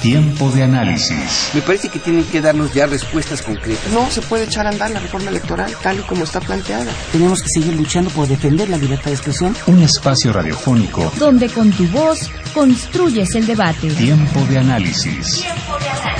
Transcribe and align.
Tiempo 0.00 0.48
de 0.52 0.62
análisis. 0.62 1.50
Me 1.54 1.60
parece 1.60 1.88
que 1.88 1.98
tienen 1.98 2.24
que 2.24 2.40
darnos 2.40 2.72
ya 2.72 2.86
respuestas 2.86 3.42
concretas. 3.42 3.92
No 3.92 4.08
se 4.10 4.22
puede 4.22 4.44
echar 4.44 4.66
a 4.66 4.70
andar 4.70 4.92
la 4.92 5.00
reforma 5.00 5.30
electoral 5.30 5.74
tal 5.82 5.98
y 5.98 6.02
como 6.02 6.22
está 6.22 6.40
planteada. 6.40 6.92
Tenemos 7.10 7.42
que 7.42 7.48
seguir 7.48 7.74
luchando 7.74 8.08
por 8.10 8.28
defender 8.28 8.68
la 8.68 8.76
libertad 8.76 9.06
de 9.06 9.14
expresión. 9.14 9.56
Un 9.66 9.82
espacio 9.82 10.32
radiofónico 10.32 11.12
donde 11.18 11.48
con 11.48 11.72
tu 11.72 11.86
voz 11.88 12.30
construyes 12.54 13.34
el 13.34 13.46
debate. 13.46 13.90
Tiempo 13.90 14.40
de 14.48 14.58
análisis. 14.58 15.42
Tiempo 15.42 15.78
de 15.80 15.88
análisis. 15.88 16.18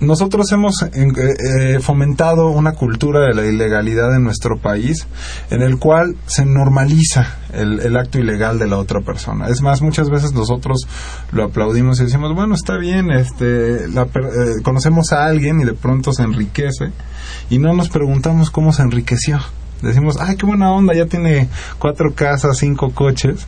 Nosotros 0.00 0.50
hemos 0.52 0.74
eh, 0.82 1.80
fomentado 1.80 2.50
una 2.50 2.72
cultura 2.72 3.20
de 3.26 3.34
la 3.34 3.44
ilegalidad 3.44 4.14
en 4.14 4.22
nuestro 4.22 4.58
país 4.58 5.06
en 5.50 5.62
el 5.62 5.78
cual 5.78 6.16
se 6.26 6.44
normaliza 6.44 7.38
el, 7.52 7.96
acto 7.96 8.18
ilegal 8.18 8.58
de 8.58 8.68
la 8.68 8.78
otra 8.78 9.00
persona. 9.00 9.48
Es 9.48 9.62
más, 9.62 9.82
muchas 9.82 10.10
veces 10.10 10.32
nosotros 10.32 10.86
lo 11.32 11.44
aplaudimos 11.44 12.00
y 12.00 12.04
decimos, 12.04 12.34
bueno, 12.34 12.54
está 12.54 12.76
bien, 12.76 13.10
este, 13.10 13.86
eh, 13.86 14.62
conocemos 14.62 15.12
a 15.12 15.26
alguien 15.26 15.60
y 15.60 15.64
de 15.64 15.74
pronto 15.74 16.12
se 16.12 16.22
enriquece 16.22 16.92
y 17.50 17.58
no 17.58 17.74
nos 17.74 17.88
preguntamos 17.88 18.50
cómo 18.50 18.72
se 18.72 18.82
enriqueció 18.82 19.40
decimos, 19.82 20.16
ay, 20.20 20.36
qué 20.36 20.46
buena 20.46 20.72
onda, 20.72 20.94
ya 20.94 21.06
tiene 21.06 21.48
cuatro 21.78 22.14
casas, 22.14 22.58
cinco 22.58 22.92
coches, 22.92 23.46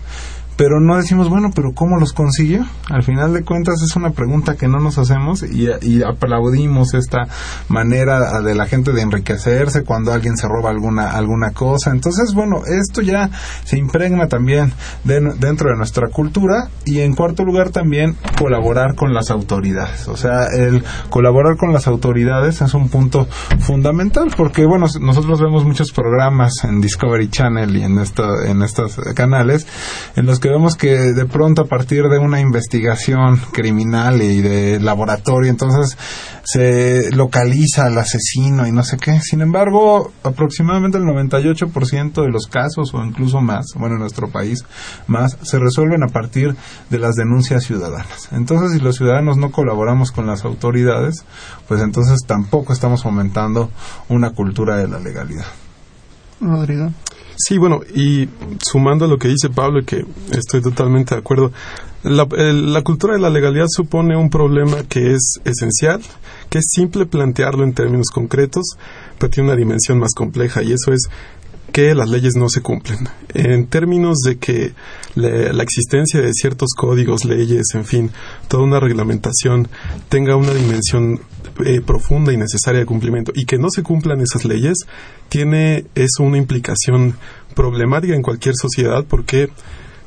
pero 0.56 0.81
no 0.81 0.97
decimos, 0.97 1.28
bueno, 1.28 1.50
pero 1.55 1.72
¿cómo 1.75 1.99
los 1.99 2.12
consiguió? 2.12 2.65
Al 2.89 3.03
final 3.03 3.34
de 3.34 3.44
cuentas 3.44 3.83
es 3.83 3.94
una 3.94 4.11
pregunta 4.11 4.56
que 4.56 4.69
no 4.69 4.78
nos 4.78 4.97
hacemos 4.99 5.43
y, 5.43 5.67
aplaudimos 6.03 6.94
esta 6.94 7.25
manera 7.69 8.41
de 8.41 8.55
la 8.55 8.67
gente 8.67 8.93
de 8.93 9.03
enriquecerse 9.03 9.84
cuando 9.84 10.12
alguien 10.12 10.37
se 10.37 10.47
roba 10.49 10.71
alguna, 10.71 11.11
alguna 11.11 11.50
cosa. 11.50 11.91
Entonces, 11.91 12.33
bueno, 12.34 12.62
esto 12.67 13.03
ya 13.03 13.31
se 13.65 13.78
impregna 13.78 14.28
también 14.28 14.72
dentro 15.05 15.71
de 15.71 15.77
nuestra 15.77 16.09
cultura 16.09 16.69
y 16.84 17.00
en 17.00 17.15
cuarto 17.15 17.44
lugar 17.44 17.71
también 17.71 18.17
colaborar 18.38 18.94
con 18.94 19.12
las 19.12 19.31
autoridades. 19.31 20.09
O 20.09 20.17
sea, 20.17 20.47
el 20.47 20.84
colaborar 21.11 21.56
con 21.56 21.73
las 21.73 21.87
autoridades 21.87 22.62
es 22.62 22.75
un 22.75 22.88
punto 22.88 23.27
fundamental 23.61 24.33
porque, 24.37 24.65
bueno, 24.65 24.87
nosotros 25.00 25.41
vemos 25.41 25.65
muchos 25.65 25.93
programas 25.93 26.53
en 26.65 26.81
Discovery 26.81 27.28
Channel 27.28 27.77
y 27.77 27.83
en, 27.83 27.99
en 27.99 28.62
estos 28.62 28.97
canales 29.15 29.67
en 30.15 30.27
los 30.27 30.41
que 30.41 30.45
vemos 30.48 30.76
que 30.76 31.12
de 31.12 31.26
pronto 31.26 31.62
a 31.62 31.66
partir 31.66 32.04
de 32.08 32.18
una 32.18 32.40
investigación 32.40 33.36
criminal 33.52 34.20
y 34.22 34.40
de 34.40 34.80
laboratorio, 34.80 35.50
entonces 35.50 35.96
se 36.44 37.10
localiza 37.12 37.86
al 37.86 37.98
asesino 37.98 38.66
y 38.66 38.72
no 38.72 38.82
sé 38.84 38.96
qué. 38.98 39.20
Sin 39.20 39.40
embargo, 39.40 40.12
aproximadamente 40.22 40.98
el 40.98 41.04
98% 41.04 42.22
de 42.22 42.28
los 42.28 42.46
casos, 42.46 42.94
o 42.94 43.04
incluso 43.04 43.40
más, 43.40 43.66
bueno, 43.76 43.96
en 43.96 44.00
nuestro 44.00 44.28
país, 44.30 44.64
más, 45.06 45.36
se 45.42 45.58
resuelven 45.58 46.02
a 46.04 46.08
partir 46.08 46.54
de 46.90 46.98
las 46.98 47.14
denuncias 47.14 47.64
ciudadanas. 47.64 48.28
Entonces, 48.32 48.72
si 48.72 48.78
los 48.78 48.96
ciudadanos 48.96 49.36
no 49.36 49.50
colaboramos 49.50 50.12
con 50.12 50.26
las 50.26 50.44
autoridades, 50.44 51.24
pues 51.66 51.80
entonces 51.80 52.20
tampoco 52.26 52.72
estamos 52.72 53.02
fomentando 53.02 53.70
una 54.08 54.30
cultura 54.30 54.76
de 54.76 54.88
la 54.88 55.00
legalidad. 55.00 55.46
Rodrigo. 56.40 56.90
Sí, 57.36 57.58
bueno, 57.58 57.80
y 57.94 58.28
sumando 58.62 59.04
a 59.04 59.08
lo 59.08 59.19
que 59.19 59.28
dice 59.28 59.50
Pablo, 59.50 59.84
que 59.84 60.04
estoy 60.32 60.62
totalmente 60.62 61.14
de 61.14 61.20
acuerdo, 61.20 61.52
la, 62.02 62.26
la, 62.30 62.82
cultura 62.82 63.14
de 63.14 63.20
la 63.20 63.30
legalidad 63.30 63.66
supone 63.69 64.16
un 64.16 64.30
problema 64.30 64.84
que 64.88 65.12
es 65.12 65.41
esencial, 65.44 66.00
que 66.48 66.58
es 66.58 66.64
simple 66.70 67.04
plantearlo 67.04 67.64
en 67.64 67.75
términos 67.75 68.06
concretos, 68.12 68.64
pero 69.19 69.30
tiene 69.30 69.50
una 69.50 69.58
dimensión 69.58 69.98
más 69.98 70.14
compleja, 70.14 70.62
y 70.62 70.72
eso 70.72 70.92
es 70.92 71.08
que 71.76 71.94
las 71.94 72.09
leyes 72.09 72.37
no 72.37 72.48
se 72.48 72.62
cumplen. 72.62 73.00
En 73.34 73.66
términos 73.66 74.20
de 74.20 74.38
que 74.38 74.72
la, 75.14 75.62
existencia 75.62 76.22
de 76.22 76.32
ciertos 76.32 76.70
códigos, 76.75 77.26
leyes, 77.26 77.66
en 77.75 77.84
fin, 77.84 78.10
toda 78.48 78.62
una 78.62 78.81
reglamentación 78.81 79.69
tenga 80.09 80.37
una 80.37 80.54
dimensión 80.54 81.20
eh, 81.66 81.82
profunda 81.82 82.32
y 82.32 82.38
necesaria 82.38 82.81
de 82.81 82.87
cumplimiento 82.87 83.31
y 83.34 83.44
que 83.44 83.59
no 83.59 83.69
se 83.69 83.82
cumplan 83.82 84.22
esas 84.22 84.47
leyes, 84.47 84.87
tiene 85.28 85.84
eso 85.94 86.22
una 86.22 86.38
implicación 86.38 87.19
problemática 87.54 88.14
en 88.14 88.22
cualquier 88.22 88.54
sociedad 88.56 89.04
porque 89.06 89.50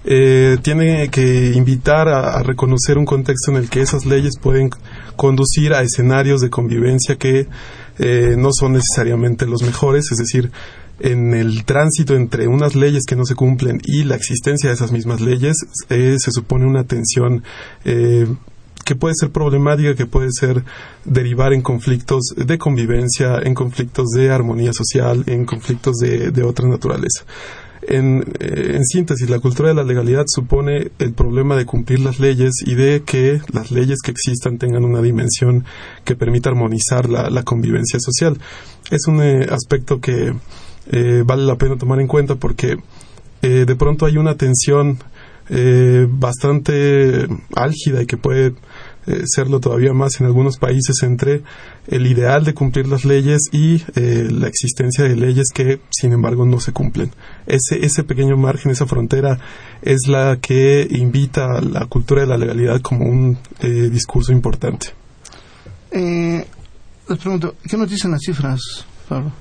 eh, 0.05 0.57
tiene 0.63 1.09
que 1.09 1.51
invitar 1.53 2.07
a, 2.07 2.41
reconocer 2.41 2.97
un 2.97 3.05
contexto 3.05 3.51
en 3.51 3.57
el 3.57 3.69
que 3.69 3.81
esas 3.81 4.07
leyes 4.07 4.39
pueden 4.41 4.71
conducir 5.15 5.73
a 5.75 5.83
escenarios 5.83 6.41
de 6.41 6.49
convivencia 6.49 7.17
que 7.17 7.47
eh, 7.99 8.35
no 8.37 8.49
son 8.53 8.73
necesariamente 8.73 9.45
los 9.45 9.61
mejores, 9.61 10.05
es 10.11 10.17
decir, 10.17 10.51
en 10.99 11.33
el 11.33 11.63
tránsito 11.65 12.15
entre 12.15 12.47
unas 12.47 12.75
leyes 12.75 13.05
que 13.05 13.15
no 13.15 13.25
se 13.25 13.35
cumplen 13.35 13.79
y 13.83 14.03
la 14.03 14.15
existencia 14.15 14.69
de 14.69 14.75
esas 14.75 14.91
mismas 14.91 15.21
leyes 15.21 15.57
eh, 15.89 16.17
se 16.19 16.31
supone 16.31 16.65
una 16.65 16.83
tensión 16.83 17.43
eh, 17.85 18.27
que 18.85 18.95
puede 18.95 19.13
ser 19.15 19.29
problemática, 19.29 19.95
que 19.95 20.05
puede 20.05 20.29
ser 20.31 20.63
derivar 21.05 21.53
en 21.53 21.61
conflictos 21.61 22.33
de 22.35 22.57
convivencia, 22.57 23.39
en 23.43 23.53
conflictos 23.53 24.07
de 24.15 24.31
armonía 24.31 24.73
social, 24.73 25.23
en 25.27 25.45
conflictos 25.45 25.97
de, 25.97 26.43
otra 26.43 26.67
naturaleza. 26.67 27.23
En, 27.81 28.23
eh, 28.39 28.73
en, 28.75 28.83
síntesis, 28.85 29.29
la 29.29 29.39
cultura 29.39 29.69
de 29.69 29.75
la 29.75 29.83
legalidad 29.83 30.25
supone 30.27 30.91
el 30.97 31.13
problema 31.13 31.55
de 31.55 31.65
cumplir 31.65 31.99
las 31.99 32.19
leyes 32.19 32.51
y 32.65 32.75
de 32.75 33.03
que 33.05 33.41
las 33.53 33.71
leyes 33.71 33.99
que 34.03 34.11
existan 34.11 34.57
tengan 34.57 34.83
una 34.83 35.01
dimensión 35.01 35.65
que 36.03 36.15
permita 36.15 36.49
armonizar 36.49 37.09
la, 37.09 37.29
la 37.29 37.43
convivencia 37.43 37.99
social. 37.99 38.37
Es 38.89 39.05
un 39.07 39.21
aspecto 39.21 40.01
que 40.01 40.33
eh, 40.89 41.23
vale 41.25 41.43
la 41.43 41.57
pena 41.57 41.77
tomar 41.77 41.99
en 41.99 42.07
cuenta 42.07 42.35
porque 42.35 42.77
eh, 43.41 43.65
de 43.65 43.75
pronto 43.75 44.05
hay 44.05 44.17
una 44.17 44.35
tensión 44.35 44.99
eh, 45.49 46.05
bastante 46.09 47.27
álgida 47.55 48.01
y 48.01 48.05
que 48.05 48.17
puede 48.17 48.53
eh, 49.07 49.23
serlo 49.25 49.59
todavía 49.59 49.93
más 49.93 50.19
en 50.19 50.27
algunos 50.27 50.57
países 50.57 51.01
entre 51.01 51.41
el 51.87 52.05
ideal 52.05 52.43
de 52.43 52.53
cumplir 52.53 52.87
las 52.87 53.05
leyes 53.05 53.43
y 53.51 53.81
eh, 53.95 54.27
la 54.29 54.47
existencia 54.47 55.03
de 55.05 55.15
leyes 55.15 55.47
que, 55.53 55.79
sin 55.89 56.13
embargo, 56.13 56.45
no 56.45 56.59
se 56.59 56.73
cumplen. 56.73 57.11
Ese, 57.47 57.83
ese 57.83 58.03
pequeño 58.03 58.37
margen, 58.37 58.71
esa 58.71 58.85
frontera, 58.85 59.39
es 59.81 60.07
la 60.07 60.37
que 60.39 60.87
invita 60.91 61.57
a 61.57 61.61
la 61.61 61.85
cultura 61.87 62.21
de 62.21 62.27
la 62.27 62.37
legalidad 62.37 62.81
como 62.81 63.05
un 63.05 63.37
eh, 63.61 63.89
discurso 63.89 64.31
importante. 64.31 64.89
Eh, 65.91 66.45
les 67.07 67.17
pregunto, 67.17 67.55
¿qué 67.67 67.77
nos 67.77 67.89
dicen 67.89 68.11
las 68.11 68.21
cifras, 68.21 68.85
Pablo? 69.07 69.31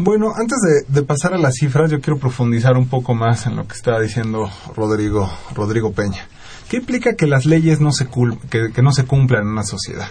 Bueno, 0.00 0.32
antes 0.36 0.58
de, 0.86 1.02
pasar 1.02 1.34
a 1.34 1.38
las 1.38 1.54
cifras, 1.56 1.90
yo 1.90 2.00
quiero 2.00 2.20
profundizar 2.20 2.76
un 2.76 2.86
poco 2.86 3.16
más 3.16 3.46
en 3.46 3.56
lo 3.56 3.66
que 3.66 3.74
estaba 3.74 4.00
diciendo 4.00 4.48
Rodrigo, 4.76 5.28
Rodrigo 5.56 5.90
Peña. 5.90 6.28
¿Qué 6.68 6.76
implica 6.76 7.16
que 7.16 7.26
las 7.26 7.46
leyes 7.46 7.80
no 7.80 7.90
se, 7.90 8.06
que, 8.48 8.70
que 8.72 8.80
no 8.80 8.92
se 8.92 9.06
cumplan 9.06 9.42
en 9.42 9.48
una 9.48 9.64
sociedad? 9.64 10.06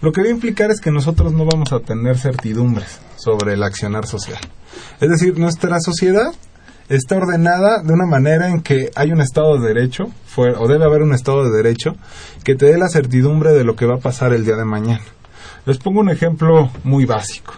Lo 0.00 0.12
que 0.12 0.22
va 0.22 0.28
a 0.28 0.30
implicar 0.30 0.70
es 0.70 0.80
que 0.80 0.90
nosotros 0.90 1.34
no 1.34 1.44
vamos 1.44 1.74
a 1.74 1.80
tener 1.80 2.16
certidumbres 2.16 3.00
sobre 3.16 3.52
el 3.52 3.62
accionar 3.62 4.06
social. 4.06 4.40
Es 4.98 5.10
decir, 5.10 5.38
nuestra 5.38 5.78
sociedad 5.80 6.32
está 6.88 7.18
ordenada 7.18 7.82
de 7.82 7.92
una 7.92 8.06
manera 8.06 8.48
en 8.48 8.62
que 8.62 8.90
hay 8.94 9.12
un 9.12 9.20
Estado 9.20 9.58
de 9.58 9.74
Derecho, 9.74 10.06
o 10.36 10.68
debe 10.68 10.86
haber 10.86 11.02
un 11.02 11.12
Estado 11.12 11.44
de 11.44 11.54
Derecho, 11.54 11.96
que 12.44 12.54
te 12.54 12.64
dé 12.64 12.78
la 12.78 12.88
certidumbre 12.88 13.52
de 13.52 13.64
lo 13.64 13.76
que 13.76 13.84
va 13.84 13.96
a 13.96 14.00
pasar 14.00 14.32
el 14.32 14.46
día 14.46 14.56
de 14.56 14.64
mañana. 14.64 15.04
Les 15.66 15.76
pongo 15.76 16.00
un 16.00 16.08
ejemplo 16.08 16.70
muy 16.82 17.04
básico. 17.04 17.52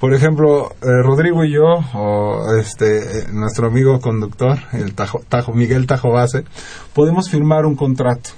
Por 0.00 0.12
ejemplo, 0.12 0.72
eh, 0.82 1.02
Rodrigo 1.02 1.44
y 1.44 1.52
yo, 1.52 1.80
o 1.94 2.54
este, 2.60 3.20
eh, 3.20 3.26
nuestro 3.32 3.68
amigo 3.68 3.98
conductor, 4.00 4.58
el 4.72 4.94
Tajo, 4.94 5.52
Miguel 5.54 5.86
Tajo 5.86 6.10
Base, 6.10 6.44
podemos 6.92 7.30
firmar 7.30 7.64
un 7.64 7.76
contrato, 7.76 8.30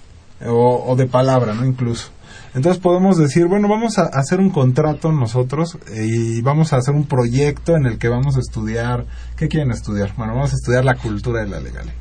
o, 0.47 0.85
o 0.87 0.95
de 0.95 1.07
palabra, 1.07 1.55
¿no? 1.55 1.67
Incluso. 1.67 2.11
Entonces 2.55 2.81
podemos 2.81 3.19
decir, 3.19 3.47
bueno, 3.47 3.69
vamos 3.69 3.99
a 3.99 4.05
hacer 4.05 4.41
un 4.41 4.51
contrato 4.51 5.13
nosotros 5.13 5.79
y 5.95 6.41
vamos 6.43 6.73
a 6.73 6.77
hacer 6.77 6.95
un 6.95 7.07
proyecto 7.07 7.77
en 7.77 7.87
el 7.87 7.99
que 7.99 8.09
vamos 8.09 8.37
a 8.37 8.41
estudiar, 8.41 9.05
¿qué 9.37 9.49
quieren 9.49 9.71
estudiar? 9.71 10.15
Bueno, 10.17 10.35
vamos 10.35 10.53
a 10.53 10.57
estudiar 10.57 10.85
la 10.85 10.95
cultura 10.95 11.41
de 11.41 11.49
la 11.49 11.61
legalidad. 11.61 11.95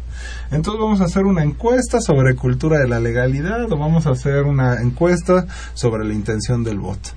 Entonces 0.51 0.81
vamos 0.81 1.01
a 1.01 1.05
hacer 1.05 1.25
una 1.25 1.43
encuesta 1.43 1.99
sobre 1.99 2.35
cultura 2.35 2.79
de 2.79 2.87
la 2.87 2.99
legalidad 2.99 3.71
o 3.71 3.77
vamos 3.77 4.07
a 4.07 4.11
hacer 4.11 4.43
una 4.43 4.81
encuesta 4.81 5.45
sobre 5.73 6.05
la 6.05 6.13
intención 6.13 6.63
del 6.63 6.79
voto. 6.79 7.09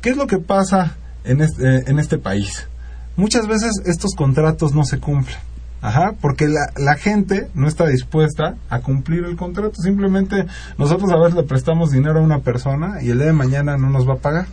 ¿Qué 0.00 0.10
es 0.10 0.16
lo 0.16 0.26
que 0.26 0.38
pasa 0.38 0.96
en 1.24 1.40
este, 1.40 1.90
en 1.90 1.98
este 1.98 2.18
país? 2.18 2.68
Muchas 3.16 3.46
veces 3.46 3.82
estos 3.84 4.14
contratos 4.14 4.74
no 4.74 4.84
se 4.84 4.98
cumplen. 4.98 5.36
Ajá, 5.84 6.14
porque 6.18 6.48
la, 6.48 6.72
la, 6.78 6.94
gente 6.94 7.48
no 7.52 7.68
está 7.68 7.86
dispuesta 7.86 8.54
a 8.70 8.80
cumplir 8.80 9.24
el 9.24 9.36
contrato. 9.36 9.82
Simplemente 9.82 10.46
nosotros 10.78 11.12
a 11.12 11.18
veces 11.18 11.34
le 11.34 11.42
prestamos 11.42 11.90
dinero 11.90 12.20
a 12.20 12.22
una 12.22 12.38
persona 12.38 13.02
y 13.02 13.10
el 13.10 13.18
día 13.18 13.26
de 13.26 13.34
mañana 13.34 13.76
no 13.76 13.90
nos 13.90 14.08
va 14.08 14.14
a 14.14 14.16
pagar. 14.16 14.46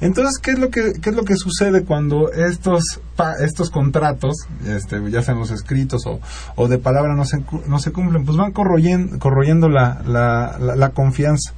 Entonces, 0.00 0.38
¿qué 0.38 0.52
es 0.52 0.58
lo 0.58 0.70
que, 0.70 0.94
qué 0.94 1.10
es 1.10 1.16
lo 1.16 1.24
que 1.24 1.36
sucede 1.36 1.84
cuando 1.84 2.32
estos, 2.32 2.82
pa, 3.14 3.34
estos 3.44 3.70
contratos, 3.70 4.34
este, 4.66 4.98
ya 5.10 5.20
sean 5.20 5.38
los 5.38 5.50
escritos 5.50 6.06
o, 6.06 6.18
o 6.56 6.68
de 6.68 6.78
palabra, 6.78 7.14
no 7.14 7.26
se, 7.26 7.44
no 7.66 7.78
se 7.78 7.92
cumplen? 7.92 8.24
Pues 8.24 8.38
van 8.38 8.52
corroyendo, 8.52 9.18
corroyendo 9.18 9.68
la, 9.68 10.00
la, 10.06 10.56
la, 10.58 10.76
la 10.76 10.90
confianza. 10.90 11.52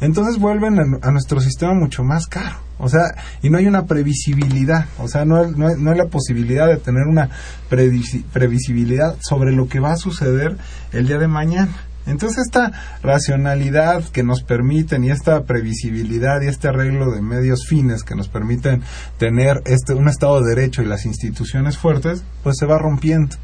Entonces 0.00 0.38
vuelven 0.38 0.78
a, 1.02 1.10
nuestro 1.10 1.40
sistema 1.40 1.74
mucho 1.74 2.02
más 2.02 2.26
caro. 2.26 2.56
O 2.78 2.88
sea, 2.88 3.14
y 3.42 3.50
no 3.50 3.58
hay 3.58 3.66
una 3.66 3.84
previsibilidad, 3.84 4.86
o 4.98 5.06
sea, 5.06 5.26
no, 5.26 5.46
no, 5.46 5.76
no 5.76 5.90
hay 5.90 5.98
la 5.98 6.06
posibilidad 6.06 6.66
de 6.66 6.78
tener 6.78 7.06
una 7.06 7.28
previsibilidad 7.68 9.16
sobre 9.20 9.52
lo 9.52 9.68
que 9.68 9.80
va 9.80 9.92
a 9.92 9.96
suceder 9.96 10.56
el 10.92 11.06
día 11.06 11.18
de 11.18 11.28
mañana. 11.28 11.74
Entonces 12.06 12.46
esta 12.46 12.72
racionalidad 13.02 14.04
que 14.04 14.22
nos 14.22 14.42
permiten 14.42 15.04
y 15.04 15.10
esta 15.10 15.44
previsibilidad 15.44 16.40
y 16.40 16.48
este 16.48 16.68
arreglo 16.68 17.10
de 17.10 17.20
medios 17.20 17.66
fines 17.68 18.02
que 18.02 18.14
nos 18.14 18.28
permiten 18.28 18.82
tener 19.18 19.62
este 19.66 19.94
un 19.94 20.08
Estado 20.08 20.40
de 20.40 20.54
Derecho 20.54 20.82
y 20.82 20.86
las 20.86 21.04
instituciones 21.04 21.76
fuertes, 21.76 22.24
pues 22.42 22.56
se 22.58 22.66
va 22.66 22.78
rompiendo. 22.78 23.36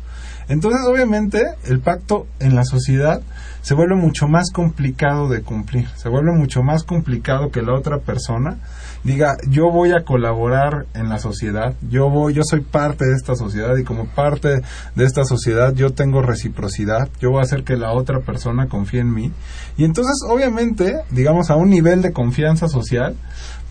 Entonces, 0.48 0.80
obviamente, 0.86 1.42
el 1.64 1.80
pacto 1.80 2.26
en 2.38 2.54
la 2.54 2.64
sociedad 2.64 3.20
se 3.62 3.74
vuelve 3.74 3.96
mucho 3.96 4.28
más 4.28 4.52
complicado 4.52 5.28
de 5.28 5.42
cumplir, 5.42 5.88
se 5.96 6.08
vuelve 6.08 6.30
mucho 6.30 6.62
más 6.62 6.84
complicado 6.84 7.50
que 7.50 7.62
la 7.62 7.74
otra 7.74 7.98
persona 7.98 8.58
diga 9.02 9.36
yo 9.48 9.72
voy 9.72 9.90
a 9.90 10.04
colaborar 10.04 10.86
en 10.94 11.08
la 11.08 11.18
sociedad, 11.18 11.74
yo 11.90 12.08
voy, 12.08 12.34
yo 12.34 12.42
soy 12.44 12.60
parte 12.60 13.04
de 13.06 13.14
esta 13.14 13.34
sociedad 13.34 13.76
y 13.76 13.82
como 13.82 14.06
parte 14.06 14.62
de 14.94 15.04
esta 15.04 15.24
sociedad 15.24 15.74
yo 15.74 15.90
tengo 15.90 16.22
reciprocidad, 16.22 17.08
yo 17.20 17.30
voy 17.30 17.40
a 17.40 17.42
hacer 17.42 17.64
que 17.64 17.76
la 17.76 17.92
otra 17.92 18.20
persona 18.20 18.68
confíe 18.68 19.00
en 19.00 19.12
mí 19.12 19.32
y 19.76 19.84
entonces 19.84 20.14
obviamente, 20.28 21.00
digamos 21.10 21.50
a 21.50 21.56
un 21.56 21.70
nivel 21.70 22.02
de 22.02 22.12
confianza 22.12 22.68
social, 22.68 23.16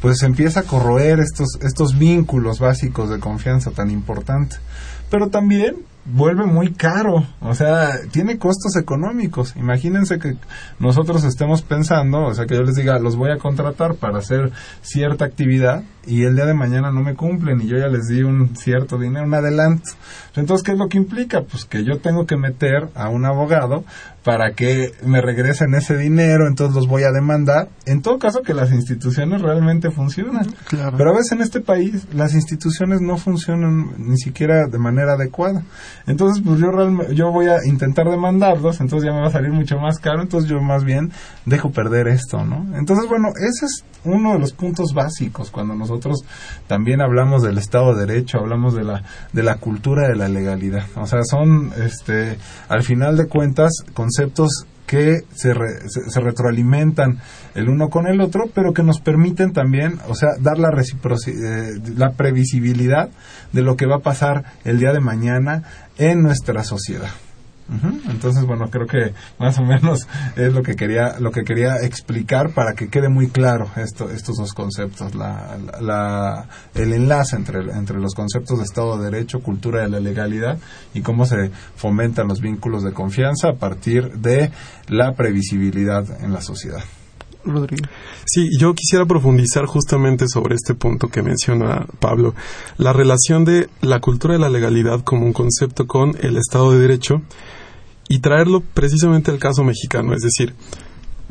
pues 0.01 0.23
empieza 0.23 0.59
a 0.59 0.63
corroer 0.63 1.21
estos 1.21 1.57
estos 1.61 1.97
vínculos 1.97 2.59
básicos 2.59 3.09
de 3.09 3.19
confianza 3.19 3.71
tan 3.71 3.89
importante. 3.89 4.57
Pero 5.09 5.29
también 5.29 5.77
vuelve 6.05 6.45
muy 6.45 6.71
caro, 6.71 7.25
o 7.41 7.55
sea, 7.55 7.99
tiene 8.11 8.37
costos 8.37 8.75
económicos. 8.77 9.55
Imagínense 9.55 10.19
que 10.19 10.37
nosotros 10.79 11.23
estemos 11.23 11.63
pensando, 11.63 12.25
o 12.25 12.33
sea, 12.33 12.45
que 12.45 12.55
yo 12.55 12.61
les 12.61 12.75
diga, 12.75 12.99
los 12.99 13.15
voy 13.15 13.31
a 13.31 13.37
contratar 13.37 13.95
para 13.95 14.19
hacer 14.19 14.51
cierta 14.81 15.25
actividad 15.25 15.83
y 16.05 16.23
el 16.23 16.35
día 16.35 16.45
de 16.45 16.53
mañana 16.53 16.91
no 16.91 17.01
me 17.01 17.15
cumplen 17.15 17.61
y 17.61 17.67
yo 17.67 17.77
ya 17.77 17.87
les 17.87 18.07
di 18.07 18.21
un 18.21 18.55
cierto 18.55 18.99
dinero, 18.99 19.25
un 19.25 19.33
adelanto. 19.33 19.91
Entonces, 20.35 20.63
¿qué 20.63 20.73
es 20.73 20.77
lo 20.77 20.87
que 20.87 20.97
implica? 20.97 21.41
Pues 21.41 21.65
que 21.65 21.83
yo 21.83 21.97
tengo 21.99 22.27
que 22.27 22.37
meter 22.37 22.89
a 22.93 23.09
un 23.09 23.25
abogado 23.25 23.83
para 24.25 24.53
que 24.53 24.91
me 25.05 25.21
regresen 25.21 25.75
ese 25.75 25.95
dinero, 25.95 26.47
entonces 26.47 26.75
los 26.75 26.87
voy 26.87 27.03
a 27.03 27.11
demandar. 27.11 27.69
En 27.85 28.01
todo 28.01 28.17
caso, 28.17 28.41
que 28.41 28.55
las 28.55 28.71
instituciones 28.71 29.43
realmente 29.43 29.91
funcionan. 29.91 30.47
Claro. 30.67 30.97
Pero 30.97 31.11
a 31.11 31.13
veces 31.13 31.33
en 31.33 31.41
este 31.41 31.61
país 31.61 32.07
las 32.11 32.33
instituciones 32.33 33.01
no 33.01 33.17
funcionan 33.17 33.93
ni 33.99 34.17
siquiera 34.17 34.65
de 34.65 34.79
manera 34.79 35.13
adecuada. 35.13 35.61
Entonces, 36.07 36.41
pues 36.43 36.59
yo, 36.59 36.71
realmente, 36.71 37.13
yo 37.13 37.31
voy 37.31 37.49
a 37.49 37.63
intentar 37.67 38.09
demandarlos, 38.09 38.81
entonces 38.81 39.05
ya 39.07 39.13
me 39.13 39.21
va 39.21 39.27
a 39.27 39.31
salir 39.31 39.51
mucho 39.51 39.77
más 39.77 39.99
caro, 39.99 40.23
entonces 40.23 40.49
yo 40.49 40.59
más 40.59 40.83
bien 40.83 41.11
dejo 41.45 41.69
perder 41.69 42.07
esto, 42.07 42.43
¿no? 42.43 42.75
Entonces, 42.75 43.07
bueno, 43.07 43.29
ese 43.37 43.67
es 43.67 43.83
uno 44.05 44.33
de 44.33 44.39
los 44.39 44.53
puntos 44.53 44.93
básicos 44.93 45.51
cuando 45.51 45.75
nosotros 45.75 46.23
también 46.67 47.01
hablamos 47.01 47.43
del 47.43 47.59
Estado 47.59 47.93
de 47.93 48.07
Derecho, 48.07 48.39
hablamos 48.39 48.73
de 48.73 48.83
la, 48.83 49.03
de 49.33 49.43
la 49.43 49.57
cultura 49.57 50.07
de 50.07 50.15
la 50.15 50.29
legalidad. 50.29 50.85
O 50.95 51.05
sea, 51.05 51.23
son, 51.23 51.71
este, 51.77 52.37
al 52.69 52.81
final 52.81 53.17
de 53.17 53.27
cuentas, 53.27 53.71
conceptos 54.15 54.65
que 54.87 55.21
se, 55.33 55.53
re, 55.53 55.89
se, 55.89 56.09
se, 56.09 56.19
retroalimentan 56.19 57.19
el 57.55 57.69
uno 57.69 57.89
con 57.89 58.07
el 58.07 58.21
otro, 58.21 58.45
pero 58.53 58.71
que 58.71 58.83
nos 58.83 58.99
permiten 58.99 59.51
también, 59.51 59.99
o 60.07 60.13
sea, 60.13 60.29
dar 60.39 60.59
la 60.59 60.69
eh, 60.69 61.81
la 61.97 62.11
previsibilidad 62.11 63.09
de 63.51 63.61
lo 63.63 63.75
que 63.75 63.87
va 63.87 63.97
a 63.97 64.01
pasar 64.03 64.43
el 64.63 64.77
día 64.77 64.93
de 64.93 64.99
mañana 64.99 65.63
en 65.97 66.21
nuestra 66.21 66.63
sociedad. 66.63 67.09
Uh 67.67 67.73
-huh. 67.73 68.11
Entonces, 68.11 68.45
bueno, 68.45 68.69
creo 68.69 68.85
que 68.85 69.13
más 69.39 69.57
o 69.57 69.63
menos 69.63 70.07
es 70.35 70.53
lo 70.53 70.61
que 70.61 70.75
quería 70.75 71.19
lo 71.19 71.31
que 71.31 71.43
quería 71.43 71.77
explicar 71.81 72.51
para 72.51 72.73
que 72.73 72.89
quede 72.89 73.09
muy 73.09 73.29
claro 73.29 73.69
esto, 73.75 74.09
estos 74.11 74.37
dos 74.37 74.53
conceptos, 74.53 75.15
la, 75.15 75.57
la, 75.81 76.47
el 76.75 76.93
enlace 76.93 77.35
entre, 77.35 77.59
entre 77.71 77.99
los 77.99 78.13
conceptos 78.13 78.59
de 78.59 78.65
Estado 78.65 78.97
de 78.97 79.09
Derecho, 79.09 79.39
cultura 79.39 79.81
de 79.81 79.89
la 79.89 79.99
legalidad 79.99 80.59
y 80.93 81.01
cómo 81.01 81.25
se 81.25 81.49
fomentan 81.75 82.27
los 82.27 82.39
vínculos 82.39 82.83
de 82.83 82.93
confianza 82.93 83.49
a 83.49 83.55
partir 83.55 84.11
de 84.17 84.51
la 84.87 85.13
previsibilidad 85.13 86.05
en 86.23 86.33
la 86.33 86.41
sociedad. 86.41 86.83
Rodrigo. 87.45 87.87
Sí, 88.25 88.49
yo 88.59 88.73
quisiera 88.73 89.05
profundizar 89.05 89.65
justamente 89.65 90.27
sobre 90.27 90.55
este 90.55 90.73
punto 90.73 91.09
que 91.09 91.21
menciona 91.21 91.85
Pablo, 91.99 92.33
la 92.77 92.91
relación 92.91 93.45
de 93.45 93.69
la 93.81 93.99
cultura 93.99 94.33
de 94.33 94.39
la 94.39 94.49
legalidad 94.49 95.01
como 95.01 95.25
un 95.25 95.33
concepto 95.33 95.85
con 95.85 96.15
el 96.21 96.37
Estado 96.37 96.71
de 96.71 96.79
Derecho 96.79 97.21
y 98.07 98.19
traerlo 98.19 98.61
precisamente 98.73 99.31
al 99.31 99.39
caso 99.39 99.63
mexicano, 99.63 100.13
es 100.13 100.21
decir, 100.21 100.53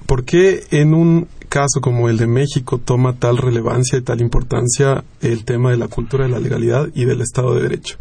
¿por 0.07 0.25
qué 0.25 0.64
en 0.71 0.95
un 0.95 1.28
caso 1.49 1.81
como 1.81 2.09
el 2.09 2.19
de 2.19 2.26
México 2.26 2.78
toma 2.78 3.16
tal 3.16 3.38
relevancia 3.38 3.99
y 3.99 4.02
tal 4.02 4.21
importancia 4.21 5.04
el 5.21 5.45
tema 5.45 5.71
de 5.71 5.76
la 5.76 5.88
cultura 5.88 6.25
de 6.25 6.31
la 6.31 6.40
legalidad 6.40 6.88
y 6.95 7.04
del 7.04 7.21
Estado 7.21 7.54
de 7.54 7.62
Derecho? 7.62 7.99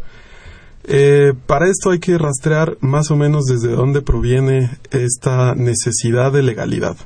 Eh, 0.86 1.32
para 1.46 1.68
esto 1.68 1.90
hay 1.90 1.98
que 1.98 2.18
rastrear 2.18 2.76
más 2.80 3.10
o 3.10 3.16
menos 3.16 3.46
desde 3.46 3.70
dónde 3.70 4.02
proviene 4.02 4.70
esta 4.90 5.54
necesidad 5.54 6.30
de 6.32 6.42
legalidad. 6.42 6.96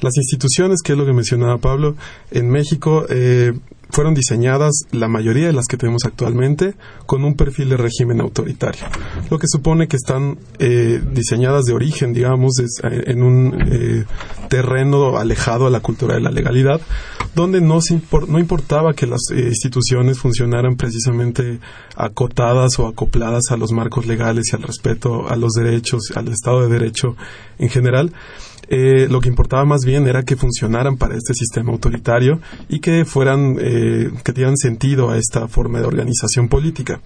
Las 0.00 0.16
instituciones, 0.16 0.80
que 0.82 0.92
es 0.92 0.98
lo 0.98 1.04
que 1.04 1.12
mencionaba 1.12 1.58
Pablo, 1.58 1.96
en 2.30 2.48
México 2.48 3.04
eh, 3.10 3.52
fueron 3.90 4.14
diseñadas, 4.14 4.72
la 4.92 5.08
mayoría 5.08 5.46
de 5.46 5.52
las 5.52 5.66
que 5.66 5.76
tenemos 5.76 6.04
actualmente, 6.04 6.74
con 7.06 7.24
un 7.24 7.34
perfil 7.34 7.70
de 7.70 7.76
régimen 7.76 8.20
autoritario, 8.20 8.84
lo 9.30 9.38
que 9.38 9.46
supone 9.48 9.88
que 9.88 9.96
están 9.96 10.38
eh, 10.58 11.00
diseñadas 11.12 11.64
de 11.64 11.72
origen, 11.72 12.12
digamos, 12.12 12.58
es, 12.58 12.80
en 12.82 13.22
un 13.22 13.54
eh, 13.66 14.04
terreno 14.48 15.16
alejado 15.18 15.66
a 15.66 15.70
la 15.70 15.80
cultura 15.80 16.14
de 16.14 16.20
la 16.20 16.30
legalidad, 16.30 16.80
donde 17.34 17.60
no, 17.60 17.80
se 17.80 18.00
no 18.28 18.38
importaba 18.38 18.94
que 18.94 19.06
las 19.06 19.20
eh, 19.30 19.48
instituciones 19.48 20.18
funcionaran 20.18 20.76
precisamente 20.76 21.60
acotadas 21.96 22.78
o 22.78 22.86
acopladas 22.86 23.50
a 23.50 23.56
los 23.56 23.72
marcos 23.72 24.06
legales 24.06 24.52
y 24.52 24.56
al 24.56 24.62
respeto 24.62 25.28
a 25.28 25.36
los 25.36 25.52
derechos, 25.52 26.12
al 26.14 26.28
Estado 26.28 26.62
de 26.62 26.68
Derecho 26.68 27.16
en 27.58 27.68
general, 27.68 28.12
eh, 28.68 29.08
lo 29.08 29.20
que 29.20 29.28
importaba 29.28 29.64
más 29.64 29.84
bien 29.84 30.06
era 30.06 30.22
que 30.22 30.36
funcionaran 30.36 30.96
para 30.96 31.16
este 31.16 31.32
sistema 31.32 31.72
autoritario 31.72 32.40
y 32.68 32.80
que 32.80 33.04
fueran, 33.04 33.56
eh, 33.58 34.10
que 34.22 34.32
dieran 34.32 34.56
sentido 34.56 35.10
a 35.10 35.16
esta 35.16 35.48
forma 35.48 35.80
de 35.80 35.86
organización 35.86 36.48
política. 36.48 37.00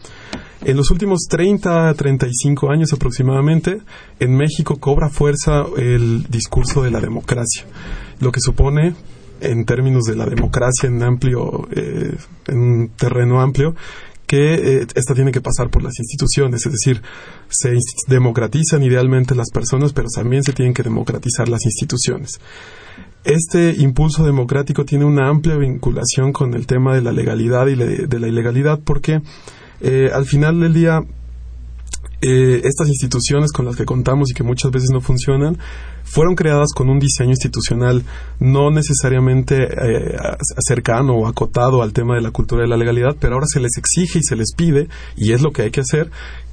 En 0.64 0.76
los 0.76 0.90
últimos 0.90 1.20
30, 1.28 1.94
35 1.94 2.70
años 2.70 2.92
aproximadamente, 2.92 3.80
en 4.18 4.36
México 4.36 4.76
cobra 4.76 5.08
fuerza 5.08 5.64
el 5.76 6.24
discurso 6.28 6.82
de 6.82 6.90
la 6.90 7.00
democracia, 7.00 7.64
lo 8.20 8.30
que 8.32 8.40
supone 8.40 8.94
en 9.40 9.64
términos 9.64 10.04
de 10.04 10.16
la 10.16 10.26
democracia 10.26 10.88
en 10.88 11.02
amplio, 11.02 11.68
eh, 11.72 12.16
en 12.46 12.58
un 12.58 12.88
terreno 12.96 13.40
amplio, 13.40 13.74
que 14.32 14.54
eh, 14.54 14.86
esta 14.94 15.14
tiene 15.14 15.30
que 15.30 15.42
pasar 15.42 15.68
por 15.68 15.82
las 15.82 15.98
instituciones, 15.98 16.64
es 16.64 16.72
decir, 16.72 17.02
se 17.50 17.76
democratizan 18.08 18.82
idealmente 18.82 19.34
las 19.34 19.50
personas, 19.50 19.92
pero 19.92 20.08
también 20.08 20.42
se 20.42 20.54
tienen 20.54 20.72
que 20.72 20.82
democratizar 20.82 21.50
las 21.50 21.66
instituciones. 21.66 22.40
Este 23.24 23.74
impulso 23.76 24.24
democrático 24.24 24.86
tiene 24.86 25.04
una 25.04 25.28
amplia 25.28 25.58
vinculación 25.58 26.32
con 26.32 26.54
el 26.54 26.66
tema 26.66 26.94
de 26.94 27.02
la 27.02 27.12
legalidad 27.12 27.66
y 27.66 27.74
de 27.74 28.18
la 28.18 28.26
ilegalidad 28.26 28.80
porque 28.82 29.20
eh, 29.82 30.08
al 30.10 30.24
final 30.24 30.60
del 30.60 30.72
día 30.72 31.02
eh, 32.22 32.62
estas 32.64 32.88
instituciones 32.88 33.52
con 33.52 33.66
las 33.66 33.76
que 33.76 33.84
contamos 33.84 34.30
y 34.30 34.34
que 34.34 34.44
muchas 34.44 34.70
veces 34.70 34.88
no 34.94 35.02
funcionan 35.02 35.58
fueron 36.12 36.34
creadas 36.34 36.72
con 36.74 36.90
un 36.90 36.98
diseño 36.98 37.30
institucional 37.30 38.04
no 38.38 38.70
necesariamente 38.70 39.62
eh, 39.62 40.16
cercano 40.66 41.14
o 41.14 41.26
acotado 41.26 41.82
al 41.82 41.94
tema 41.94 42.14
de 42.16 42.20
la 42.20 42.30
cultura 42.30 42.62
de 42.62 42.68
la 42.68 42.76
legalidad, 42.76 43.16
pero 43.18 43.34
ahora 43.34 43.46
se 43.46 43.60
les 43.60 43.78
exige 43.78 44.18
y 44.18 44.22
se 44.22 44.36
les 44.36 44.52
pide, 44.54 44.88
y 45.16 45.32
es 45.32 45.40
lo 45.40 45.52
que 45.52 45.62
hay 45.62 45.70
que 45.70 45.80
hacer, 45.80 46.10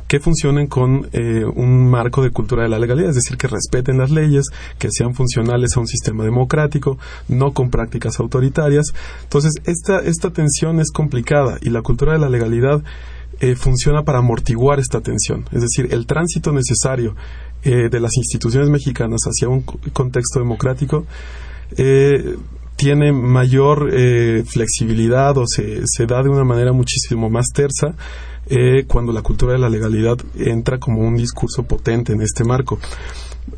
que 0.07 0.21
funcionen 0.21 0.67
con 0.67 1.09
eh, 1.11 1.43
un 1.43 1.89
marco 1.89 2.23
de 2.23 2.31
cultura 2.31 2.63
de 2.63 2.69
la 2.69 2.79
legalidad, 2.79 3.09
es 3.09 3.15
decir, 3.15 3.37
que 3.37 3.47
respeten 3.47 3.97
las 3.97 4.11
leyes, 4.11 4.45
que 4.79 4.87
sean 4.91 5.13
funcionales 5.13 5.75
a 5.75 5.81
un 5.81 5.87
sistema 5.87 6.23
democrático, 6.23 6.97
no 7.27 7.51
con 7.51 7.69
prácticas 7.69 8.19
autoritarias. 8.19 8.87
Entonces, 9.23 9.53
esta, 9.65 9.99
esta 9.99 10.31
tensión 10.31 10.79
es 10.79 10.89
complicada 10.91 11.57
y 11.61 11.69
la 11.69 11.81
cultura 11.81 12.13
de 12.13 12.19
la 12.19 12.29
legalidad 12.29 12.81
eh, 13.41 13.55
funciona 13.55 14.03
para 14.03 14.19
amortiguar 14.19 14.79
esta 14.79 14.99
tensión. 15.01 15.45
Es 15.51 15.61
decir, 15.61 15.93
el 15.93 16.07
tránsito 16.07 16.51
necesario 16.51 17.15
eh, 17.63 17.89
de 17.89 17.99
las 17.99 18.15
instituciones 18.17 18.69
mexicanas 18.69 19.21
hacia 19.23 19.49
un 19.49 19.61
contexto 19.61 20.39
democrático 20.39 21.05
eh, 21.77 22.35
tiene 22.75 23.11
mayor 23.11 23.91
flexibilidad 24.45 25.37
o 25.37 25.43
se, 25.45 25.81
se, 25.83 26.05
da 26.05 26.23
de 26.23 26.29
una 26.29 26.45
manera 26.45 26.71
muchísimo 26.71 27.29
más 27.29 27.47
tersa 27.53 27.93
cuando 28.87 29.11
la 29.11 29.21
cultura 29.21 29.51
de 29.51 29.59
la 29.59 29.69
legalidad 29.69 30.17
entra 30.35 30.79
como 30.79 31.01
un 31.01 31.17
discurso 31.17 31.63
potente 31.63 32.13
en 32.13 32.21
este 32.21 32.45
marco. 32.45 32.79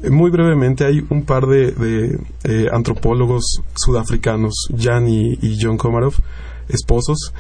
Muy 0.10 0.32
brevemente, 0.32 0.86
hay 0.86 1.06
un 1.10 1.24
par 1.24 1.46
de, 1.46 2.18
antropólogos 2.72 3.62
sudafricanos, 3.76 4.70
Jan 4.76 5.08
y, 5.08 5.38
y 5.40 5.60
John 5.62 5.78
Komarov, 5.78 6.16
esposos, 6.68 7.32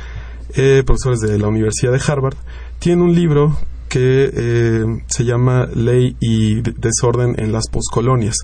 eh, 0.56 0.84
profesores 0.86 1.22
de 1.22 1.40
la 1.40 1.48
Universidad 1.48 1.94
de 1.94 2.02
Harvard, 2.06 2.36
tienen 2.80 3.04
un 3.04 3.16
libro 3.16 3.58
que 3.92 4.32
eh, 4.34 4.86
se 5.08 5.26
llama 5.26 5.68
Ley 5.76 6.16
y 6.22 6.62
Desorden 6.62 7.36
en 7.38 7.52
las 7.52 7.68
Postcolonias. 7.68 8.38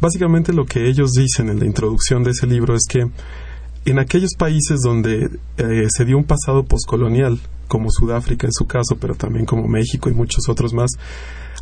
Básicamente 0.00 0.52
lo 0.52 0.64
que 0.64 0.88
ellos 0.88 1.10
dicen 1.10 1.48
en 1.48 1.58
la 1.58 1.66
introducción 1.66 2.22
de 2.22 2.30
ese 2.30 2.46
libro 2.46 2.76
es 2.76 2.84
que 2.88 3.08
en 3.84 3.98
aquellos 3.98 4.30
países 4.38 4.78
donde 4.80 5.28
eh, 5.56 5.88
se 5.88 6.04
dio 6.04 6.16
un 6.16 6.22
pasado 6.22 6.62
postcolonial, 6.62 7.40
como 7.66 7.90
Sudáfrica 7.90 8.46
en 8.46 8.52
su 8.52 8.66
caso, 8.66 8.96
pero 9.00 9.16
también 9.16 9.44
como 9.44 9.66
México 9.66 10.08
y 10.08 10.14
muchos 10.14 10.48
otros 10.48 10.72
más, 10.72 10.92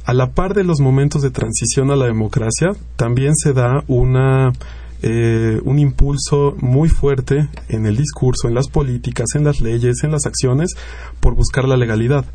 a 0.04 0.12
la 0.12 0.32
par 0.32 0.52
de 0.52 0.64
los 0.64 0.80
momentos 0.80 1.22
de 1.22 1.30
transición 1.30 1.90
a 1.90 1.96
la 1.96 2.06
democracia, 2.06 2.72
también 2.96 3.34
se 3.36 3.54
da 3.54 3.84
una 3.88 4.52
eh, 5.02 5.58
un 5.64 5.78
impulso 5.78 6.54
muy 6.60 6.90
fuerte 6.90 7.48
en 7.70 7.86
el 7.86 7.96
discurso, 7.96 8.48
en 8.48 8.54
las 8.54 8.68
políticas, 8.68 9.28
en 9.34 9.44
las 9.44 9.62
leyes, 9.62 10.04
en 10.04 10.10
las 10.12 10.26
acciones, 10.26 10.74
por 11.20 11.34
buscar 11.34 11.66
la 11.66 11.78
legalidad. 11.78 12.26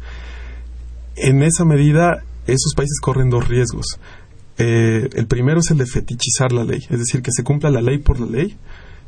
En 1.16 1.44
esa 1.44 1.66
medida, 1.66 2.24
esos 2.48 2.74
países 2.76 3.00
corren 3.02 3.30
dos 3.30 3.48
riesgos. 3.48 3.86
Eh, 4.58 5.10
el 5.14 5.28
primero 5.28 5.60
es 5.60 5.72
el 5.72 5.78
de 5.78 5.86
fetichizar 5.86 6.52
la 6.52 6.64
ley, 6.64 6.80
es 6.90 7.00
decir, 7.00 7.22
que 7.22 7.32
se 7.32 7.44
cumpla 7.44 7.70
la 7.70 7.82
ley 7.82 7.98
por 7.98 8.20
la 8.20 8.26
ley, 8.26 8.58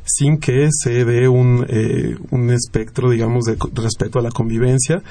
sin 0.04 0.38
que 0.38 0.68
se 0.70 1.04
dé 1.04 1.28
un, 1.28 1.66
eh, 1.68 2.16
un 2.30 2.50
espectro, 2.50 3.10
digamos, 3.10 3.44
de 3.44 3.56
respeto 3.74 4.18
a 4.18 4.22
la 4.22 4.30
convivencia 4.30 5.02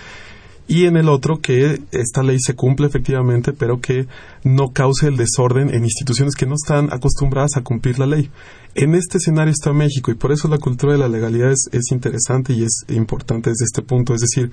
y 0.68 0.86
en 0.86 0.98
el 0.98 1.08
otro 1.08 1.40
que 1.40 1.82
esta 1.92 2.24
ley 2.24 2.38
se 2.40 2.56
cumple 2.56 2.88
efectivamente, 2.88 3.54
pero 3.54 3.80
que 3.80 4.06
no 4.44 4.74
cause 4.74 5.08
el 5.08 5.16
desorden 5.16 5.74
en 5.74 5.86
instituciones 5.86 6.36
que 6.36 6.46
no 6.46 6.56
están 6.56 6.92
acostumbradas 6.92 7.56
a 7.56 7.64
cumplir 7.64 8.00
la 8.00 8.06
ley. 8.06 8.30
En 8.76 8.94
este 8.94 9.18
escenario 9.18 9.52
está 9.52 9.72
México 9.72 10.12
y 10.12 10.16
por 10.16 10.34
eso 10.34 10.50
la 10.50 10.58
cultura 10.58 10.94
de 10.94 11.00
la 11.00 11.08
legalidad 11.08 11.52
es, 11.52 11.92
interesante 11.92 12.54
y 12.54 12.64
es 12.64 12.86
importante 12.90 13.50
desde 13.50 13.64
este 13.64 13.82
punto. 13.82 14.14
Es 14.14 14.22
decir, 14.22 14.52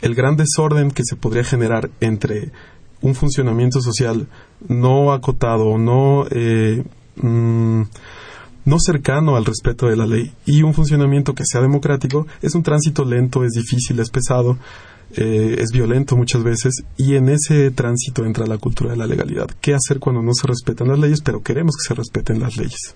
el 0.00 0.14
gran 0.16 0.36
desorden 0.36 0.90
que 0.90 1.04
se 1.04 1.16
podría 1.16 1.44
generar 1.44 1.90
entre 2.00 2.50
un 3.00 3.14
funcionamiento 3.14 3.80
social 3.80 4.26
no 4.66 5.12
acotado, 5.12 5.78
no, 5.78 6.26
eh, 6.30 6.82
mm, 7.16 7.82
no 8.64 8.76
cercano 8.80 9.36
al 9.36 9.44
respeto 9.44 9.86
de 9.86 9.96
la 9.96 10.06
ley 10.06 10.32
y 10.44 10.62
un 10.62 10.74
funcionamiento 10.74 11.34
que 11.34 11.44
sea 11.46 11.60
democrático 11.60 12.26
es 12.42 12.54
un 12.54 12.62
tránsito 12.62 13.04
lento, 13.04 13.44
es 13.44 13.52
difícil, 13.52 14.00
es 14.00 14.10
pesado 14.10 14.58
eh, 15.16 15.56
es 15.58 15.70
violento 15.72 16.16
muchas 16.16 16.42
veces 16.42 16.82
y 16.96 17.16
en 17.16 17.28
ese 17.28 17.70
tránsito 17.70 18.24
entra 18.24 18.46
la 18.46 18.58
cultura 18.58 18.90
de 18.90 18.96
la 18.96 19.06
legalidad. 19.06 19.46
¿Qué 19.60 19.74
hacer 19.74 19.98
cuando 19.98 20.22
no 20.22 20.32
se 20.34 20.46
respetan 20.46 20.88
las 20.88 20.98
leyes, 20.98 21.20
pero 21.20 21.42
queremos 21.42 21.76
que 21.76 21.88
se 21.88 21.94
respeten 21.94 22.40
las 22.40 22.56
leyes? 22.56 22.94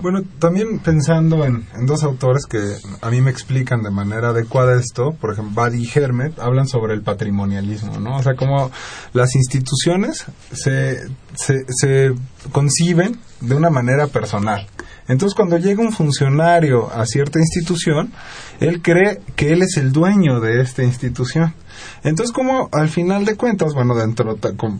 Bueno, 0.00 0.22
también 0.38 0.78
pensando 0.78 1.44
en, 1.44 1.66
dos 1.86 2.04
autores 2.04 2.46
que 2.46 2.60
a 3.00 3.10
mí 3.10 3.20
me 3.20 3.30
explican 3.30 3.82
de 3.82 3.90
manera 3.90 4.28
adecuada 4.28 4.78
esto, 4.78 5.12
por 5.20 5.32
ejemplo, 5.32 5.62
Buddy 5.62 5.82
y 5.82 5.90
Hermet, 5.92 6.38
hablan 6.38 6.68
sobre 6.68 6.94
el 6.94 7.02
patrimonialismo, 7.02 7.98
¿no? 7.98 8.16
O 8.16 8.22
sea, 8.22 8.34
cómo 8.34 8.70
las 9.12 9.34
instituciones 9.34 10.24
se, 10.52 11.00
se, 11.34 11.64
se 11.68 12.14
conciben 12.52 13.18
de 13.40 13.54
una 13.54 13.70
manera 13.70 14.06
personal. 14.06 14.68
Entonces, 15.10 15.34
cuando 15.34 15.58
llega 15.58 15.82
un 15.82 15.92
funcionario 15.92 16.88
a 16.92 17.04
cierta 17.04 17.40
institución, 17.40 18.12
él 18.60 18.80
cree 18.80 19.20
que 19.34 19.52
él 19.52 19.62
es 19.62 19.76
el 19.76 19.90
dueño 19.90 20.38
de 20.38 20.60
esta 20.60 20.84
institución. 20.84 21.52
Entonces, 22.02 22.32
como 22.32 22.68
al 22.72 22.88
final 22.88 23.24
de 23.24 23.36
cuentas, 23.36 23.74
bueno, 23.74 23.94
dentro, 23.94 24.38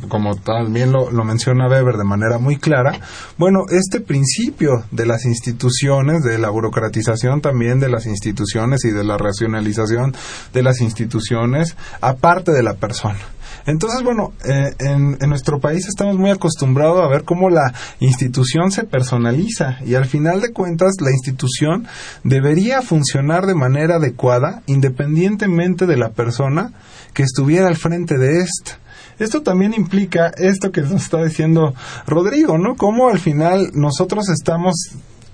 como, 0.08 0.36
también 0.36 0.92
lo, 0.92 1.10
lo, 1.10 1.24
menciona 1.24 1.68
Weber 1.68 1.96
de 1.96 2.04
manera 2.04 2.38
muy 2.38 2.56
clara, 2.56 3.00
bueno, 3.36 3.64
este 3.70 4.00
principio 4.00 4.84
de 4.90 5.06
las 5.06 5.24
instituciones, 5.24 6.22
de 6.22 6.38
la 6.38 6.50
burocratización 6.50 7.40
también 7.40 7.80
de 7.80 7.88
las 7.88 8.06
instituciones 8.06 8.84
y 8.84 8.90
de 8.90 9.04
la 9.04 9.18
racionalización 9.18 10.14
de 10.52 10.62
las 10.62 10.80
instituciones, 10.80 11.76
aparte 12.00 12.52
de 12.52 12.62
la 12.62 12.74
persona. 12.74 13.18
Entonces, 13.66 14.02
bueno, 14.02 14.32
eh, 14.44 14.74
en, 14.78 15.18
nuestro 15.28 15.60
país 15.60 15.86
estamos 15.86 16.16
muy 16.16 16.30
acostumbrados 16.30 17.00
a 17.00 17.08
ver 17.08 17.24
cómo 17.24 17.50
la 17.50 17.72
institución 18.00 18.72
se 18.72 18.84
personaliza 18.84 19.78
y 19.84 19.94
al 19.94 20.06
final 20.06 20.40
de 20.40 20.52
cuentas 20.52 20.94
la 21.00 21.10
institución 21.10 21.86
debería 22.24 22.82
funcionar 22.82 23.46
de 23.46 23.54
manera 23.54 23.96
adecuada 23.96 24.62
independientemente 24.66 25.86
de 25.86 25.96
la 25.96 26.10
persona 26.10 26.72
que 27.12 27.22
estuviera 27.22 27.68
al 27.68 27.76
frente 27.76 28.18
de 28.18 28.40
esta. 28.40 28.78
Esto 29.18 29.42
también 29.42 29.74
implica 29.74 30.32
esto 30.38 30.72
que 30.72 30.80
nos 30.80 31.02
está 31.02 31.22
diciendo 31.22 31.74
Rodrigo, 32.06 32.56
¿no? 32.56 32.76
Cómo 32.76 33.10
al 33.10 33.18
final 33.18 33.70
nosotros 33.74 34.30
estamos 34.30 34.74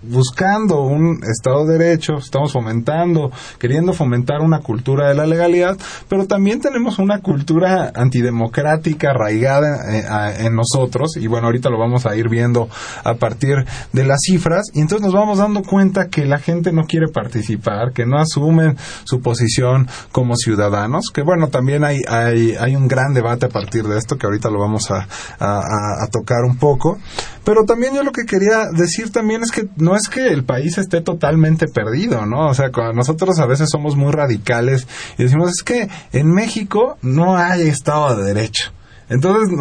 buscando 0.08 0.82
un 0.82 1.20
Estado 1.24 1.66
de 1.66 1.78
Derecho, 1.78 2.18
estamos 2.18 2.52
fomentando, 2.52 3.30
queriendo 3.58 3.92
fomentar 3.92 4.40
una 4.40 4.60
cultura 4.60 5.08
de 5.08 5.14
la 5.14 5.26
legalidad, 5.26 5.76
pero 6.08 6.26
también 6.26 6.60
tenemos 6.60 6.98
una 6.98 7.20
cultura 7.20 7.92
antidemocrática 7.94 9.10
arraigada 9.10 10.36
eh, 10.38 10.46
en 10.46 10.54
nosotros, 10.54 11.16
y 11.16 11.26
bueno, 11.26 11.46
ahorita 11.46 11.70
lo 11.70 11.78
vamos 11.78 12.06
a 12.06 12.16
ir 12.16 12.28
viendo 12.28 12.68
a 13.04 13.14
partir 13.14 13.64
de 13.92 14.04
las 14.04 14.20
cifras, 14.26 14.66
y 14.72 14.80
entonces 14.80 15.04
nos 15.06 15.14
vamos 15.14 15.38
dando 15.38 15.62
cuenta 15.62 16.08
que 16.08 16.24
la 16.24 16.38
gente 16.38 16.72
no 16.72 16.84
quiere 16.84 17.08
participar, 17.08 17.92
que 17.92 18.06
no 18.06 18.18
asumen 18.18 18.76
su 19.04 19.20
posición 19.20 19.88
como 20.12 20.36
ciudadanos, 20.36 21.10
que 21.12 21.22
bueno, 21.22 21.48
también 21.48 21.84
hay, 21.84 22.00
hay, 22.08 22.54
hay 22.58 22.76
un 22.76 22.88
gran 22.88 23.14
debate 23.14 23.46
a 23.46 23.50
partir 23.50 23.84
de 23.84 23.98
esto, 23.98 24.16
que 24.16 24.26
ahorita 24.26 24.50
lo 24.50 24.60
vamos 24.60 24.90
a, 24.90 25.06
a 25.38 26.06
tocar 26.10 26.44
un 26.44 26.56
poco, 26.56 26.98
pero 27.44 27.64
también 27.64 27.94
yo 27.94 28.02
lo 28.02 28.12
que 28.12 28.24
quería 28.24 28.66
decir 28.72 29.12
también 29.12 29.42
es 29.42 29.52
que 29.52 29.68
no 29.76 29.95
es 29.96 30.08
que 30.08 30.28
el 30.28 30.44
país 30.44 30.78
esté 30.78 31.00
totalmente 31.00 31.66
perdido, 31.66 32.26
¿no? 32.26 32.48
O 32.48 32.54
sea, 32.54 32.70
nosotros 32.94 33.38
a 33.38 33.46
veces 33.46 33.68
somos 33.70 33.96
muy 33.96 34.12
radicales 34.12 34.86
y 35.18 35.24
decimos, 35.24 35.50
es 35.50 35.62
que 35.62 35.88
en 36.12 36.30
México 36.32 36.98
no 37.02 37.36
hay 37.36 37.62
Estado 37.62 38.16
de 38.16 38.34
Derecho. 38.34 38.72
Entonces 39.08 39.56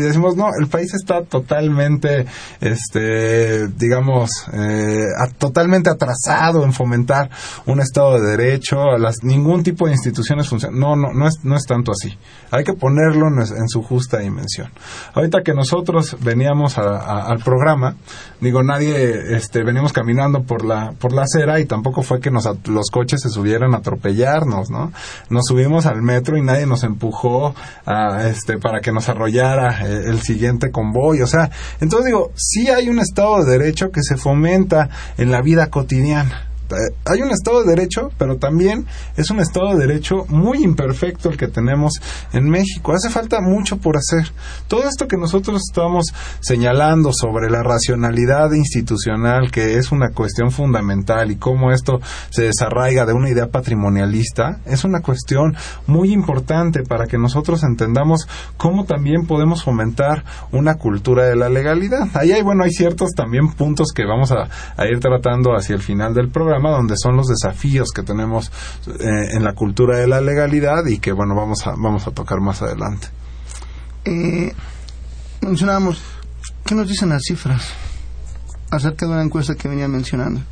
decimos, 0.00 0.36
no, 0.36 0.48
el 0.58 0.68
país 0.68 0.94
está 0.94 1.22
totalmente, 1.22 2.24
este, 2.60 3.68
digamos, 3.68 4.30
eh, 4.54 5.06
totalmente 5.36 5.90
atrasado 5.90 6.64
en 6.64 6.72
fomentar 6.72 7.28
un 7.66 7.80
Estado 7.80 8.18
de 8.18 8.36
Derecho, 8.36 8.96
las, 8.96 9.22
ningún 9.22 9.62
tipo 9.62 9.86
de 9.86 9.92
instituciones 9.92 10.48
funcionan. 10.48 10.80
No, 10.80 10.96
no, 10.96 11.12
no 11.12 11.28
es, 11.28 11.40
no 11.42 11.56
es 11.56 11.64
tanto 11.64 11.92
así. 11.92 12.16
Hay 12.50 12.64
que 12.64 12.72
ponerlo 12.72 13.28
en, 13.28 13.68
su 13.68 13.82
justa 13.82 14.18
dimensión. 14.18 14.70
Ahorita 15.14 15.42
que 15.42 15.54
nosotros 15.54 16.16
veníamos 16.20 16.78
al 16.78 17.38
programa, 17.40 17.96
digo, 18.40 18.62
nadie, 18.62 19.36
este, 19.36 19.62
veníamos 19.62 19.92
caminando 19.92 20.42
por 20.42 20.64
la, 20.64 20.92
por 20.98 21.12
la 21.12 21.22
acera 21.22 21.60
y 21.60 21.66
tampoco 21.66 22.02
fue 22.02 22.20
que 22.20 22.30
nos, 22.30 22.48
los 22.68 22.90
coches 22.90 23.20
se 23.22 23.28
subieran 23.28 23.74
a 23.74 23.78
atropellarnos, 23.78 24.70
¿no? 24.70 24.92
Nos 25.28 25.46
subimos 25.46 25.86
al 25.86 26.02
metro 26.02 26.36
y 26.36 26.42
nadie 26.42 26.66
nos 26.66 26.82
empujó 26.82 27.54
a, 27.86 28.26
este, 28.28 28.58
para 28.58 28.80
que 28.80 28.92
nos 28.92 29.08
arrollara 29.08 29.86
eh, 29.86 30.02
el 30.06 30.20
siguiente 30.20 30.70
convoy. 30.70 31.22
O 31.22 31.26
sea, 31.26 31.50
entonces 31.80 32.06
digo, 32.06 32.32
sí 32.34 32.68
hay 32.68 32.88
un 32.88 32.98
Estado 32.98 33.44
de 33.44 33.58
Derecho 33.58 33.90
que 33.90 34.02
se 34.02 34.16
fomenta 34.16 34.88
en 35.16 35.30
la 35.30 35.40
vida 35.40 35.68
cotidiana 35.68 36.49
hay 37.04 37.22
un 37.22 37.30
Estado 37.30 37.62
de 37.62 37.70
Derecho, 37.70 38.10
pero 38.18 38.36
también 38.36 38.86
es 39.16 39.30
un 39.30 39.40
Estado 39.40 39.74
de 39.74 39.86
Derecho 39.86 40.24
muy 40.28 40.62
imperfecto 40.62 41.28
el 41.28 41.36
que 41.36 41.48
tenemos 41.48 41.94
en 42.32 42.48
México. 42.48 42.92
Hace 42.92 43.10
falta 43.10 43.40
mucho 43.40 43.78
por 43.78 43.96
hacer. 43.96 44.32
Todo 44.68 44.88
esto 44.88 45.06
que 45.08 45.16
nosotros 45.16 45.62
estamos 45.68 46.06
señalando 46.40 47.10
sobre 47.12 47.50
la 47.50 47.62
racionalidad 47.62 48.52
institucional, 48.52 49.50
que 49.50 49.76
es 49.76 49.92
una 49.92 50.10
cuestión 50.10 50.50
fundamental, 50.50 51.30
y 51.30 51.36
cómo 51.36 51.72
esto 51.72 52.00
se 52.30 52.44
desarraiga 52.44 53.06
de 53.06 53.12
una 53.12 53.30
idea 53.30 53.48
patrimonialista, 53.48 54.60
es 54.66 54.84
una 54.84 55.00
cuestión 55.00 55.56
muy 55.86 56.12
importante 56.12 56.82
para 56.82 57.06
que 57.06 57.18
nosotros 57.18 57.62
entendamos 57.62 58.28
cómo 58.56 58.84
también 58.84 59.26
podemos 59.26 59.64
fomentar 59.64 60.24
una 60.52 60.74
cultura 60.74 61.24
de 61.24 61.36
la 61.36 61.48
legalidad. 61.48 62.08
Ahí 62.14 62.32
hay, 62.32 62.42
bueno, 62.42 62.64
hay 62.64 62.70
ciertos 62.70 63.10
también 63.16 63.52
puntos 63.52 63.88
que 63.94 64.04
vamos 64.04 64.32
a 64.32 64.48
ir 64.86 65.00
tratando 65.00 65.54
hacia 65.54 65.74
el 65.74 65.82
final 65.82 66.14
del 66.14 66.28
programa 66.28 66.59
donde 66.68 66.94
son 66.96 67.16
los 67.16 67.26
desafíos 67.26 67.90
que 67.90 68.02
tenemos 68.02 68.52
eh, 68.86 69.36
en 69.36 69.42
la 69.42 69.54
cultura 69.54 69.96
de 69.98 70.06
la 70.06 70.20
legalidad 70.20 70.84
y 70.86 70.98
que 70.98 71.12
bueno 71.12 71.34
vamos 71.34 71.66
a 71.66 71.70
vamos 71.70 72.06
a 72.06 72.10
tocar 72.10 72.40
más 72.40 72.60
adelante. 72.60 73.08
Eh, 74.04 74.52
mencionábamos 75.40 76.02
qué 76.66 76.74
nos 76.74 76.88
dicen 76.88 77.08
las 77.08 77.22
cifras 77.22 77.72
acerca 78.70 79.06
de 79.06 79.12
una 79.12 79.22
encuesta 79.22 79.54
que 79.54 79.68
venía 79.68 79.88
mencionando, 79.88 80.42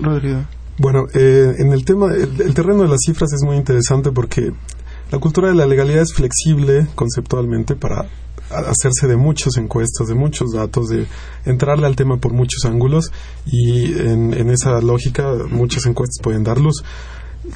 Rodrigo. 0.00 0.44
Bueno, 0.78 1.06
eh, 1.14 1.54
en 1.58 1.72
el 1.72 1.84
tema, 1.84 2.12
el, 2.12 2.54
terreno 2.54 2.82
de 2.82 2.88
las 2.88 3.00
cifras 3.04 3.32
es 3.32 3.42
muy 3.44 3.56
interesante 3.56 4.10
porque 4.10 4.52
la 5.10 5.18
cultura 5.18 5.48
de 5.48 5.54
la 5.54 5.66
legalidad 5.66 6.02
es 6.02 6.14
flexible 6.14 6.86
conceptualmente 6.94 7.76
para 7.76 8.06
hacerse 8.52 9.06
de 9.06 9.16
muchas 9.16 9.56
encuestas, 9.56 10.08
de 10.08 10.14
muchos 10.14 10.52
datos, 10.52 10.88
de 10.88 11.06
entrarle 11.44 11.86
al 11.86 11.96
tema 11.96 12.16
por 12.18 12.32
muchos 12.32 12.64
ángulos 12.64 13.12
y 13.46 13.92
en, 13.92 14.50
esa 14.50 14.80
lógica 14.80 15.32
muchas 15.50 15.86
encuestas 15.86 16.22
pueden 16.22 16.44
dar 16.44 16.58
luz. 16.58 16.84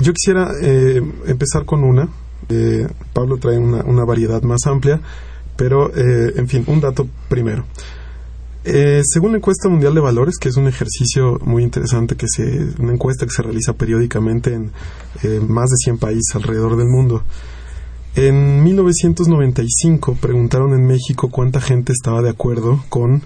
Yo 0.00 0.12
quisiera 0.12 0.50
eh, 0.62 1.00
empezar 1.26 1.65
con 1.65 1.85
una. 1.85 2.09
Eh, 2.49 2.87
Pablo 3.12 3.38
trae 3.38 3.59
una, 3.59 4.05
variedad 4.05 4.43
más 4.43 4.67
amplia, 4.67 5.00
pero 5.57 5.91
eh, 5.95 6.33
en 6.37 6.49
fin, 6.49 6.65
un 6.67 6.81
dato 6.81 7.09
primero. 7.29 7.65
según 8.65 9.33
la 9.33 9.38
encuesta 9.38 9.69
mundial 9.69 9.95
de 9.95 10.00
valores, 10.00 10.37
que 10.38 10.49
es 10.49 10.57
un 10.57 10.67
ejercicio 10.67 11.38
muy 11.45 11.62
interesante, 11.62 12.17
que 12.17 12.26
se, 12.29 12.43
una 12.81 12.93
encuesta 12.93 13.26
que 13.26 13.33
se 13.33 13.43
realiza 13.43 13.75
periódicamente 13.75 14.55
en 14.55 14.73
más 15.49 15.71
de 15.71 15.76
100 15.76 15.99
países 15.99 16.35
alrededor 16.35 16.76
del 16.76 16.88
mundo, 16.88 17.23
en 18.17 18.65
1995 18.65 20.17
preguntaron 20.21 20.73
en 20.73 20.87
México 20.87 21.29
cuánta 21.31 21.61
gente 21.61 21.93
estaba 21.93 22.23
de 22.23 22.31
acuerdo 22.31 22.83
con 22.89 23.23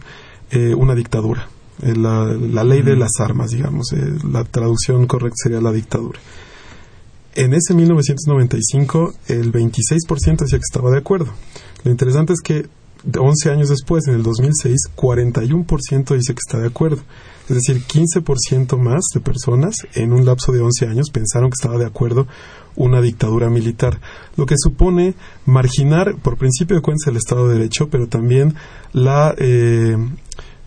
eh, 0.51 0.75
una 0.75 0.97
dictadura, 0.97 1.49
eh, 1.83 1.95
la, 1.95 2.65
ley 2.65 2.83
de 2.83 2.97
las 2.97 3.13
armas, 3.21 3.53
digamos, 3.53 3.93
eh, 3.93 3.99
la 4.29 4.43
traducción 4.43 5.07
correcta 5.07 5.37
sería 5.45 5.61
la 5.61 5.71
dictadura. 5.71 6.19
En 7.37 7.55
ese 7.55 7.73
1995 7.75 9.15
el 9.29 9.53
26% 9.53 10.39
decía 10.39 10.59
que 10.59 10.69
estaba 10.69 10.91
de 10.91 10.99
acuerdo. 10.99 11.33
Lo 11.85 11.93
interesante 11.93 12.33
es 12.33 12.41
que 12.41 12.67
11 13.05 13.51
años 13.51 13.69
después, 13.69 14.07
en 14.09 14.15
el 14.15 14.23
2006, 14.23 14.79
41% 14.97 16.15
dice 16.15 16.35
que 16.35 16.41
está 16.47 16.59
de 16.59 16.67
acuerdo. 16.67 17.03
Es 17.49 17.57
decir, 17.57 17.83
15% 17.83 18.79
más 18.79 19.03
de 19.13 19.21
personas 19.21 19.75
en 19.95 20.13
un 20.13 20.25
lapso 20.25 20.53
de 20.53 20.61
11 20.61 20.87
años 20.87 21.11
pensaron 21.11 21.51
que 21.51 21.57
estaba 21.61 21.79
de 21.79 21.87
acuerdo 21.87 22.29
una 22.77 23.01
dictadura 23.01 23.51
militar, 23.51 24.01
lo 24.37 24.47
que 24.47 24.55
supone 24.57 25.15
marginar, 25.47 26.15
por 26.23 26.37
principio 26.37 26.77
de 26.77 26.83
cuentas, 26.83 27.09
el 27.09 27.17
Estado 27.17 27.49
de 27.49 27.55
Derecho, 27.55 27.89
pero 27.91 28.07
también 28.07 28.55
la, 28.93 29.35
eh, 29.37 29.97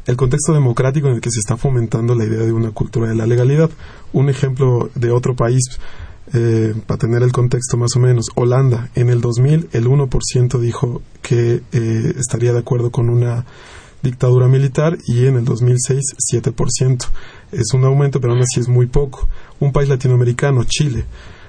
el 0.06 0.18
contexto 0.18 0.54
democrático 0.54 1.08
en 1.08 1.16
el 1.16 1.22
que 1.22 1.32
se 1.32 1.40
está 1.40 1.56
fomentando 1.56 2.16
la 2.16 2.26
idea 2.26 2.44
de 2.44 2.52
una 2.52 2.72
cultura 2.72 3.08
de 3.08 3.16
la 3.16 3.26
legalidad. 3.26 3.70
Un 4.12 4.30
ejemplo 4.30 4.90
de 4.96 5.12
otro 5.12 5.36
país, 5.36 5.80
eh, 6.34 6.74
para 6.88 6.98
tener 6.98 7.22
el 7.22 7.32
contexto 7.32 7.78
más 7.78 7.96
o 7.96 8.00
menos, 8.00 8.28
Holanda, 8.36 8.90
en 8.96 9.10
el 9.10 9.22
2000 9.22 9.70
el 9.72 9.86
1% 9.86 10.60
dijo 10.60 11.02
que 11.22 11.62
eh, 11.72 12.14
estaría 12.18 12.54
de 12.54 12.60
acuerdo 12.60 12.92
con 12.92 13.10
una 13.10 13.46
dictadura 14.02 14.48
militar 14.48 14.98
y 15.06 15.28
en 15.28 15.38
el 15.38 15.46
2006 15.46 16.02
7%. 16.34 17.06
Es 17.52 17.74
un 17.74 17.86
aumento, 17.86 18.20
pero 18.20 18.34
aún 18.34 18.42
así 18.42 18.60
es 18.60 18.68
muy 18.68 18.88
poco. 18.88 19.30
Un 19.60 19.72
país 19.72 19.88
latinoamericano, 19.88 20.64
Chile, 20.66 21.06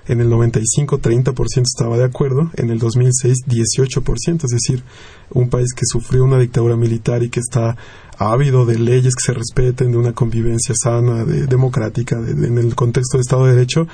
en 0.07 0.21
el 0.21 0.29
95 0.29 1.01
30% 1.01 1.63
estaba 1.63 1.97
de 1.97 2.05
acuerdo, 2.05 2.51
en 2.57 2.71
el 2.71 2.79
2006 2.79 3.39
18%, 3.47 4.45
es 4.45 4.51
decir, 4.51 4.83
un 5.31 5.49
país 5.49 5.73
que 5.75 5.87
sufrió 5.87 6.25
una 6.25 6.39
dictadura 6.39 6.77
militar 6.77 7.23
y 7.23 7.31
que 7.31 7.41
está 7.41 7.77
ávido 8.19 8.67
de 8.67 8.79
leyes 8.79 9.15
que 9.15 9.33
se 9.33 9.33
respeten, 9.33 9.93
de 9.93 9.99
una 9.99 10.13
convivencia 10.13 10.75
sana, 10.81 11.25
de, 11.25 11.47
democrática, 11.47 12.17
en 12.17 12.59
el 12.59 12.75
contexto 12.75 13.17
de 13.17 13.23
Estado 13.23 13.47
de 13.47 13.55
Derecho, 13.55 13.89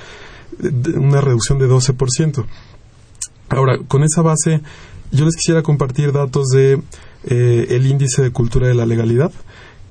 una 0.95 1.21
reducción 1.21 1.59
de 1.59 1.67
12%. 1.67 2.45
Ahora, 3.49 3.79
con 3.87 4.03
esa 4.03 4.21
base, 4.21 4.61
yo 5.11 5.25
les 5.25 5.35
quisiera 5.35 5.61
compartir 5.61 6.11
datos 6.11 6.47
de 6.47 6.81
eh, 7.25 7.67
el 7.69 7.85
índice 7.85 8.21
de 8.21 8.31
cultura 8.31 8.67
de 8.67 8.75
la 8.75 8.85
legalidad 8.85 9.31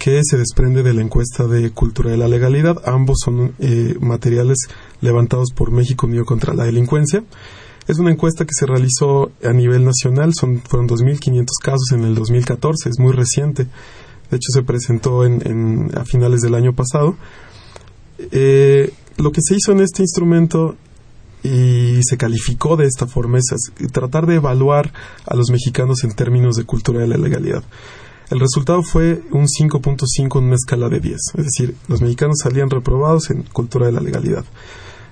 que 0.00 0.22
se 0.24 0.38
desprende 0.38 0.82
de 0.82 0.94
la 0.94 1.02
encuesta 1.02 1.46
de 1.46 1.72
cultura 1.72 2.10
de 2.10 2.16
la 2.16 2.26
legalidad. 2.26 2.78
Ambos 2.86 3.18
son 3.22 3.52
eh, 3.58 3.94
materiales 4.00 4.56
levantados 5.02 5.50
por 5.54 5.70
México 5.70 6.06
Unido 6.06 6.24
contra 6.24 6.54
la 6.54 6.64
Delincuencia. 6.64 7.22
Es 7.86 7.98
una 7.98 8.10
encuesta 8.10 8.46
que 8.46 8.54
se 8.54 8.64
realizó 8.64 9.30
a 9.44 9.52
nivel 9.52 9.84
nacional, 9.84 10.32
son, 10.32 10.62
fueron 10.62 10.88
2.500 10.88 11.46
casos 11.62 11.92
en 11.92 12.04
el 12.04 12.14
2014, 12.14 12.88
es 12.88 12.98
muy 12.98 13.12
reciente. 13.12 13.64
De 14.30 14.36
hecho, 14.36 14.48
se 14.54 14.62
presentó 14.62 15.26
en, 15.26 15.90
a 15.94 16.04
finales 16.06 16.40
del 16.40 16.54
año 16.54 16.72
pasado. 16.72 17.16
Eh, 18.32 18.90
lo 19.20 19.32
que 19.32 19.40
se 19.42 19.54
hizo 19.54 19.72
en 19.72 19.80
este 19.80 20.02
instrumento 20.02 20.76
y 21.42 22.02
se 22.02 22.16
calificó 22.16 22.76
de 22.76 22.86
esta 22.86 23.06
forma 23.06 23.38
es 23.38 23.72
tratar 23.92 24.26
de 24.26 24.36
evaluar 24.36 24.92
a 25.26 25.34
los 25.34 25.50
mexicanos 25.50 26.04
en 26.04 26.12
términos 26.12 26.56
de 26.56 26.64
cultura 26.64 27.00
de 27.00 27.08
la 27.08 27.16
legalidad. 27.16 27.62
El 28.30 28.40
resultado 28.40 28.82
fue 28.82 29.22
un 29.32 29.46
5.5 29.46 30.38
en 30.38 30.44
una 30.44 30.54
escala 30.54 30.88
de 30.88 31.00
10, 31.00 31.16
es 31.36 31.44
decir, 31.44 31.74
los 31.88 32.00
mexicanos 32.00 32.36
salían 32.42 32.70
reprobados 32.70 33.30
en 33.30 33.42
cultura 33.42 33.86
de 33.86 33.92
la 33.92 34.00
legalidad. 34.00 34.44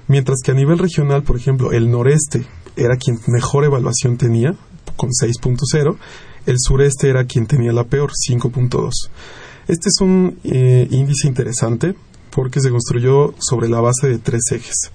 Mientras 0.07 0.38
que 0.44 0.53
a 0.53 0.55
nivel 0.55 0.79
regional, 0.79 1.23
por 1.23 1.37
ejemplo, 1.37 1.73
el 1.73 1.90
noreste 1.90 2.47
era 2.77 2.97
quien 2.97 3.18
mejor 3.27 3.64
evaluación 3.64 4.16
tenía, 4.16 4.55
con 4.97 5.11
6.0, 5.11 5.97
el 6.47 6.57
sureste 6.59 7.09
era 7.09 7.25
quien 7.25 7.47
tenía 7.47 7.73
la 7.73 7.85
peor, 7.85 8.12
5.2. 8.12 8.90
Este 9.66 9.88
es 9.88 10.01
un 10.01 10.38
eh, 10.44 10.87
índice 10.90 11.27
interesante 11.27 11.94
porque 12.38 12.61
se 12.61 12.70
construyó 12.70 13.35
sobre 13.40 13.68
la 13.68 13.81
base 13.81 14.07
de 14.07 14.18
tres 14.18 14.42
ejes. 14.53 14.92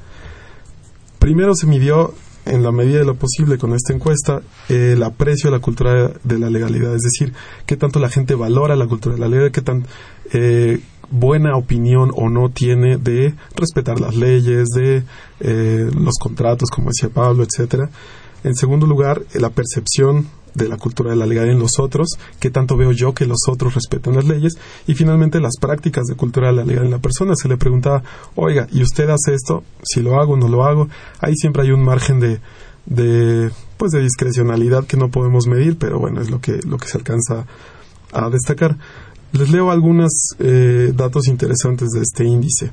Primero 1.19 1.53
se 1.55 1.67
midió 1.67 2.13
en 2.45 2.63
la 2.63 2.71
medida 2.71 2.99
de 2.99 3.03
lo 3.03 3.15
posible 3.15 3.57
con 3.57 3.73
esta 3.73 3.91
encuesta 3.91 4.41
el 4.69 5.03
aprecio 5.03 5.49
a 5.49 5.51
la 5.51 5.59
cultura 5.59 6.13
de 6.23 6.39
la 6.39 6.49
legalidad, 6.49 6.95
es 6.95 7.01
decir, 7.01 7.33
qué 7.65 7.75
tanto 7.75 7.99
la 7.99 8.07
gente 8.07 8.35
valora 8.35 8.77
la 8.77 8.87
cultura 8.87 9.15
de 9.15 9.19
la 9.19 9.27
legalidad, 9.27 9.51
qué 9.51 9.61
tan 9.61 9.85
eh, 10.31 10.79
buena 11.11 11.57
opinión 11.57 12.11
o 12.15 12.29
no 12.29 12.47
tiene 12.47 12.95
de 12.95 13.35
respetar 13.57 13.99
las 13.99 14.15
leyes, 14.15 14.69
de 14.69 15.03
eh, 15.41 15.91
los 15.93 16.13
contratos, 16.21 16.69
como 16.69 16.91
decía 16.91 17.09
Pablo, 17.13 17.43
etcétera. 17.43 17.89
En 18.45 18.55
segundo 18.55 18.87
lugar, 18.87 19.21
la 19.33 19.49
percepción 19.49 20.29
de 20.53 20.67
la 20.67 20.77
cultura 20.77 21.11
de 21.11 21.15
la 21.15 21.25
legalidad 21.25 21.53
en 21.53 21.59
los 21.59 21.79
otros, 21.79 22.17
qué 22.39 22.49
tanto 22.49 22.77
veo 22.77 22.91
yo 22.91 23.13
que 23.13 23.25
los 23.25 23.39
otros 23.49 23.75
respetan 23.75 24.15
las 24.15 24.25
leyes, 24.25 24.53
y 24.87 24.95
finalmente 24.95 25.39
las 25.39 25.57
prácticas 25.59 26.05
de 26.05 26.15
cultura 26.15 26.47
de 26.47 26.53
la 26.53 26.63
legalidad 26.63 26.85
en 26.85 26.91
la 26.91 26.99
persona. 26.99 27.33
Se 27.35 27.47
le 27.47 27.57
preguntaba, 27.57 28.03
oiga, 28.35 28.67
¿y 28.71 28.81
usted 28.81 29.09
hace 29.09 29.33
esto? 29.33 29.63
Si 29.83 30.01
lo 30.01 30.19
hago, 30.19 30.37
no 30.37 30.47
lo 30.47 30.65
hago. 30.65 30.89
Ahí 31.19 31.35
siempre 31.35 31.63
hay 31.63 31.71
un 31.71 31.83
margen 31.83 32.19
de, 32.19 32.39
de, 32.85 33.51
pues 33.77 33.91
de 33.91 34.01
discrecionalidad 34.01 34.85
que 34.85 34.97
no 34.97 35.09
podemos 35.09 35.47
medir, 35.47 35.77
pero 35.77 35.99
bueno, 35.99 36.21
es 36.21 36.29
lo 36.29 36.39
que, 36.39 36.59
lo 36.67 36.77
que 36.77 36.87
se 36.87 36.97
alcanza 36.97 37.45
a 38.11 38.29
destacar. 38.29 38.77
Les 39.31 39.49
leo 39.49 39.71
algunos 39.71 40.11
eh, 40.39 40.91
datos 40.95 41.27
interesantes 41.27 41.89
de 41.89 42.01
este 42.01 42.25
índice. 42.25 42.71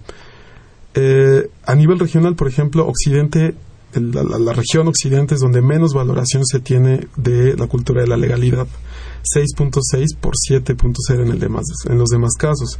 Eh, 0.94 1.48
a 1.64 1.74
nivel 1.74 1.98
regional, 1.98 2.34
por 2.34 2.48
ejemplo, 2.48 2.86
Occidente 2.86 3.54
la, 3.94 4.52
región 4.52 4.88
occidente 4.88 5.34
es 5.34 5.40
donde 5.40 5.62
menos 5.62 5.94
valoración 5.94 6.44
se 6.44 6.60
tiene 6.60 7.08
de 7.16 7.56
la 7.56 7.66
cultura 7.66 8.02
de 8.02 8.08
la 8.08 8.16
legalidad. 8.16 8.66
6.6 9.34 10.16
por 10.20 10.34
7.0 10.34 11.22
en, 11.22 11.28
el 11.28 11.38
demás, 11.38 11.64
en 11.88 11.98
los 11.98 12.08
demás 12.08 12.34
casos. 12.38 12.78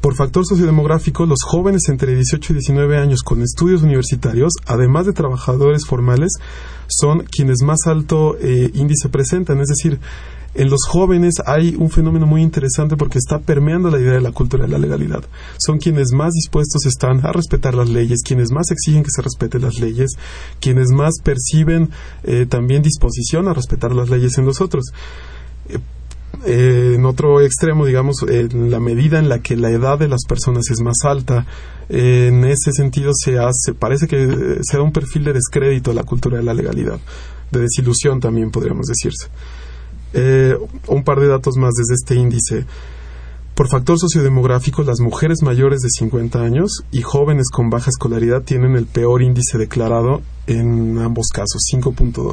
Por 0.00 0.14
factor 0.14 0.46
sociodemográfico, 0.46 1.26
los 1.26 1.40
jóvenes 1.42 1.88
entre 1.88 2.14
18 2.14 2.52
y 2.52 2.56
19 2.56 2.98
años 2.98 3.22
con 3.22 3.42
estudios 3.42 3.82
universitarios, 3.82 4.52
además 4.66 5.06
de 5.06 5.12
trabajadores 5.12 5.84
formales, 5.86 6.32
son 6.86 7.24
quienes 7.24 7.62
más 7.62 7.80
alto 7.86 8.36
eh, 8.40 8.70
índice 8.74 9.08
presentan. 9.08 9.60
Es 9.60 9.68
decir, 9.68 9.98
en 10.56 10.70
los 10.70 10.80
jóvenes 10.88 11.34
hay 11.44 11.76
un 11.76 11.90
fenómeno 11.90 12.26
muy 12.26 12.42
interesante 12.42 12.96
porque 12.96 13.18
está 13.18 13.38
permeando 13.38 13.90
la 13.90 14.00
idea 14.00 14.14
de 14.14 14.20
la 14.20 14.32
cultura 14.32 14.64
de 14.64 14.70
la 14.70 14.78
legalidad. 14.78 15.22
Son 15.58 15.78
quienes 15.78 16.12
más 16.12 16.32
dispuestos 16.32 16.86
están 16.86 17.24
a 17.26 17.32
respetar 17.32 17.74
las 17.74 17.90
leyes, 17.90 18.22
quienes 18.24 18.50
más 18.50 18.70
exigen 18.70 19.02
que 19.02 19.10
se 19.14 19.22
respeten 19.22 19.62
las 19.62 19.78
leyes, 19.78 20.12
quienes 20.58 20.88
más 20.90 21.14
perciben 21.22 21.90
eh, 22.24 22.46
también 22.48 22.82
disposición 22.82 23.48
a 23.48 23.54
respetar 23.54 23.94
las 23.94 24.08
leyes 24.08 24.38
en 24.38 24.46
los 24.46 24.62
otros. 24.62 24.86
Eh, 25.68 26.94
en 26.94 27.04
otro 27.04 27.40
extremo, 27.40 27.84
digamos, 27.84 28.16
en 28.28 28.70
la 28.70 28.80
medida 28.80 29.18
en 29.18 29.28
la 29.28 29.40
que 29.40 29.56
la 29.56 29.70
edad 29.70 29.98
de 29.98 30.08
las 30.08 30.24
personas 30.28 30.70
es 30.70 30.80
más 30.80 30.96
alta, 31.04 31.46
en 31.88 32.44
ese 32.44 32.72
sentido 32.72 33.12
se 33.14 33.38
hace, 33.38 33.74
parece 33.78 34.06
que 34.06 34.58
se 34.62 34.76
da 34.76 34.82
un 34.82 34.92
perfil 34.92 35.24
de 35.24 35.32
descrédito 35.32 35.90
a 35.90 35.94
la 35.94 36.04
cultura 36.04 36.36
de 36.36 36.42
la 36.42 36.54
legalidad, 36.54 36.98
de 37.50 37.60
desilusión 37.60 38.20
también 38.20 38.50
podríamos 38.50 38.86
decirse. 38.86 39.28
Eh, 40.18 40.56
un 40.88 41.04
par 41.04 41.20
de 41.20 41.28
datos 41.28 41.56
más 41.56 41.74
desde 41.74 41.94
este 41.94 42.14
índice. 42.14 42.64
Por 43.54 43.68
factor 43.68 43.98
sociodemográfico, 43.98 44.82
las 44.82 45.00
mujeres 45.00 45.42
mayores 45.42 45.80
de 45.80 45.90
50 45.90 46.40
años 46.40 46.84
y 46.90 47.02
jóvenes 47.02 47.48
con 47.52 47.68
baja 47.68 47.90
escolaridad 47.90 48.42
tienen 48.42 48.76
el 48.76 48.86
peor 48.86 49.22
índice 49.22 49.58
declarado 49.58 50.22
en 50.46 50.98
ambos 50.98 51.28
casos, 51.32 51.62
5.2. 51.70 52.32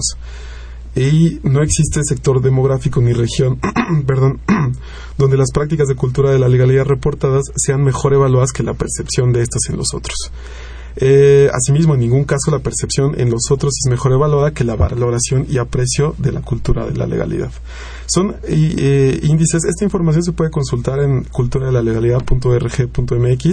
Y 0.96 1.40
no 1.44 1.62
existe 1.62 2.02
sector 2.04 2.42
demográfico 2.42 3.02
ni 3.02 3.12
región, 3.12 3.60
perdón, 4.08 4.40
donde 5.18 5.38
las 5.38 5.52
prácticas 5.52 5.88
de 5.90 5.96
cultura 5.96 6.32
de 6.32 6.40
la 6.40 6.48
legalidad 6.48 6.86
reportadas 6.86 7.52
sean 7.56 7.84
mejor 7.84 8.14
evaluadas 8.14 8.52
que 8.54 8.64
la 8.64 8.76
percepción 8.76 9.34
de 9.34 9.42
estas 9.42 9.70
en 9.70 9.78
los 9.78 9.94
otros. 9.94 10.32
Eh, 10.96 11.50
asimismo, 11.52 11.96
en 11.96 12.02
ningún 12.02 12.24
caso 12.24 12.52
la 12.52 12.60
percepción 12.60 13.20
en 13.20 13.32
los 13.32 13.50
otros 13.52 13.74
es 13.84 13.90
mejor 13.90 14.14
evaluada 14.14 14.52
que 14.52 14.64
la 14.64 14.76
valoración 14.76 15.48
y 15.50 15.58
aprecio 15.58 16.14
de 16.18 16.32
la 16.32 16.42
cultura 16.42 16.86
de 16.86 16.96
la 16.96 17.08
legalidad. 17.08 17.50
Son 18.06 18.36
eh, 18.44 19.20
índices, 19.24 19.64
esta 19.66 19.84
información 19.84 20.24
se 20.24 20.34
puede 20.34 20.52
consultar 20.52 21.00
en 21.00 21.24
culturadelegalidad.org.mx 21.24 23.52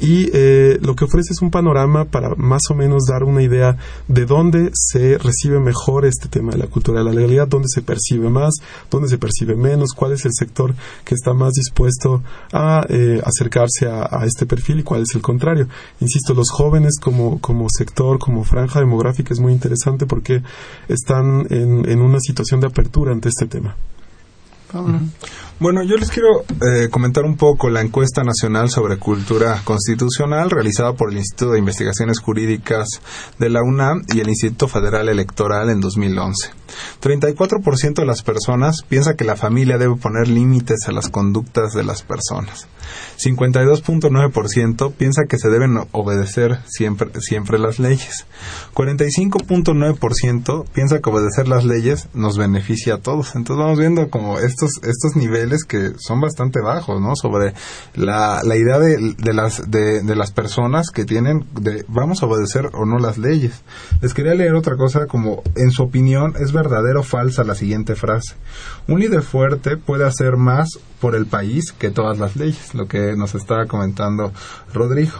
y 0.00 0.30
eh, 0.32 0.78
lo 0.82 0.96
que 0.96 1.04
ofrece 1.04 1.32
es 1.32 1.42
un 1.42 1.50
panorama 1.50 2.06
para 2.06 2.34
más 2.36 2.62
o 2.70 2.74
menos 2.74 3.04
dar 3.06 3.22
una 3.22 3.42
idea 3.42 3.76
de 4.08 4.24
dónde 4.24 4.70
se 4.72 5.18
recibe 5.18 5.60
mejor 5.60 6.06
este 6.06 6.28
tema 6.28 6.52
de 6.52 6.58
la 6.58 6.66
cultura 6.66 7.00
de 7.00 7.04
la 7.04 7.12
legalidad, 7.12 7.48
dónde 7.48 7.68
se 7.68 7.82
percibe 7.82 8.30
más, 8.30 8.54
dónde 8.90 9.08
se 9.08 9.18
percibe 9.18 9.56
menos, 9.56 9.90
cuál 9.94 10.12
es 10.12 10.24
el 10.24 10.32
sector 10.32 10.74
que 11.04 11.14
está 11.14 11.34
más 11.34 11.52
dispuesto 11.52 12.22
a 12.52 12.86
eh, 12.88 13.20
acercarse 13.24 13.86
a, 13.88 14.24
este 14.24 14.46
perfil 14.46 14.80
y 14.80 14.82
cuál 14.82 15.02
es 15.02 15.14
el 15.14 15.22
contrario. 15.22 15.68
Insisto, 16.00 16.34
los 16.34 16.50
jóvenes 16.50 16.98
como, 17.00 17.40
como 17.40 17.66
sector, 17.68 18.18
como 18.18 18.44
franja 18.44 18.80
demográfica 18.80 19.34
es 19.34 19.40
muy 19.40 19.52
interesante 19.52 20.06
porque 20.06 20.42
están 20.88 21.46
en, 21.50 21.88
en 21.88 22.00
una 22.00 22.20
situación 22.20 22.60
de 22.60 22.68
apertura 22.68 23.12
ante 23.12 23.28
este 23.28 23.46
tema. 23.46 23.76
Bueno, 25.60 25.82
yo 25.82 25.98
les 25.98 26.10
quiero 26.10 26.40
eh, 26.40 26.88
comentar 26.88 27.24
un 27.24 27.36
poco 27.36 27.68
la 27.68 27.82
encuesta 27.82 28.24
nacional 28.24 28.70
sobre 28.70 28.96
cultura 28.96 29.60
constitucional 29.62 30.48
realizada 30.48 30.94
por 30.94 31.10
el 31.10 31.18
Instituto 31.18 31.52
de 31.52 31.58
Investigaciones 31.58 32.18
Jurídicas 32.18 32.88
de 33.38 33.50
la 33.50 33.60
UNAM 33.62 34.00
y 34.14 34.20
el 34.20 34.30
Instituto 34.30 34.68
Federal 34.68 35.10
Electoral 35.10 35.68
en 35.68 35.82
2011. 35.82 36.48
34% 37.02 37.94
de 37.94 38.06
las 38.06 38.22
personas 38.22 38.84
piensa 38.88 39.16
que 39.16 39.24
la 39.24 39.36
familia 39.36 39.76
debe 39.76 39.96
poner 39.96 40.28
límites 40.28 40.88
a 40.88 40.92
las 40.92 41.10
conductas 41.10 41.74
de 41.74 41.84
las 41.84 42.02
personas. 42.04 42.66
52.9% 43.18 44.92
piensa 44.94 45.24
que 45.28 45.36
se 45.38 45.50
deben 45.50 45.78
obedecer 45.92 46.60
siempre, 46.66 47.08
siempre 47.20 47.58
las 47.58 47.78
leyes. 47.78 48.24
45.9% 48.74 50.64
piensa 50.72 51.00
que 51.00 51.10
obedecer 51.10 51.48
las 51.48 51.64
leyes 51.64 52.08
nos 52.14 52.38
beneficia 52.38 52.94
a 52.94 52.98
todos. 52.98 53.34
Entonces 53.36 53.62
vamos 53.62 53.78
viendo 53.78 54.08
como 54.08 54.38
estos, 54.38 54.70
estos 54.82 55.16
niveles 55.16 55.49
que 55.66 55.92
son 55.98 56.20
bastante 56.20 56.60
bajos, 56.60 57.00
¿no? 57.00 57.14
Sobre 57.16 57.54
la, 57.94 58.40
la 58.44 58.56
idea 58.56 58.78
de, 58.78 59.14
de 59.18 59.32
las, 59.32 59.70
de, 59.70 60.02
de, 60.02 60.16
las 60.16 60.32
personas 60.32 60.90
que 60.90 61.04
tienen 61.04 61.46
de 61.60 61.84
vamos 61.88 62.22
a 62.22 62.26
obedecer 62.26 62.70
o 62.72 62.86
no 62.86 62.98
las 62.98 63.18
leyes. 63.18 63.62
Les 64.00 64.14
quería 64.14 64.34
leer 64.34 64.54
otra 64.54 64.76
cosa 64.76 65.06
como, 65.06 65.42
en 65.56 65.70
su 65.70 65.82
opinión, 65.82 66.34
¿es 66.38 66.52
verdadero 66.52 67.00
o 67.00 67.02
falsa 67.02 67.44
la 67.44 67.54
siguiente 67.54 67.94
frase? 67.94 68.34
Un 68.88 69.00
líder 69.00 69.22
fuerte 69.22 69.76
puede 69.76 70.06
hacer 70.06 70.36
más 70.36 70.78
por 71.00 71.14
el 71.14 71.26
país 71.26 71.72
que 71.72 71.90
todas 71.90 72.18
las 72.18 72.36
leyes, 72.36 72.74
lo 72.74 72.86
que 72.86 73.16
nos 73.16 73.34
estaba 73.34 73.66
comentando 73.66 74.32
Rodrigo. 74.72 75.14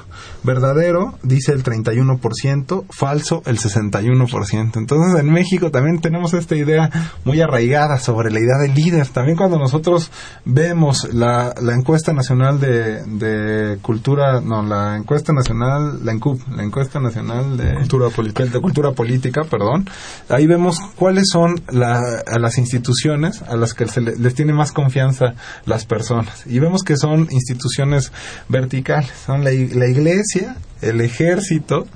Verdadero, 0.45 1.19
dice 1.23 1.53
el 1.53 1.65
31%, 1.65 2.85
falso 2.91 3.43
el 3.47 3.59
61%. 3.59 4.77
Entonces 4.77 5.21
en 5.21 5.33
México 5.33 5.71
también 5.71 6.01
tenemos 6.01 6.35
esta 6.35 6.55
idea 6.55 6.91
muy 7.25 7.41
arraigada 7.41 7.99
sobre 7.99 8.31
la 8.31 8.41
idea 8.41 8.59
del 8.59 8.75
líder. 8.75 9.09
También 9.09 9.37
cuando 9.37 9.59
nosotros 9.59 10.11
vemos 10.45 11.13
la, 11.13 11.55
la 11.61 11.75
encuesta 11.75 12.13
nacional 12.13 12.61
de, 12.61 13.05
de, 13.05 13.79
cultura, 13.79 14.41
no, 14.41 14.63
la 14.63 14.97
encuesta 14.97 15.33
nacional, 15.33 16.05
la 16.05 16.13
ENCUP, 16.13 16.41
la 16.49 16.63
encuesta 16.63 17.01
nacional 17.01 17.57
de 17.57 17.75
cultura 17.75 18.09
política, 18.11 18.45
de 18.45 18.61
cultura 18.61 18.93
política 18.93 19.43
perdón, 19.45 19.89
ahí 20.29 20.47
vemos 20.47 20.79
cuáles 20.97 21.29
son 21.31 21.61
la, 21.71 22.01
a 22.27 22.39
las 22.39 22.59
instituciones 22.59 23.43
a 23.43 23.57
las 23.57 23.75
que 23.75 23.87
se 23.87 24.01
les 24.01 24.35
tiene 24.35 24.53
más 24.53 24.73
confianza 24.73 25.35
las 25.67 25.85
personas. 25.85 26.47
Y 26.47 26.59
vemos 26.59 26.83
que 26.83 26.97
son 26.97 27.29
instituciones 27.31 28.13
verticales, 28.49 29.11
son 29.27 29.45
la, 29.45 29.51
la 29.51 29.87
iglesia, 29.87 30.57
el 30.81 31.01
ejército, 31.01 31.87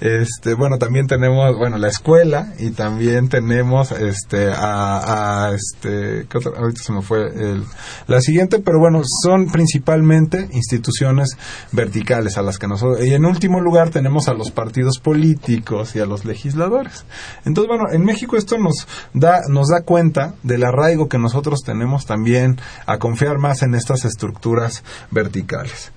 este, 0.00 0.54
bueno, 0.54 0.78
también 0.78 1.06
tenemos, 1.06 1.56
bueno, 1.56 1.78
la 1.78 1.88
escuela 1.88 2.52
y 2.58 2.70
también 2.70 3.28
tenemos, 3.28 3.92
este, 3.92 4.50
a, 4.54 5.52
este, 5.54 6.26
¿qué 6.28 6.38
otra? 6.38 6.52
ahorita 6.56 6.82
se 6.82 6.92
me 6.92 7.02
fue 7.02 7.28
el, 7.28 7.64
la 8.08 8.20
siguiente, 8.20 8.58
pero 8.58 8.78
bueno, 8.78 9.02
son 9.22 9.50
principalmente 9.50 10.48
instituciones 10.52 11.36
verticales 11.70 12.36
a 12.36 12.42
las 12.42 12.58
que 12.58 12.66
nosotros, 12.66 13.04
y 13.04 13.14
en 13.14 13.24
último 13.24 13.60
lugar 13.60 13.90
tenemos 13.90 14.28
a 14.28 14.34
los 14.34 14.50
partidos 14.50 14.98
políticos 14.98 15.94
y 15.94 16.00
a 16.00 16.06
los 16.06 16.24
legisladores. 16.24 17.04
Entonces, 17.44 17.68
bueno, 17.68 17.92
en 17.92 18.04
México 18.04 18.36
esto 18.36 18.58
nos 18.58 18.86
da, 19.14 19.40
nos 19.48 19.68
da 19.68 19.82
cuenta 19.82 20.34
del 20.42 20.64
arraigo 20.64 21.08
que 21.08 21.18
nosotros 21.18 21.60
tenemos 21.64 22.06
también 22.06 22.60
a 22.86 22.98
confiar 22.98 23.38
más 23.38 23.62
en 23.62 23.74
estas 23.74 24.04
estructuras 24.04 24.82
verticales. 25.10 25.92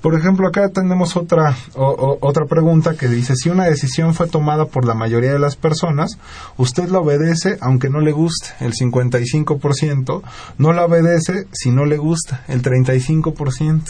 Por 0.00 0.14
ejemplo, 0.14 0.48
acá 0.48 0.68
tenemos 0.70 1.16
otra, 1.16 1.56
otra 1.74 2.46
pregunta 2.46 2.96
que 2.96 3.08
dice, 3.08 3.36
si 3.36 3.50
una 3.50 3.64
decisión 3.64 4.14
fue 4.14 4.28
tomada 4.28 4.64
por 4.64 4.86
la 4.86 4.94
mayoría 4.94 5.32
de 5.32 5.38
las 5.38 5.56
personas, 5.56 6.18
usted 6.56 6.88
la 6.88 7.00
obedece 7.00 7.58
aunque 7.60 7.90
no 7.90 8.00
le 8.00 8.12
guste, 8.12 8.48
el 8.60 8.72
55%, 8.72 10.22
no 10.58 10.72
la 10.72 10.84
obedece 10.86 11.46
si 11.52 11.70
no 11.70 11.84
le 11.84 11.98
gusta, 11.98 12.44
el 12.48 12.62
35%. 12.62 13.82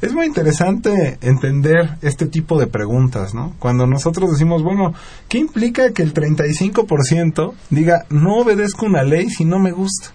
Es 0.00 0.12
muy 0.12 0.26
interesante 0.26 1.18
entender 1.22 1.96
este 2.02 2.26
tipo 2.26 2.60
de 2.60 2.68
preguntas, 2.68 3.34
¿no? 3.34 3.54
Cuando 3.58 3.84
nosotros 3.86 4.30
decimos, 4.30 4.62
bueno, 4.62 4.94
¿qué 5.28 5.38
implica 5.38 5.90
que 5.92 6.02
el 6.02 6.14
35% 6.14 7.54
diga, 7.70 8.06
no 8.08 8.36
obedezco 8.36 8.86
una 8.86 9.02
ley 9.02 9.28
si 9.28 9.44
no 9.44 9.58
me 9.58 9.72
gusta? 9.72 10.10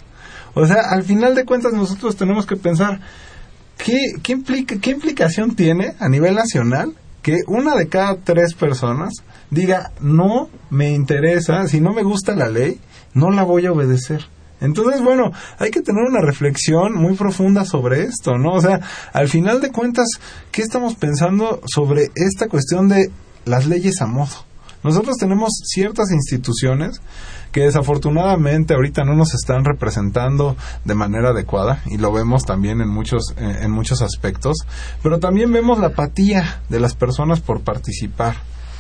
O 0.54 0.66
sea, 0.66 0.84
al 0.90 1.04
final 1.04 1.36
de 1.36 1.44
cuentas 1.44 1.74
nosotros 1.74 2.16
tenemos 2.16 2.46
que 2.46 2.56
pensar, 2.56 3.02
¿qué, 3.84 4.14
qué, 4.22 4.32
implica, 4.32 4.78
¿qué 4.80 4.92
implicación 4.92 5.56
tiene 5.56 5.94
a 6.00 6.10
nivel 6.10 6.36
nacional 6.36 6.94
que 7.22 7.42
una 7.48 7.76
de 7.76 7.88
cada 7.88 8.16
tres 8.18 8.54
personas 8.54 9.14
diga, 9.50 9.92
no 10.00 10.50
me 10.70 10.92
interesa, 10.92 11.68
si 11.68 11.80
no 11.82 11.94
me 11.94 12.04
gusta 12.04 12.36
la 12.36 12.50
ley, 12.50 12.80
no 13.14 13.30
la 13.30 13.44
voy 13.44 13.66
a 13.66 13.72
obedecer? 13.72 14.26
Entonces, 14.62 15.02
bueno, 15.02 15.32
hay 15.60 15.72
que 15.72 15.82
tener 15.82 16.04
una 16.04 16.22
reflexión 16.22 16.94
muy 16.96 17.16
profunda 17.16 17.66
sobre 17.66 18.04
esto, 18.04 18.38
¿no? 18.38 18.54
O 18.54 18.62
sea, 18.62 18.80
al 19.12 19.28
final 19.28 19.60
de 19.60 19.72
cuentas, 19.72 20.08
¿qué 20.52 20.62
estamos 20.62 20.96
pensando 20.96 21.62
sobre 21.66 22.12
esta 22.16 22.48
cuestión 22.48 22.88
de 22.88 23.12
las 23.44 23.68
leyes 23.68 24.02
a 24.02 24.06
modo? 24.06 24.46
Nosotros 24.84 25.18
tenemos 25.18 25.50
ciertas 25.66 26.12
instituciones 26.12 27.02
que 27.52 27.62
desafortunadamente 27.62 28.74
ahorita 28.74 29.04
no 29.04 29.16
nos 29.16 29.34
están 29.34 29.64
representando 29.64 30.58
de 30.84 30.96
manera 30.96 31.30
adecuada 31.30 31.82
y 31.86 31.98
lo 31.98 32.12
vemos 32.12 32.44
también 32.46 32.82
en 32.82 32.90
muchos 32.90 33.34
eh, 33.38 33.60
en 33.62 33.72
muchos 33.72 34.02
aspectos, 34.02 34.58
pero 35.02 35.20
también 35.20 35.52
vemos 35.52 35.80
la 35.80 35.88
apatía 35.88 36.62
de 36.70 36.80
las 36.80 36.96
personas 36.96 37.40
por 37.42 37.62
participar 37.62 38.36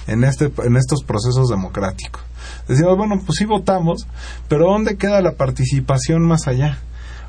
en 0.08 0.24
este 0.24 0.52
en 0.64 0.76
estos 0.76 1.04
procesos 1.04 1.50
democráticos. 1.50 2.22
Decimos, 2.68 2.98
bueno, 2.98 3.22
pues 3.26 3.38
sí 3.38 3.46
votamos, 3.46 4.08
pero 4.48 4.66
¿dónde 4.66 4.98
queda 4.98 5.22
la 5.22 5.34
participación 5.34 6.24
más 6.24 6.48
allá? 6.48 6.80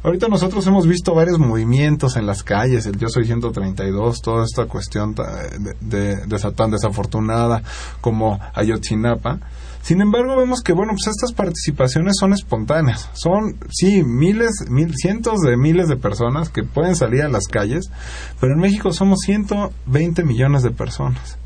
Ahorita 0.04 0.28
nosotros 0.28 0.66
hemos 0.66 0.86
visto 0.86 1.14
varios 1.14 1.38
movimientos 1.38 2.18
en 2.18 2.26
las 2.26 2.42
calles, 2.42 2.84
el 2.84 2.98
Yo 2.98 3.08
Soy 3.08 3.24
132, 3.24 4.20
toda 4.20 4.44
esta 4.44 4.66
cuestión 4.66 5.14
de, 5.14 6.16
de, 6.16 6.52
tan 6.54 6.70
desafortunada 6.70 7.62
como 8.02 8.38
Ayotzinapa. 8.52 9.40
Sin 9.80 10.02
embargo, 10.02 10.36
vemos 10.36 10.60
que, 10.60 10.74
bueno, 10.74 10.92
pues 10.92 11.06
estas 11.06 11.32
participaciones 11.32 12.16
son 12.20 12.34
espontáneas. 12.34 13.08
Son, 13.14 13.56
sí, 13.70 14.02
miles, 14.02 14.68
mil, 14.68 14.92
cientos 14.94 15.40
de 15.40 15.56
miles 15.56 15.88
de 15.88 15.96
personas 15.96 16.50
que 16.50 16.64
pueden 16.64 16.96
salir 16.96 17.22
a 17.22 17.30
las 17.30 17.46
calles, 17.46 17.90
pero 18.40 18.52
en 18.52 18.60
México 18.60 18.92
somos 18.92 19.20
120 19.24 20.22
millones 20.22 20.62
de 20.62 20.70
personas. 20.70 21.38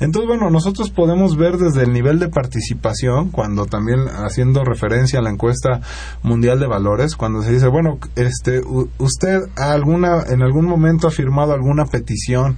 Entonces, 0.00 0.28
bueno, 0.28 0.50
nosotros 0.50 0.90
podemos 0.90 1.36
ver 1.36 1.56
desde 1.56 1.82
el 1.82 1.92
nivel 1.92 2.18
de 2.18 2.28
participación, 2.28 3.30
cuando 3.30 3.66
también 3.66 4.00
haciendo 4.08 4.64
referencia 4.64 5.18
a 5.18 5.22
la 5.22 5.30
encuesta 5.30 5.80
mundial 6.22 6.60
de 6.60 6.66
valores, 6.66 7.16
cuando 7.16 7.42
se 7.42 7.52
dice, 7.52 7.68
bueno, 7.68 7.98
este, 8.14 8.60
usted 8.98 9.40
alguna, 9.56 10.24
en 10.28 10.42
algún 10.42 10.66
momento 10.66 11.08
ha 11.08 11.10
firmado 11.10 11.52
alguna 11.52 11.86
petición 11.86 12.56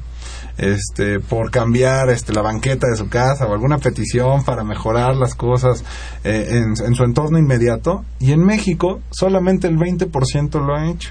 este 0.58 1.20
por 1.20 1.52
cambiar 1.52 2.10
este 2.10 2.32
la 2.32 2.42
banqueta 2.42 2.88
de 2.88 2.96
su 2.96 3.08
casa 3.08 3.46
o 3.46 3.52
alguna 3.52 3.78
petición 3.78 4.44
para 4.44 4.64
mejorar 4.64 5.16
las 5.16 5.34
cosas 5.36 5.84
eh, 6.24 6.48
en, 6.50 6.74
en, 6.84 6.94
su 6.94 7.04
entorno 7.04 7.38
inmediato 7.38 8.04
y 8.18 8.32
en 8.32 8.44
México 8.44 9.00
solamente 9.10 9.68
el 9.68 9.78
20% 9.78 10.66
lo 10.66 10.74
ha 10.74 10.90
hecho. 10.90 11.10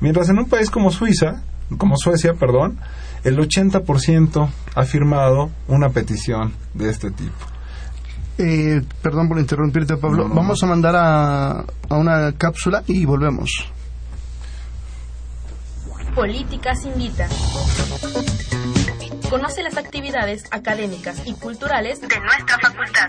Mientras 0.00 0.30
en 0.30 0.38
un 0.38 0.48
país 0.48 0.70
como 0.70 0.90
Suiza 0.90 1.42
como 1.76 1.96
Suecia 1.96 2.34
perdón 2.34 2.78
el 3.24 3.38
80% 3.38 4.48
ha 4.74 4.84
firmado 4.84 5.50
una 5.68 5.90
petición 5.90 6.54
de 6.74 6.90
este 6.90 7.10
tipo. 7.10 7.34
Eh, 8.38 8.82
perdón 9.02 9.28
por 9.28 9.38
interrumpirte, 9.38 9.96
Pablo. 9.96 10.28
Vamos 10.28 10.62
a 10.62 10.66
mandar 10.66 10.96
a, 10.96 11.50
a 11.60 11.96
una 11.96 12.32
cápsula 12.32 12.82
y 12.86 13.04
volvemos. 13.04 13.50
Políticas 16.14 16.84
Invita. 16.86 17.28
Conoce 19.28 19.62
las 19.62 19.76
actividades 19.76 20.44
académicas 20.50 21.22
y 21.24 21.34
culturales 21.34 22.00
de 22.00 22.20
nuestra 22.20 22.58
facultad. 22.58 23.08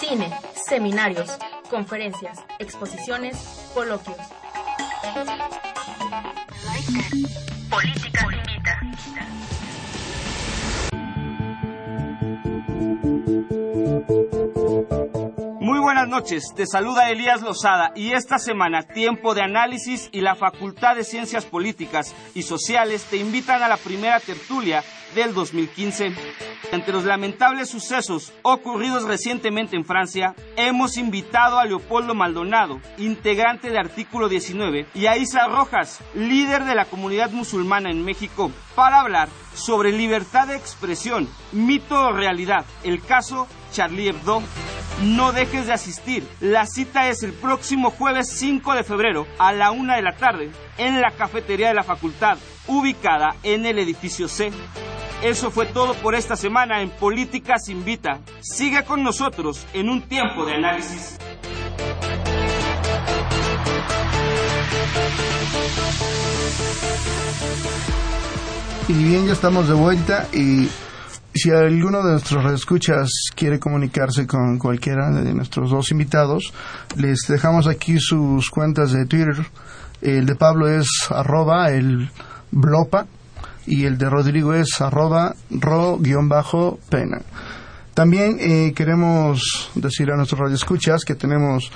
Cine, 0.00 0.32
seminarios, 0.66 1.30
conferencias, 1.70 2.38
exposiciones, 2.58 3.36
coloquios. 3.74 4.16
Política 7.70 8.26
Invita. 8.32 9.49
Muy 15.80 15.94
buenas 15.94 16.08
noches, 16.08 16.52
te 16.54 16.66
saluda 16.66 17.08
Elías 17.08 17.40
Lozada 17.40 17.92
y 17.96 18.12
esta 18.12 18.38
semana 18.38 18.82
Tiempo 18.82 19.34
de 19.34 19.40
Análisis 19.40 20.10
y 20.12 20.20
la 20.20 20.34
Facultad 20.34 20.94
de 20.94 21.04
Ciencias 21.04 21.46
Políticas 21.46 22.14
y 22.34 22.42
Sociales 22.42 23.06
te 23.08 23.16
invitan 23.16 23.62
a 23.62 23.68
la 23.68 23.78
primera 23.78 24.20
tertulia 24.20 24.84
del 25.14 25.32
2015. 25.32 26.12
Entre 26.72 26.92
los 26.92 27.06
lamentables 27.06 27.70
sucesos 27.70 28.34
ocurridos 28.42 29.04
recientemente 29.04 29.74
en 29.74 29.86
Francia, 29.86 30.34
hemos 30.56 30.98
invitado 30.98 31.58
a 31.58 31.64
Leopoldo 31.64 32.14
Maldonado, 32.14 32.78
integrante 32.98 33.70
de 33.70 33.78
Artículo 33.78 34.28
19, 34.28 34.86
y 34.94 35.06
a 35.06 35.16
Isa 35.16 35.48
Rojas, 35.48 36.00
líder 36.14 36.64
de 36.64 36.74
la 36.74 36.84
comunidad 36.84 37.30
musulmana 37.30 37.90
en 37.90 38.04
México, 38.04 38.52
para 38.74 39.00
hablar 39.00 39.30
sobre 39.54 39.92
libertad 39.92 40.46
de 40.46 40.56
expresión, 40.56 41.26
mito 41.52 42.08
o 42.08 42.12
realidad, 42.12 42.66
el 42.84 43.02
caso 43.02 43.48
Charlie 43.72 44.08
Hebdo. 44.08 44.42
No 45.02 45.32
dejes 45.32 45.66
de 45.66 45.72
asistir. 45.72 46.26
La 46.40 46.66
cita 46.66 47.08
es 47.08 47.22
el 47.22 47.32
próximo 47.32 47.90
jueves 47.90 48.28
5 48.34 48.74
de 48.74 48.84
febrero 48.84 49.26
a 49.38 49.52
la 49.52 49.70
una 49.70 49.96
de 49.96 50.02
la 50.02 50.16
tarde 50.16 50.50
en 50.76 51.00
la 51.00 51.10
cafetería 51.12 51.68
de 51.68 51.74
la 51.74 51.84
facultad, 51.84 52.38
ubicada 52.66 53.36
en 53.42 53.64
el 53.64 53.78
edificio 53.78 54.28
C. 54.28 54.52
Eso 55.22 55.50
fue 55.50 55.66
todo 55.66 55.94
por 55.94 56.14
esta 56.14 56.36
semana 56.36 56.80
en 56.82 56.90
Políticas 56.90 57.68
Invita. 57.68 58.20
Siga 58.40 58.84
con 58.84 59.02
nosotros 59.02 59.66
en 59.74 59.88
un 59.88 60.02
tiempo 60.02 60.44
de 60.44 60.54
análisis. 60.54 61.18
Y 68.88 68.92
bien, 68.92 69.26
ya 69.26 69.34
estamos 69.34 69.68
de 69.68 69.74
vuelta 69.74 70.26
y 70.32 70.68
si 71.42 71.50
alguno 71.50 72.02
de 72.02 72.12
nuestros 72.12 72.52
escuchas 72.52 73.08
quiere 73.34 73.58
comunicarse 73.58 74.26
con 74.26 74.58
cualquiera 74.58 75.10
de 75.10 75.32
nuestros 75.32 75.70
dos 75.70 75.90
invitados, 75.90 76.52
les 76.96 77.20
dejamos 77.28 77.66
aquí 77.66 77.98
sus 77.98 78.50
cuentas 78.50 78.92
de 78.92 79.06
Twitter. 79.06 79.46
El 80.02 80.26
de 80.26 80.34
Pablo 80.34 80.68
es 80.68 80.86
arroba 81.08 81.70
el 81.70 82.10
blopa 82.50 83.06
y 83.66 83.86
el 83.86 83.96
de 83.96 84.10
Rodrigo 84.10 84.52
es 84.52 84.82
arroba 84.82 85.34
ro-pena. 85.48 87.22
También 87.94 88.36
eh, 88.38 88.74
queremos 88.74 89.70
decir 89.74 90.10
a 90.10 90.16
nuestros 90.16 90.40
radioescuchas 90.40 91.06
que 91.06 91.14
tenemos 91.14 91.72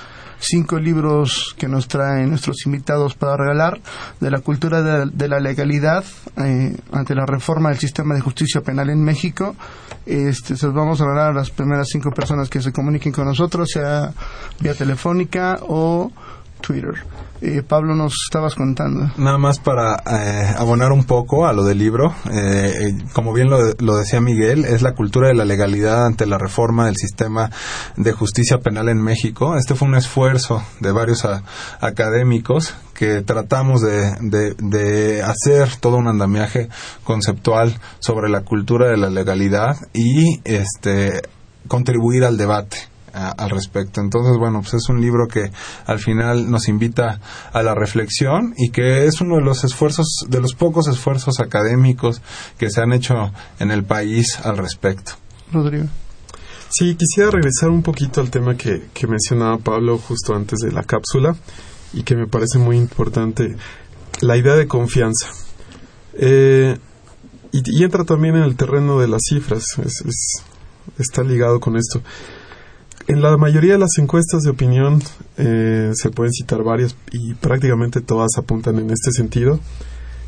cinco 0.47 0.79
libros 0.79 1.55
que 1.59 1.69
nos 1.69 1.89
traen 1.89 2.31
nuestros 2.31 2.67
invitados 2.67 3.15
para 3.15 3.37
regalar 3.37 3.81
de 4.21 4.31
la 4.31 4.41
cultura 4.41 5.07
de, 5.07 5.29
la 5.29 5.41
legalidad 5.41 6.05
eh, 6.37 6.77
ante 6.93 7.15
la 7.15 7.27
reforma 7.27 7.71
del 7.71 7.79
sistema 7.79 8.15
de 8.15 8.21
justicia 8.21 8.61
penal 8.61 8.91
en 8.91 9.03
México. 9.03 9.57
Este, 10.07 10.57
se 10.57 10.67
los 10.67 10.75
vamos 10.75 11.01
a 11.01 11.05
regalar 11.05 11.31
a 11.31 11.35
las 11.35 11.51
primeras 11.51 11.89
cinco 11.91 12.11
personas 12.11 12.49
que 12.51 12.61
se 12.61 12.73
comuniquen 12.73 13.13
con 13.13 13.27
nosotros, 13.27 13.71
sea 13.71 14.13
vía 14.61 14.75
telefónica 14.75 15.59
o 15.63 16.11
Twitter. 16.65 16.95
Eh, 17.41 17.63
Pablo, 17.63 17.95
nos 17.95 18.15
estabas 18.25 18.55
contando. 18.55 19.13
Nada 19.19 19.37
más 19.37 19.59
para 19.59 19.97
eh, 19.97 20.55
abonar 20.57 20.93
un 20.93 21.05
poco 21.05 21.47
a 21.47 21.53
lo 21.53 21.65
del 21.65 21.79
libro. 21.79 22.15
Eh, 22.33 22.97
como 23.13 23.35
bien 23.35 23.51
lo, 23.51 23.97
decía 23.97 24.21
Miguel, 24.21 24.65
es 24.65 24.81
la 24.81 24.95
cultura 24.95 25.29
de 25.29 25.35
la 25.35 25.45
legalidad 25.45 26.07
ante 26.07 26.25
la 26.25 26.39
reforma 26.39 26.87
del 26.87 26.97
sistema 26.97 27.51
de 27.97 28.13
justicia 28.13 28.59
penal 28.59 28.89
en 28.89 29.03
México. 29.03 29.57
Este 29.59 29.75
fue 29.75 29.89
un 29.89 29.95
esfuerzo 29.95 30.63
de 30.81 30.93
varios 30.93 31.27
académicos 31.81 32.75
que 32.95 33.21
tratamos 33.21 33.83
de, 33.83 34.55
de, 34.59 35.23
hacer 35.23 35.77
todo 35.81 35.97
un 35.97 36.07
andamiaje 36.07 36.69
conceptual 37.03 37.79
sobre 37.99 38.31
la 38.31 38.43
cultura 38.43 38.89
de 38.89 38.97
la 38.97 39.11
legalidad 39.11 39.77
y 39.93 40.41
este 40.45 41.21
contribuir 41.69 42.25
al 42.25 42.37
debate 42.37 42.94
al 43.15 43.51
respecto. 43.51 44.01
Entonces, 44.01 44.37
bueno, 44.37 44.61
pues 44.61 44.75
es 44.75 44.89
un 44.89 45.01
libro 45.01 45.27
que 45.29 45.51
al 45.87 45.99
final 45.99 46.51
nos 46.51 46.69
invita 46.69 47.21
a 47.53 47.63
la 47.63 47.75
reflexión 47.75 48.55
y 48.57 48.71
que 48.71 49.07
es 49.07 49.21
uno 49.21 49.37
de 49.37 49.43
los 49.43 49.65
esfuerzos, 49.65 50.27
de 50.29 50.41
los 50.41 50.55
pocos 50.55 50.89
esfuerzos 50.89 51.41
académicos 51.41 52.21
que 52.59 52.71
se 52.71 52.81
han 52.81 52.93
hecho 52.93 53.33
en 53.59 53.71
el 53.71 53.85
país 53.85 54.39
al 54.43 54.57
respecto. 54.57 55.13
Rodrigo. 55.53 55.87
Sí, 56.69 56.97
quisiera 56.97 57.31
regresar 57.31 57.71
un 57.71 57.83
poquito 57.83 58.21
al 58.21 58.31
tema 58.31 58.57
que, 58.57 58.89
que 58.93 59.07
mencionaba 59.07 59.59
Pablo 59.59 59.99
justo 59.99 60.35
antes 60.35 60.59
de 60.59 60.73
la 60.73 60.83
cápsula 60.83 61.37
y 61.93 62.03
que 62.03 62.17
me 62.17 62.27
parece 62.27 62.59
muy 62.59 62.77
importante, 62.77 63.55
la 64.21 64.37
idea 64.37 64.55
de 64.55 64.67
confianza. 64.67 65.29
Eh, 66.15 66.77
y, 67.53 67.85
entra 67.85 68.05
también 68.05 68.35
en 68.35 68.43
el 68.43 68.57
terreno 68.57 68.99
de 68.99 69.07
las 69.07 69.21
cifras, 69.29 69.65
está 70.99 71.23
ligado 71.23 71.61
con 71.61 71.77
esto. 71.77 72.03
En 73.07 73.21
la 73.21 73.37
mayoría 73.37 73.75
de 73.75 73.79
las 73.79 73.99
encuestas 73.99 74.43
de 74.43 74.51
opinión 74.51 75.03
eh, 75.37 75.93
se 75.95 76.11
pueden 76.11 76.33
citar 76.33 76.63
varias 76.63 76.97
y 77.13 77.35
prácticamente 77.35 78.01
todas 78.01 78.31
apuntan 78.39 78.79
en 78.79 78.91
este 78.91 79.13
sentido. 79.13 79.61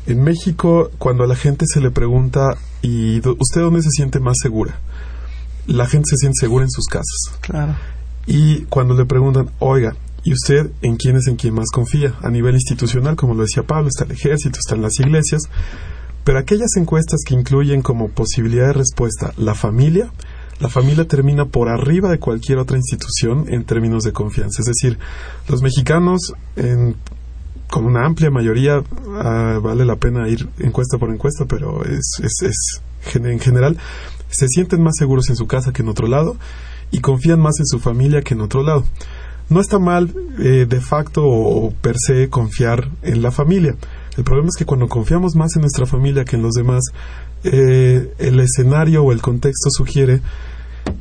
En 0.05 0.23
México, 0.23 0.91
cuando 0.99 1.23
a 1.23 1.27
la 1.27 1.35
gente 1.35 1.65
se 1.67 1.81
le 1.81 1.89
pregunta, 1.91 2.55
¿y 2.81 3.17
usted 3.17 3.61
dónde 3.61 3.81
se 3.81 3.89
siente 3.89 4.19
más 4.19 4.35
segura? 4.41 4.79
La 5.65 5.87
gente 5.87 6.05
se 6.11 6.17
siente 6.17 6.37
segura 6.39 6.65
en 6.65 6.71
sus 6.71 6.85
casas. 6.85 7.39
Claro. 7.41 7.75
Y 8.27 8.61
cuando 8.65 8.93
le 8.93 9.05
preguntan, 9.05 9.49
oiga, 9.59 9.95
¿y 10.23 10.33
usted 10.33 10.69
en 10.81 10.97
quién 10.97 11.15
es 11.15 11.27
en 11.27 11.35
quién 11.35 11.55
más 11.55 11.71
confía? 11.73 12.13
A 12.21 12.29
nivel 12.29 12.53
institucional, 12.55 13.15
como 13.15 13.33
lo 13.33 13.41
decía 13.41 13.63
Pablo, 13.63 13.87
está 13.87 14.05
el 14.05 14.11
ejército, 14.11 14.59
están 14.59 14.81
las 14.81 14.99
iglesias. 14.99 15.41
Pero 16.23 16.39
aquellas 16.39 16.75
encuestas 16.77 17.21
que 17.25 17.33
incluyen 17.33 17.81
como 17.81 18.09
posibilidad 18.09 18.67
de 18.67 18.73
respuesta 18.73 19.33
la 19.37 19.55
familia, 19.55 20.11
la 20.59 20.69
familia 20.69 21.07
termina 21.07 21.45
por 21.45 21.69
arriba 21.69 22.09
de 22.09 22.19
cualquier 22.19 22.57
otra 22.57 22.77
institución 22.77 23.45
en 23.49 23.63
términos 23.63 24.03
de 24.03 24.11
confianza. 24.11 24.61
Es 24.61 24.65
decir, 24.67 24.97
los 25.47 25.61
mexicanos, 25.61 26.33
con 27.69 27.85
una 27.85 28.05
amplia 28.05 28.31
mayoría, 28.31 28.81
ah, 29.21 29.59
vale 29.61 29.85
la 29.85 29.97
pena 29.97 30.27
ir 30.27 30.47
encuesta 30.59 30.97
por 30.97 31.11
encuesta, 31.11 31.45
pero 31.45 31.83
es, 31.83 32.19
es, 32.23 32.81
en 33.13 33.39
general, 33.39 33.77
se 34.29 34.47
sienten 34.47 34.81
más 34.81 34.95
seguros 34.97 35.29
en 35.29 35.35
su 35.35 35.47
casa 35.47 35.71
que 35.71 35.81
en 35.81 35.89
otro 35.89 36.07
lado 36.07 36.37
y 36.91 36.99
confían 36.99 37.39
más 37.39 37.59
en 37.59 37.65
su 37.65 37.79
familia 37.79 38.21
que 38.21 38.33
en 38.33 38.41
otro 38.41 38.63
lado. 38.63 38.83
No 39.49 39.61
está 39.61 39.79
mal 39.79 40.13
eh, 40.39 40.65
de 40.67 40.81
facto 40.81 41.23
o 41.23 41.71
per 41.71 41.95
se 41.97 42.29
confiar 42.29 42.89
en 43.01 43.21
la 43.21 43.31
familia. 43.31 43.75
El 44.17 44.23
problema 44.23 44.49
es 44.49 44.57
que 44.57 44.65
cuando 44.65 44.89
confiamos 44.89 45.35
más 45.35 45.55
en 45.55 45.61
nuestra 45.61 45.85
familia 45.85 46.25
que 46.25 46.35
en 46.35 46.41
los 46.41 46.53
demás, 46.53 46.83
eh, 47.51 48.13
el 48.19 48.39
escenario 48.39 49.03
o 49.03 49.11
el 49.11 49.21
contexto 49.21 49.69
sugiere 49.69 50.21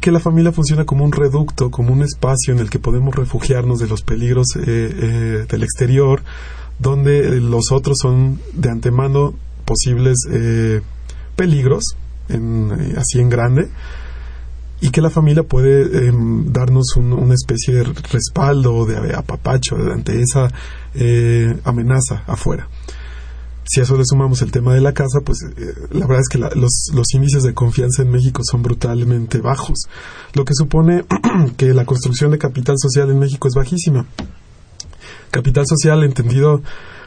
que 0.00 0.10
la 0.10 0.20
familia 0.20 0.52
funciona 0.52 0.84
como 0.84 1.04
un 1.04 1.12
reducto, 1.12 1.70
como 1.70 1.92
un 1.92 2.02
espacio 2.02 2.52
en 2.54 2.60
el 2.60 2.70
que 2.70 2.78
podemos 2.78 3.14
refugiarnos 3.14 3.78
de 3.78 3.88
los 3.88 4.02
peligros 4.02 4.46
eh, 4.56 4.62
eh, 4.66 5.46
del 5.48 5.62
exterior, 5.62 6.22
donde 6.78 7.40
los 7.40 7.72
otros 7.72 7.98
son 8.00 8.40
de 8.52 8.70
antemano 8.70 9.34
posibles 9.64 10.16
eh, 10.30 10.80
peligros, 11.34 11.96
en, 12.28 12.94
así 12.96 13.20
en 13.20 13.28
grande, 13.28 13.68
y 14.80 14.90
que 14.90 15.00
la 15.00 15.10
familia 15.10 15.42
puede 15.42 16.06
em, 16.06 16.52
darnos 16.52 16.96
una 16.96 17.34
especie 17.34 17.74
de 17.74 17.84
respaldo, 18.12 18.84
de 18.84 19.14
apapacho 19.14 19.76
ante 19.76 20.20
esa 20.20 20.50
amenaza 21.64 22.24
afuera. 22.26 22.68
Si 23.68 23.80
a 23.80 23.82
eso 23.82 23.96
le 23.96 24.04
sumamos 24.04 24.42
el 24.42 24.52
tema 24.52 24.74
de 24.74 24.80
la 24.80 24.94
casa, 24.94 25.20
pues 25.24 25.38
eh, 25.42 25.74
la 25.90 26.06
verdad 26.06 26.22
es 26.22 26.28
que 26.28 26.38
los, 26.38 26.90
los 26.94 27.14
índices 27.14 27.42
de 27.42 27.54
confianza 27.54 28.02
en 28.02 28.10
México 28.10 28.42
son 28.48 28.62
brutalmente 28.62 29.40
bajos, 29.40 29.80
lo 30.34 30.44
que 30.44 30.54
supone 30.54 31.04
que 31.56 31.74
la 31.74 31.84
construcción 31.84 32.30
de 32.30 32.38
capital 32.38 32.76
social 32.78 33.10
en 33.10 33.18
México 33.18 33.48
es 33.48 33.54
bajísima. 33.54 34.06
Capital 35.30 35.64
social 35.66 36.04
entendido 36.04 36.62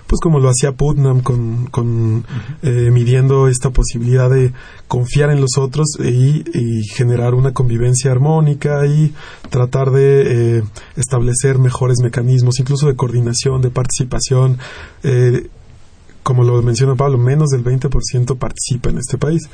pues 0.10 0.20
como 0.22 0.40
lo 0.40 0.50
hacía 0.50 0.72
Putnam 0.72 1.22
con, 1.22 1.68
con 1.68 2.26
eh, 2.64 2.90
midiendo 2.92 3.48
esta 3.48 3.70
posibilidad 3.70 4.28
de 4.28 4.52
confiar 4.88 5.30
en 5.30 5.40
los 5.40 5.52
otros 5.60 5.86
y, 6.00 6.44
generar 6.96 7.36
una 7.36 7.54
convivencia 7.54 8.12
armónica 8.12 8.88
y 8.88 9.14
tratar 9.50 9.92
de 9.92 10.58
eh, 10.58 10.64
establecer 10.96 11.60
mejores 11.60 12.00
mecanismos, 12.02 12.60
incluso 12.60 12.88
de 12.88 12.96
coordinación, 12.96 13.62
de 13.62 13.70
participación, 13.70 14.58
eh, 15.04 15.48
como 16.24 16.44
lo 16.44 16.62
menciona 16.62 16.96
Pablo, 16.96 17.18
menos 17.18 17.50
del 17.50 17.64
20% 17.64 18.38
participa 18.38 18.90
en 18.90 18.98
este 18.98 19.18
país. 19.18 19.50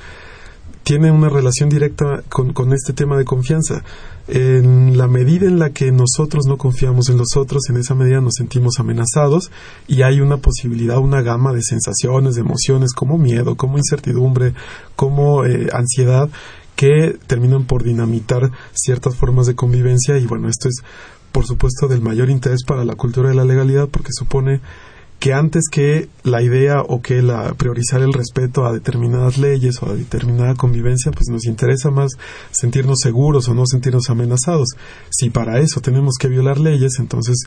Tiene 0.84 1.12
una 1.12 1.30
relación 1.30 1.70
directa 1.70 2.22
con, 2.30 2.74
este 2.74 2.94
tema 2.94 3.18
de 3.18 3.26
confianza. 3.26 3.84
En 4.28 4.98
la 4.98 5.08
medida 5.08 5.48
en 5.48 5.58
la 5.58 5.72
que 5.72 5.92
nosotros 5.92 6.46
no 6.48 6.58
confiamos 6.58 7.10
en 7.10 7.18
los 7.18 7.36
otros, 7.38 7.64
en 7.70 7.78
esa 7.78 7.96
medida 7.96 8.22
nos 8.22 8.36
sentimos 8.36 8.80
amenazados 8.80 9.52
y 9.88 10.04
hay 10.04 10.22
una 10.22 10.38
posibilidad, 10.38 10.98
una 10.98 11.22
gama 11.22 11.54
de 11.54 11.64
sensaciones, 11.64 12.36
de 12.36 12.42
emociones 12.42 12.94
como 12.94 13.18
miedo, 13.18 13.56
como 13.56 13.78
incertidumbre, 13.78 14.54
como 14.96 15.44
eh, 15.46 15.70
ansiedad, 15.74 16.30
que 16.76 17.18
terminan 17.26 17.66
por 17.66 17.84
dinamitar 17.84 18.52
ciertas 18.74 19.16
formas 19.16 19.48
de 19.48 19.56
convivencia 19.56 20.18
y 20.18 20.28
bueno, 20.28 20.50
esto 20.50 20.70
es 20.70 20.84
por 21.32 21.46
supuesto 21.46 21.88
del 21.88 22.02
mayor 22.02 22.30
interés 22.30 22.64
para 22.64 22.86
la 22.86 22.96
cultura 22.96 23.30
de 23.30 23.36
la 23.36 23.44
legalidad 23.44 23.90
porque 23.90 24.12
supone 24.14 24.62
que 25.20 25.34
antes 25.34 25.64
que 25.72 26.10
la 26.24 26.42
idea 26.42 26.82
o 26.82 27.02
que 27.02 27.22
la 27.22 27.54
priorizar 27.54 28.02
el 28.02 28.14
respeto 28.14 28.66
a 28.66 28.74
determinadas 28.74 29.38
leyes 29.38 29.82
o 29.82 29.90
a 29.90 29.96
determinada 29.96 30.56
convivencia, 30.56 31.12
pues 31.12 31.28
nos 31.30 31.46
interesa 31.46 31.90
más 31.90 32.12
sentirnos 32.52 33.00
seguros 33.02 33.48
o 33.50 33.54
no 33.54 33.66
sentirnos 33.66 34.10
amenazados. 34.10 34.70
Si 35.10 35.30
para 35.30 35.60
eso 35.60 35.82
tenemos 35.82 36.16
que 36.20 36.28
violar 36.28 36.60
leyes, 36.60 37.00
entonces 37.00 37.38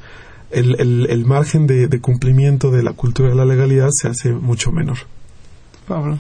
el, 0.51 0.77
el, 0.81 1.25
margen 1.27 1.67
de, 1.67 1.89
de, 1.89 2.01
cumplimiento 2.01 2.71
de 2.71 2.83
la 2.83 2.95
cultura 2.95 3.29
de 3.29 3.35
la 3.35 3.45
legalidad 3.45 3.91
se 3.91 4.09
hace 4.09 4.33
mucho 4.33 4.73
menor. 4.73 4.99
Pablo. 5.87 6.19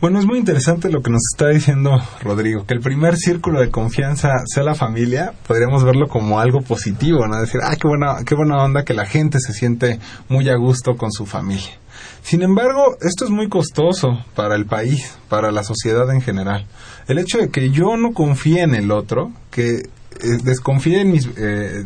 Bueno, 0.00 0.20
es 0.20 0.26
muy 0.26 0.38
interesante 0.38 0.92
lo 0.92 1.02
que 1.02 1.10
nos 1.10 1.22
está 1.34 1.48
diciendo 1.48 1.90
Rodrigo, 2.22 2.64
que 2.64 2.74
el 2.74 2.80
primer 2.80 3.16
círculo 3.16 3.58
de 3.58 3.72
confianza 3.72 4.28
sea 4.46 4.62
la 4.62 4.76
familia, 4.76 5.32
podríamos 5.44 5.82
verlo 5.82 6.06
como 6.06 6.38
algo 6.38 6.60
positivo, 6.60 7.26
¿no? 7.26 7.40
Decir, 7.40 7.60
ah, 7.64 7.74
qué 7.74 7.88
buena, 7.88 8.24
qué 8.24 8.36
buena 8.36 8.62
onda 8.62 8.84
que 8.84 8.94
la 8.94 9.06
gente 9.06 9.40
se 9.40 9.52
siente 9.52 9.98
muy 10.28 10.48
a 10.50 10.54
gusto 10.54 10.94
con 10.96 11.10
su 11.10 11.26
familia. 11.26 11.80
Sin 12.22 12.42
embargo, 12.42 12.96
esto 13.00 13.24
es 13.24 13.32
muy 13.32 13.48
costoso 13.48 14.24
para 14.36 14.54
el 14.54 14.66
país, 14.66 15.18
para 15.28 15.50
la 15.50 15.64
sociedad 15.64 16.08
en 16.14 16.20
general. 16.20 16.64
El 17.08 17.18
hecho 17.18 17.38
de 17.38 17.48
que 17.48 17.70
yo 17.70 17.96
no 17.96 18.12
confíe 18.12 18.62
en 18.62 18.76
el 18.76 18.92
otro, 18.92 19.32
que 19.50 19.82
eh, 20.20 20.38
desconfíe 20.42 21.00
en 21.00 21.12
mis 21.12 21.26
eh, 21.36 21.82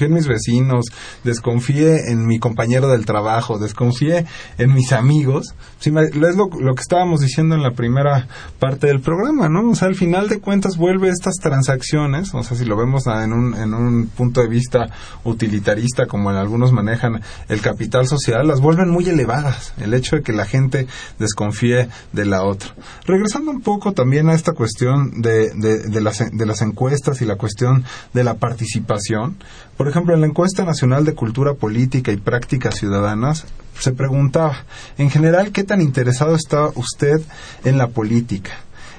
en 0.00 0.12
mis 0.12 0.26
vecinos 0.26 0.86
desconfíe 1.24 2.10
en 2.10 2.26
mi 2.26 2.38
compañero 2.38 2.88
del 2.88 3.04
trabajo 3.04 3.58
desconfíe 3.58 4.26
en 4.58 4.72
mis 4.72 4.92
amigos. 4.92 5.54
Es 5.80 6.36
lo, 6.36 6.48
que 6.48 6.80
estábamos 6.80 7.20
diciendo 7.20 7.54
en 7.54 7.62
la 7.62 7.72
primera 7.72 8.28
parte 8.58 8.88
del 8.88 9.00
programa 9.00 9.48
no 9.48 9.70
o 9.70 9.74
sea 9.74 9.88
al 9.88 9.94
final 9.94 10.28
de 10.28 10.40
cuentas 10.40 10.76
vuelve 10.76 11.08
estas 11.08 11.36
transacciones 11.36 12.34
o 12.34 12.42
sea 12.42 12.56
si 12.56 12.64
lo 12.64 12.76
vemos 12.76 13.06
en 13.06 13.32
un 13.32 13.54
en 13.54 13.74
un 13.74 14.08
punto 14.08 14.40
de 14.40 14.48
vista 14.48 14.90
utilitarista 15.24 16.06
como 16.06 16.30
en 16.30 16.36
algunos 16.36 16.72
manejan 16.72 17.20
el 17.48 17.60
capital 17.60 18.06
social 18.06 18.46
las 18.46 18.60
vuelven 18.60 18.90
muy 18.90 19.08
elevadas 19.08 19.74
el 19.78 19.94
hecho 19.94 20.16
de 20.16 20.22
que 20.22 20.32
la 20.32 20.44
gente 20.44 20.86
desconfíe 21.18 21.88
de 22.12 22.24
la 22.24 22.42
otra. 22.42 22.74
Regresando 23.04 23.50
un 23.50 23.60
poco 23.60 23.92
también 23.92 24.28
a 24.28 24.34
esta 24.34 24.52
cuestión 24.52 25.20
de, 25.20 25.50
de, 25.54 26.00
las, 26.00 26.18
de 26.30 26.46
las 26.46 26.62
encuestas 26.62 27.20
y 27.22 27.26
la 27.26 27.36
cuestión 27.36 27.67
de 28.12 28.24
la 28.24 28.34
participación. 28.34 29.36
Por 29.76 29.88
ejemplo, 29.88 30.14
en 30.14 30.20
la 30.20 30.26
encuesta 30.26 30.64
nacional 30.64 31.04
de 31.04 31.14
cultura 31.14 31.54
política 31.54 32.12
y 32.12 32.16
prácticas 32.16 32.76
ciudadanas 32.76 33.46
se 33.78 33.92
preguntaba, 33.92 34.64
en 34.96 35.10
general, 35.10 35.52
¿qué 35.52 35.64
tan 35.64 35.80
interesado 35.80 36.34
está 36.34 36.68
usted 36.74 37.20
en 37.64 37.78
la 37.78 37.88
política? 37.88 38.50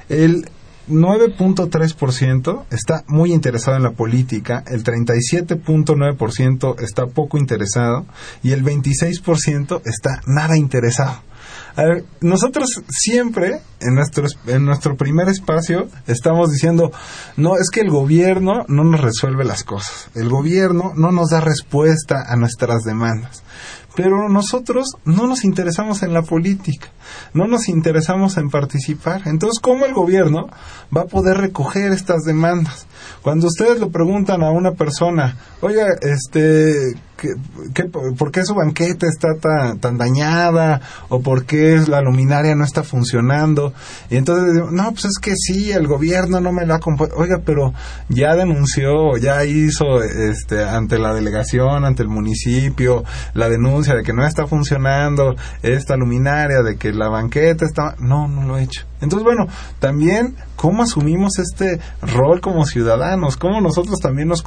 El 0.07 0.49
9.3% 0.89 2.65
está 2.71 3.03
muy 3.07 3.31
interesado 3.31 3.77
en 3.77 3.83
la 3.83 3.91
política, 3.91 4.63
el 4.67 4.83
37.9% 4.83 6.81
está 6.81 7.05
poco 7.05 7.37
interesado 7.37 8.05
y 8.41 8.53
el 8.53 8.63
26% 8.63 9.81
está 9.85 10.21
nada 10.25 10.57
interesado. 10.57 11.21
A 11.75 11.83
ver, 11.83 12.05
nosotros 12.21 12.67
siempre 12.89 13.61
en 13.79 13.95
nuestro, 13.95 14.25
en 14.47 14.65
nuestro 14.65 14.95
primer 14.97 15.29
espacio 15.29 15.87
estamos 16.07 16.51
diciendo, 16.51 16.91
no, 17.37 17.55
es 17.55 17.69
que 17.71 17.81
el 17.81 17.89
gobierno 17.89 18.65
no 18.67 18.83
nos 18.83 19.01
resuelve 19.01 19.45
las 19.45 19.63
cosas, 19.63 20.09
el 20.15 20.29
gobierno 20.29 20.91
no 20.95 21.11
nos 21.11 21.29
da 21.29 21.41
respuesta 21.41 22.23
a 22.27 22.35
nuestras 22.35 22.83
demandas. 22.83 23.43
Pero 23.95 24.29
nosotros 24.29 24.87
no 25.03 25.27
nos 25.27 25.43
interesamos 25.43 26.03
en 26.03 26.13
la 26.13 26.21
política, 26.21 26.87
no 27.33 27.47
nos 27.47 27.67
interesamos 27.67 28.37
en 28.37 28.49
participar. 28.49 29.23
Entonces, 29.25 29.59
¿cómo 29.59 29.85
el 29.85 29.93
gobierno 29.93 30.47
va 30.95 31.01
a 31.01 31.07
poder 31.07 31.37
recoger 31.37 31.91
estas 31.91 32.23
demandas? 32.23 32.87
Cuando 33.21 33.47
ustedes 33.47 33.79
le 33.79 33.87
preguntan 33.87 34.43
a 34.43 34.51
una 34.51 34.71
persona, 34.71 35.35
oiga, 35.61 35.87
este, 36.01 36.93
por 38.17 38.31
qué 38.31 38.45
su 38.45 38.55
banqueta 38.55 39.07
está 39.07 39.29
tan, 39.79 39.97
dañada? 39.97 40.81
¿O 41.09 41.21
por 41.21 41.45
qué 41.45 41.81
la 41.87 42.01
luminaria 42.01 42.55
no 42.55 42.63
está 42.63 42.83
funcionando? 42.83 43.73
Y 44.09 44.17
entonces 44.17 44.63
no, 44.71 44.91
pues 44.91 45.05
es 45.05 45.19
que 45.19 45.33
sí, 45.35 45.71
el 45.71 45.87
gobierno 45.87 46.39
no 46.39 46.51
me 46.51 46.65
lo 46.65 46.75
ha 46.75 46.79
compuesto. 46.79 47.15
Oiga, 47.17 47.41
pero 47.45 47.73
ya 48.09 48.35
denunció, 48.35 49.17
ya 49.17 49.43
hizo 49.45 50.01
este, 50.03 50.63
ante 50.63 50.99
la 50.99 51.13
delegación, 51.13 51.85
ante 51.85 52.03
el 52.03 52.09
municipio, 52.09 53.03
la 53.33 53.49
denuncia 53.49 53.95
de 53.95 54.03
que 54.03 54.13
no 54.13 54.25
está 54.25 54.47
funcionando 54.47 55.35
esta 55.61 55.95
luminaria, 55.95 56.61
de 56.61 56.77
que 56.77 56.93
la 56.93 57.09
banqueta 57.09 57.65
está... 57.65 57.95
No, 57.99 58.27
no 58.27 58.43
lo 58.43 58.57
he 58.57 58.63
hecho. 58.63 58.88
Entonces, 59.01 59.23
bueno, 59.23 59.47
también 59.79 60.35
cómo 60.55 60.83
asumimos 60.83 61.39
este 61.39 61.79
rol 62.01 62.41
como 62.41 62.65
ciudadanos, 62.65 63.37
cómo 63.37 63.61
nosotros 63.61 63.99
también 63.99 64.27
nos, 64.27 64.43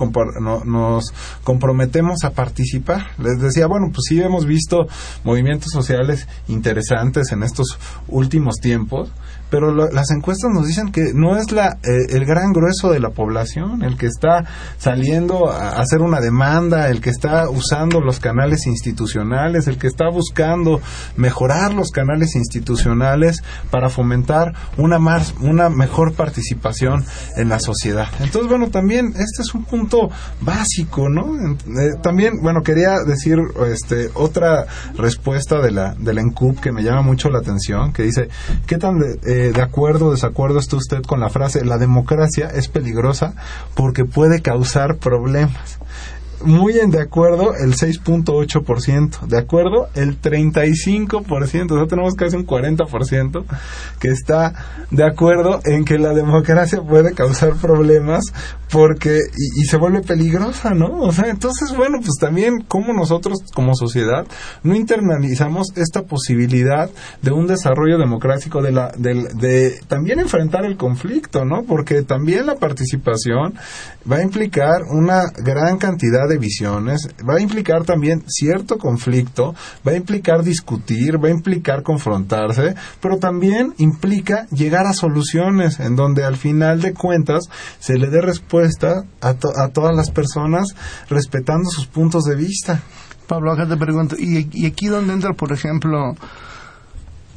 nos 0.65 1.15
comprometemos 1.43 2.25
a 2.25 2.31
participar. 2.31 3.07
Les 3.19 3.41
decía, 3.41 3.67
bueno, 3.67 3.87
pues 3.89 4.03
sí 4.09 4.21
hemos 4.21 4.47
visto 4.47 4.87
movimientos 5.25 5.71
sociales 5.73 6.29
interesantes 6.49 7.33
en 7.33 7.43
estos 7.43 7.79
últimos 8.09 8.57
tiempos, 8.57 9.11
pero 9.53 9.71
las 9.71 10.11
encuestas 10.11 10.51
nos 10.51 10.67
dicen 10.67 10.93
que 10.93 11.13
no 11.13 11.37
es 11.37 11.53
la, 11.53 11.77
eh, 11.83 12.07
el 12.17 12.25
gran 12.25 12.55
grueso 12.55 12.91
de 12.91 13.01
la 13.01 13.11
población 13.11 13.83
el 13.83 13.99
que 13.99 14.07
está 14.07 14.47
saliendo 14.79 15.51
a 15.51 15.79
hacer 15.79 16.01
una 16.01 16.23
demanda, 16.23 16.89
el 16.89 17.03
que 17.03 17.11
está 17.11 17.51
usando 17.51 18.01
los 18.01 18.19
canales 18.19 18.67
institucionales, 18.67 19.67
el 19.67 19.77
que 19.77 19.89
está 19.89 20.09
buscando 20.09 20.81
mejorar 21.17 21.75
los 21.75 21.91
canales 21.91 22.35
institucionales 22.35 23.43
para 23.71 23.91
fomentar 23.91 24.55
una 24.79 24.99
más, 24.99 25.35
una 25.43 25.69
mejor 25.69 26.15
participación 26.15 27.05
en 27.37 27.51
la 27.51 27.61
sociedad. 27.61 28.09
Entonces, 28.21 28.49
bueno, 28.49 28.71
también 28.71 29.09
este 29.09 29.43
es 29.43 29.55
un 29.55 29.67
punto 29.67 30.09
básico, 30.41 31.11
¿no? 31.11 31.37
Eh, 31.47 31.91
también, 32.03 32.41
bueno, 32.41 32.63
quería 32.63 33.01
decir 33.07 33.37
este 33.71 34.09
otra 34.15 34.65
respuesta 34.97 35.61
de 35.61 35.73
la 35.73 35.95
de 35.95 36.15
la 36.15 36.23
ENCUP 36.23 36.59
que 36.59 36.73
me 36.73 36.83
llama 36.83 37.03
mucho 37.03 37.29
la 37.29 37.41
atención, 37.41 37.93
que 37.93 38.05
dice, 38.05 38.31
¿qué 38.67 38.79
tan 38.79 38.99
de, 38.99 39.19
eh, 39.27 39.42
de 39.51 39.63
acuerdo 39.63 40.07
o 40.07 40.11
desacuerdo 40.13 40.59
está 40.59 40.77
usted 40.77 41.03
con 41.03 41.19
la 41.19 41.31
frase 41.31 41.65
la 41.65 41.79
democracia 41.79 42.49
es 42.55 42.69
peligrosa 42.69 43.35
porque 43.75 44.05
puede 44.05 44.43
causar 44.43 44.99
problemas. 44.99 45.79
Muy 46.45 46.79
en 46.79 46.91
de 46.91 47.01
acuerdo 47.01 47.55
el 47.55 47.75
6.8%, 47.75 49.27
de 49.27 49.39
acuerdo 49.39 49.89
el 49.95 50.21
35%, 50.21 51.73
o 51.73 51.77
sea, 51.77 51.87
tenemos 51.87 52.15
casi 52.15 52.37
un 52.37 52.47
40% 52.47 53.45
que 53.99 54.09
está 54.09 54.55
de 54.91 55.05
acuerdo 55.05 55.61
en 55.65 55.85
que 55.85 55.99
la 55.99 56.13
democracia 56.13 56.81
puede 56.83 57.15
causar 57.15 57.55
problemas 57.55 58.33
porque 58.71 59.19
y, 59.59 59.65
se 59.67 59.77
vuelve 59.77 60.01
peligrosa, 60.01 60.71
¿no? 60.71 61.01
O 61.01 61.13
sea, 61.13 61.29
entonces, 61.29 61.77
bueno, 61.77 61.99
pues 61.99 62.15
también 62.19 62.63
como 62.67 62.95
nosotros 62.95 63.39
como 63.55 63.75
sociedad 63.75 64.27
no 64.63 64.75
internalizamos 64.75 65.69
esta 65.77 66.03
posibilidad 66.03 66.91
de 67.21 67.31
un 67.33 67.47
desarrollo 67.47 67.99
democrático 67.99 68.63
de 68.63 68.73
la 68.73 68.93
de, 68.97 69.29
de 69.35 69.79
también 69.89 70.21
enfrentar 70.21 70.65
el 70.65 70.79
conflicto, 70.79 71.45
¿no? 71.45 71.65
Porque 71.65 72.03
también 72.03 72.47
la 72.47 72.57
participación 72.57 73.55
va 74.11 74.17
a 74.17 74.23
implicar 74.23 74.83
una 74.91 75.25
gran 75.37 75.77
cantidad 75.77 76.29
visiones, 76.39 77.09
va 77.29 77.35
a 77.37 77.41
implicar 77.41 77.85
también 77.85 78.25
cierto 78.27 78.79
conflicto, 78.79 79.55
va 79.87 79.93
a 79.93 79.97
implicar 79.97 80.43
discutir, 80.43 81.23
va 81.23 81.29
a 81.29 81.33
implicar 81.33 81.83
confrontarse, 81.83 82.75
pero 83.01 83.19
también 83.19 83.75
implica 83.79 84.47
llegar 84.51 84.87
a 84.87 84.93
soluciones 84.93 85.81
en 85.81 85.97
donde 85.97 86.25
al 86.25 86.37
final 86.37 86.81
de 86.81 86.95
cuentas 86.95 87.45
se 87.79 87.99
le 87.99 88.09
dé 88.09 88.21
respuesta 88.21 89.05
a, 89.21 89.29
a 89.31 89.69
todas 89.69 89.95
las 89.95 90.11
personas 90.11 90.75
respetando 91.09 91.71
sus 91.71 91.87
puntos 91.87 92.25
de 92.25 92.37
vista. 92.37 92.83
Pablo, 93.27 93.53
acá 93.53 93.67
te 93.67 93.77
pregunto, 93.77 94.17
¿y, 94.19 94.49
¿y 94.53 94.67
aquí 94.67 94.87
donde 94.87 95.13
entra, 95.13 95.33
por 95.33 95.53
ejemplo, 95.53 96.15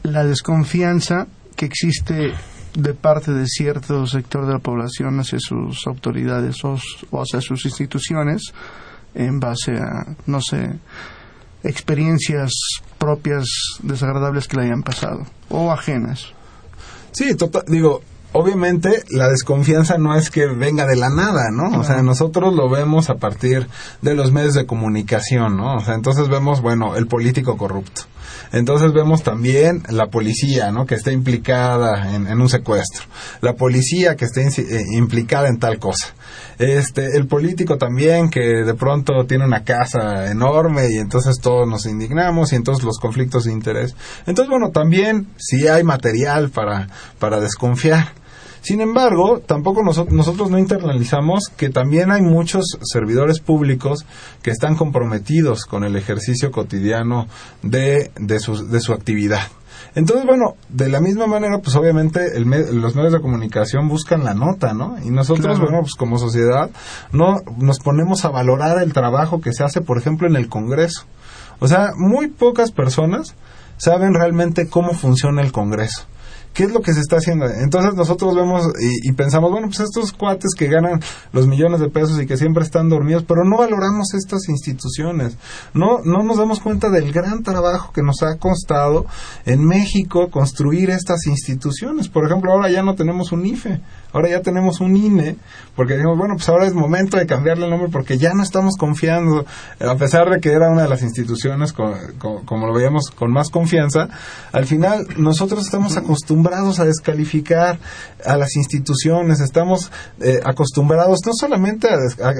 la 0.03 0.23
desconfianza 0.23 1.27
que 1.55 1.65
existe 1.65 2.33
de 2.75 2.93
parte 2.93 3.31
de 3.31 3.47
cierto 3.47 4.05
sector 4.05 4.45
de 4.45 4.53
la 4.53 4.59
población 4.59 5.19
hacia 5.19 5.39
sus 5.39 5.87
autoridades 5.87 6.63
o, 6.63 6.77
hacia 7.21 7.41
sus 7.41 7.65
instituciones 7.65 8.53
en 9.13 9.39
base 9.39 9.77
a, 9.77 10.15
no 10.25 10.41
sé, 10.41 10.77
experiencias 11.63 12.51
propias 12.97 13.45
desagradables 13.81 14.47
que 14.47 14.57
le 14.57 14.63
hayan 14.63 14.83
pasado 14.83 15.25
o 15.49 15.71
ajenas. 15.71 16.33
Sí, 17.11 17.35
total, 17.35 17.63
digo, 17.67 18.01
obviamente 18.35 19.03
la 19.09 19.29
desconfianza 19.29 19.97
no 19.97 20.15
es 20.15 20.29
que 20.29 20.45
venga 20.45 20.85
de 20.85 20.97
la 20.97 21.09
nada, 21.09 21.51
¿no? 21.51 21.79
O 21.79 21.83
sea, 21.83 22.01
nosotros 22.01 22.53
lo 22.53 22.69
vemos 22.69 23.09
a 23.09 23.15
partir 23.15 23.67
de 24.01 24.13
los 24.13 24.31
medios 24.33 24.53
de 24.53 24.65
comunicación, 24.65 25.55
¿no? 25.55 25.77
O 25.77 25.79
sea, 25.79 25.95
entonces 25.95 26.27
vemos, 26.27 26.61
bueno, 26.61 26.97
el 26.97 27.07
político 27.07 27.55
corrupto. 27.57 28.03
Entonces 28.51 28.93
vemos 28.93 29.23
también 29.23 29.83
la 29.89 30.07
policía, 30.07 30.71
¿no? 30.71 30.85
Que 30.85 30.95
está 30.95 31.11
implicada 31.11 32.13
en, 32.13 32.39
un 32.39 32.49
secuestro. 32.49 33.03
La 33.41 33.53
policía 33.53 34.15
que 34.15 34.25
está 34.25 34.41
eh, 34.41 34.83
implicada 34.93 35.47
en 35.47 35.57
tal 35.57 35.79
cosa. 35.79 36.13
Este, 36.59 37.17
el 37.17 37.27
político 37.27 37.77
también 37.77 38.29
que 38.29 38.63
de 38.63 38.73
pronto 38.73 39.25
tiene 39.25 39.45
una 39.45 39.63
casa 39.63 40.29
enorme 40.29 40.89
y 40.89 40.97
entonces 40.97 41.37
todos 41.41 41.67
nos 41.67 41.85
indignamos 41.85 42.53
y 42.53 42.55
entonces 42.55 42.83
los 42.83 42.99
conflictos 42.99 43.45
de 43.45 43.53
interés. 43.53 43.95
Entonces, 44.25 44.49
bueno, 44.49 44.71
también 44.71 45.27
si 45.37 45.67
hay 45.67 45.83
material 45.83 46.49
para, 46.49 46.87
para 47.19 47.39
desconfiar. 47.39 48.24
Sin 48.65 48.81
embargo, 48.81 49.41
tampoco 49.45 49.83
nosotros 49.83 50.49
no 50.49 50.57
internalizamos 50.57 51.49
que 51.55 51.69
también 51.69 52.09
hay 52.09 52.23
muchos 52.23 52.79
servidores 52.81 53.39
públicos 53.39 54.07
que 54.41 54.49
están 54.49 54.75
comprometidos 54.75 55.65
con 55.65 55.83
el 55.83 55.95
ejercicio 55.95 56.49
cotidiano 56.49 57.27
de, 57.61 58.09
de, 58.15 58.39
su, 58.39 58.67
de 58.67 58.79
su 58.79 58.91
actividad. 58.91 59.43
Entonces, 59.93 60.25
bueno, 60.25 60.55
de 60.69 60.89
la 60.89 60.99
misma 60.99 61.27
manera, 61.27 61.59
pues 61.59 61.75
obviamente 61.75 62.39
los 62.39 62.95
medios 62.95 63.13
de 63.13 63.21
comunicación 63.21 63.87
buscan 63.87 64.23
la 64.23 64.33
nota, 64.33 64.73
¿no? 64.73 64.95
Y 65.03 65.11
nosotros, 65.11 65.59
bueno, 65.59 65.81
pues 65.81 65.93
como 65.93 66.17
sociedad, 66.17 66.71
no 67.11 67.41
nos 67.59 67.77
ponemos 67.77 68.25
a 68.25 68.29
valorar 68.29 68.81
el 68.81 68.93
trabajo 68.93 69.41
que 69.41 69.53
se 69.53 69.63
hace, 69.63 69.81
por 69.81 69.99
ejemplo, 69.99 70.27
en 70.27 70.37
el 70.37 70.49
Congreso. 70.49 71.03
O 71.59 71.67
sea, 71.67 71.91
muy 71.95 72.29
pocas 72.29 72.71
personas 72.71 73.35
saben 73.77 74.15
realmente 74.15 74.67
cómo 74.67 74.95
funciona 74.95 75.43
el 75.43 75.51
Congreso. 75.51 76.07
¿Qué 76.55 76.63
es 76.63 76.71
lo 76.71 76.79
que 76.79 76.93
se 76.93 77.01
está 77.01 77.17
haciendo? 77.17 77.47
Entonces 77.47 77.95
nosotros 77.95 78.33
vemos 78.33 78.63
y, 79.03 79.11
pensamos, 79.11 79.51
bueno, 79.51 79.67
pues 79.67 79.81
estos 79.81 80.13
cuates 80.13 80.51
que 80.57 80.67
ganan 80.67 81.01
los 81.33 81.47
millones 81.47 81.81
de 81.81 81.89
pesos 81.89 82.17
y 82.21 82.25
que 82.25 82.37
siempre 82.37 82.63
están 82.63 82.87
dormidos, 82.87 83.25
pero 83.27 83.43
no 83.43 83.57
valoramos 83.57 84.13
estas 84.13 84.47
instituciones. 84.47 85.37
No, 85.73 85.99
no 86.05 86.23
nos 86.23 86.37
damos 86.37 86.61
cuenta 86.61 86.89
del 86.89 87.11
gran 87.11 87.43
trabajo 87.43 87.91
que 87.91 88.01
nos 88.01 88.23
ha 88.23 88.37
costado 88.37 89.05
en 89.45 89.65
México 89.65 90.29
construir 90.31 90.91
estas 90.91 91.27
instituciones. 91.27 92.07
Por 92.07 92.25
ejemplo, 92.25 92.53
ahora 92.53 92.71
ya 92.71 92.83
no 92.83 92.95
tenemos 92.95 93.33
un 93.33 93.45
IFE, 93.45 93.81
ahora 94.15 94.29
ya 94.29 94.41
tenemos 94.41 94.79
un 94.79 94.95
INE, 94.95 95.35
porque 95.75 95.95
dijimos, 95.95 96.17
bueno, 96.17 96.35
pues 96.37 96.47
ahora 96.47 96.65
es 96.65 96.73
momento 96.73 97.17
de 97.17 97.25
cambiarle 97.25 97.65
el 97.65 97.69
nombre 97.69 97.89
porque 97.91 98.17
ya 98.17 98.33
no 98.33 98.43
estamos 98.43 98.77
confiando, 98.77 99.45
a 99.79 99.95
pesar 99.95 100.29
de 100.29 100.39
que 100.39 100.53
era 100.53 100.69
una 100.71 100.83
de 100.83 100.87
las 100.87 101.01
instituciones, 101.01 101.73
como 101.73 102.65
lo 102.65 102.73
veíamos, 102.73 103.11
con 103.11 103.33
más 103.33 103.49
confianza, 103.49 104.07
al 104.53 104.65
final 104.67 105.05
nosotros 105.17 105.65
estamos 105.65 105.97
acostumbrados 105.97 106.79
a 106.79 106.85
descalificar 106.85 107.77
a 108.23 108.37
las 108.37 108.55
instituciones, 108.55 109.41
estamos 109.41 109.91
eh, 110.21 110.39
acostumbrados 110.45 111.19
no 111.25 111.33
solamente 111.33 111.89
a, 111.89 111.97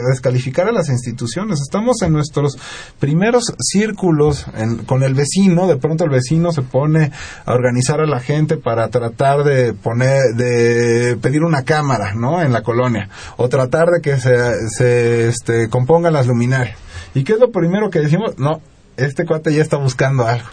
descalificar 0.10 0.70
a 0.70 0.72
las 0.72 0.88
instituciones, 0.88 1.60
estamos 1.60 2.02
en 2.04 2.14
nuestros 2.14 2.58
primeros 3.00 3.54
círculos 3.60 4.46
con 4.86 5.04
el 5.04 5.14
vecino, 5.14 5.68
de 5.68 5.76
pronto 5.76 6.06
el 6.06 6.10
vecino 6.10 6.54
se 6.54 6.62
pone 6.62 7.12
a 7.46 7.54
organizar 7.54 8.00
a 8.00 8.06
la 8.06 8.22
gente 8.22 8.56
para 8.56 8.88
tratar 8.88 9.44
de 9.44 9.74
poner, 9.74 10.22
de 10.36 11.18
pedir 11.22 11.44
una 11.44 11.65
cámara, 11.66 12.14
¿no? 12.14 12.42
En 12.42 12.54
la 12.54 12.64
colonia, 12.64 13.10
o 13.38 13.50
tratar 13.50 13.90
de 13.90 14.02
que 14.02 14.18
se, 14.18 14.70
se 14.70 15.28
este, 15.28 15.70
compongan 15.70 16.14
las 16.14 16.28
luminarias. 16.28 16.78
¿Y 17.14 17.24
qué 17.24 17.34
es 17.34 17.40
lo 17.40 17.52
primero 17.52 17.90
que 17.90 18.00
decimos? 18.00 18.38
No, 18.38 18.62
este 18.98 19.26
cuate 19.26 19.54
ya 19.54 19.62
está 19.62 19.78
buscando 19.78 20.26
algo. 20.26 20.48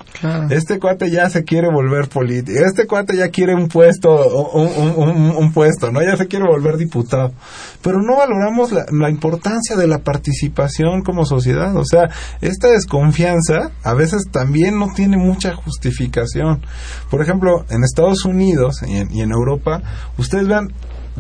Este 0.51 0.81
cuate 0.81 1.11
ya 1.11 1.29
se 1.31 1.45
quiere 1.45 1.69
volver 1.71 2.09
político. 2.09 2.59
Este 2.59 2.87
cuate 2.87 3.17
ya 3.17 3.29
quiere 3.29 3.55
un 3.55 3.69
puesto, 3.69 4.51
un, 4.53 5.35
un, 5.37 5.53
puesto, 5.53 5.93
¿no? 5.93 6.03
Ya 6.03 6.17
se 6.17 6.27
quiere 6.27 6.47
volver 6.47 6.77
diputado. 6.77 7.33
Pero 7.83 8.03
no 8.03 8.17
valoramos 8.17 8.73
la, 8.73 8.87
la, 8.91 9.11
importancia 9.11 9.77
de 9.77 9.87
la 9.87 9.99
participación 9.99 11.03
como 11.03 11.25
sociedad. 11.25 11.77
O 11.77 11.85
sea, 11.85 12.11
esta 12.41 12.69
desconfianza 12.69 13.71
a 13.85 13.95
veces 13.95 14.25
también 14.31 14.79
no 14.79 14.89
tiene 14.95 15.17
mucha 15.17 15.55
justificación. 15.55 16.63
Por 17.11 17.23
ejemplo, 17.23 17.65
en 17.71 17.85
Estados 17.85 18.25
Unidos 18.25 18.83
y 18.87 18.97
en, 18.97 19.13
y 19.13 19.23
en 19.23 19.31
Europa, 19.31 19.83
ustedes 20.19 20.49
vean 20.49 20.73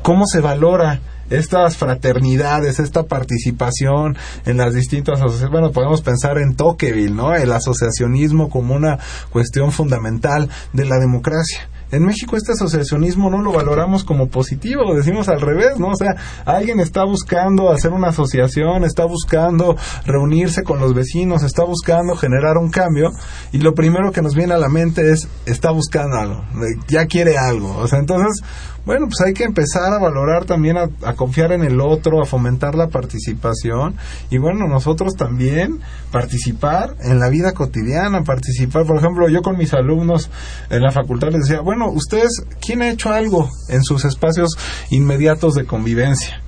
cómo 0.02 0.26
se 0.26 0.40
valora 0.40 1.00
estas 1.30 1.76
fraternidades, 1.76 2.78
esta 2.78 3.04
participación 3.04 4.16
en 4.44 4.58
las 4.58 4.74
distintas 4.74 5.18
asociaciones. 5.18 5.52
Bueno, 5.52 5.72
podemos 5.72 6.02
pensar 6.02 6.38
en 6.38 6.54
Tocqueville, 6.56 7.14
¿no? 7.14 7.34
El 7.34 7.52
asociacionismo 7.52 8.50
como 8.50 8.74
una 8.74 8.98
cuestión 9.30 9.72
fundamental 9.72 10.48
de 10.72 10.84
la 10.84 10.98
democracia. 10.98 11.68
En 11.92 12.06
México 12.06 12.38
este 12.38 12.52
asociacionismo 12.52 13.28
no 13.28 13.42
lo 13.42 13.52
valoramos 13.52 14.02
como 14.02 14.28
positivo, 14.28 14.94
decimos 14.94 15.28
al 15.28 15.42
revés, 15.42 15.78
¿no? 15.78 15.88
O 15.88 15.96
sea, 15.96 16.16
alguien 16.46 16.80
está 16.80 17.04
buscando 17.04 17.70
hacer 17.70 17.92
una 17.92 18.08
asociación, 18.08 18.84
está 18.84 19.04
buscando 19.04 19.76
reunirse 20.06 20.62
con 20.62 20.80
los 20.80 20.94
vecinos, 20.94 21.42
está 21.42 21.64
buscando 21.64 22.16
generar 22.16 22.56
un 22.56 22.70
cambio 22.70 23.10
y 23.52 23.58
lo 23.58 23.74
primero 23.74 24.10
que 24.10 24.22
nos 24.22 24.34
viene 24.34 24.54
a 24.54 24.58
la 24.58 24.70
mente 24.70 25.12
es 25.12 25.28
está 25.44 25.70
buscando 25.70 26.16
algo, 26.16 26.44
ya 26.88 27.04
quiere 27.04 27.36
algo. 27.36 27.76
O 27.76 27.86
sea, 27.86 27.98
entonces 27.98 28.42
bueno, 28.84 29.06
pues 29.06 29.20
hay 29.24 29.32
que 29.32 29.44
empezar 29.44 29.92
a 29.92 29.98
valorar 29.98 30.44
también, 30.44 30.76
a, 30.76 31.12
confiar 31.14 31.52
en 31.52 31.62
el 31.62 31.80
otro, 31.80 32.20
a 32.20 32.26
fomentar 32.26 32.74
la 32.74 32.88
participación 32.88 33.96
y 34.30 34.38
bueno, 34.38 34.66
nosotros 34.66 35.14
también 35.14 35.80
participar 36.10 36.96
en 37.00 37.20
la 37.20 37.28
vida 37.28 37.52
cotidiana, 37.52 38.24
participar, 38.24 38.84
por 38.84 38.96
ejemplo, 38.96 39.28
yo 39.28 39.42
con 39.42 39.56
mis 39.56 39.72
alumnos 39.72 40.30
en 40.68 40.82
la 40.82 40.90
facultad 40.90 41.28
les 41.30 41.42
decía, 41.42 41.60
bueno, 41.60 41.90
ustedes, 41.90 42.44
¿quién 42.60 42.82
ha 42.82 42.90
hecho 42.90 43.12
algo 43.12 43.48
en 43.68 43.84
sus 43.84 44.04
espacios 44.04 44.56
inmediatos 44.90 45.54
de 45.54 45.64
convivencia? 45.64 46.42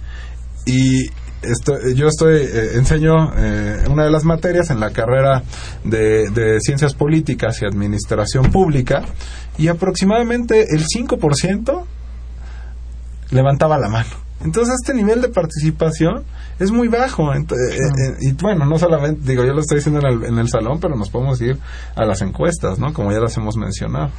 Y 0.66 1.06
yo 1.94 2.08
estoy 2.08 2.40
eh, 2.40 2.70
enseño 2.74 3.32
eh, 3.36 3.84
una 3.90 4.04
de 4.04 4.10
las 4.10 4.24
materias 4.24 4.70
en 4.70 4.80
la 4.80 4.90
carrera 4.90 5.42
de, 5.84 6.30
de, 6.30 6.58
ciencias 6.60 6.94
políticas 6.94 7.60
y 7.60 7.66
administración 7.66 8.50
pública 8.50 9.02
y 9.58 9.68
aproximadamente 9.68 10.74
el 10.74 10.84
5% 10.86 11.84
levantaba 13.30 13.78
la 13.78 13.88
mano. 13.88 14.24
Entonces 14.44 14.74
este 14.82 14.92
nivel 14.92 15.22
de 15.22 15.28
participación 15.28 16.24
es 16.58 16.70
muy 16.70 16.88
bajo. 16.88 17.32
Eh, 17.32 17.38
eh, 17.40 18.16
y 18.20 18.32
bueno, 18.32 18.66
no 18.66 18.78
solamente, 18.78 19.22
digo, 19.24 19.42
yo 19.44 19.54
lo 19.54 19.60
estoy 19.60 19.78
diciendo 19.78 20.00
en 20.06 20.38
el, 20.38 20.48
salón, 20.48 20.80
pero 20.80 20.96
nos 20.96 21.08
podemos 21.08 21.40
ir 21.40 21.58
a 21.96 22.04
las 22.04 22.20
encuestas, 22.20 22.78
¿no? 22.78 22.92
Como 22.92 23.10
ya 23.10 23.20
las 23.20 23.36
hemos 23.38 23.56
mencionado. 23.56 24.10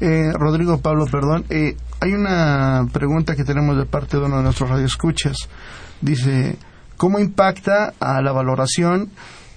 Eh, 0.00 0.30
Rodrigo 0.34 0.78
Pablo, 0.78 1.06
perdón. 1.06 1.44
hay 1.50 2.12
una 2.12 2.86
pregunta 2.92 3.34
que 3.34 3.44
tenemos 3.44 3.76
de 3.76 3.84
parte 3.84 4.18
de 4.18 4.24
uno 4.24 4.36
de 4.36 4.44
nuestros 4.44 4.70
radioescuchas. 4.70 5.36
Dice, 6.00 6.56
¿cómo 6.96 7.18
impacta 7.18 7.92
a 7.98 8.22
la 8.22 8.30
valoración 8.30 9.10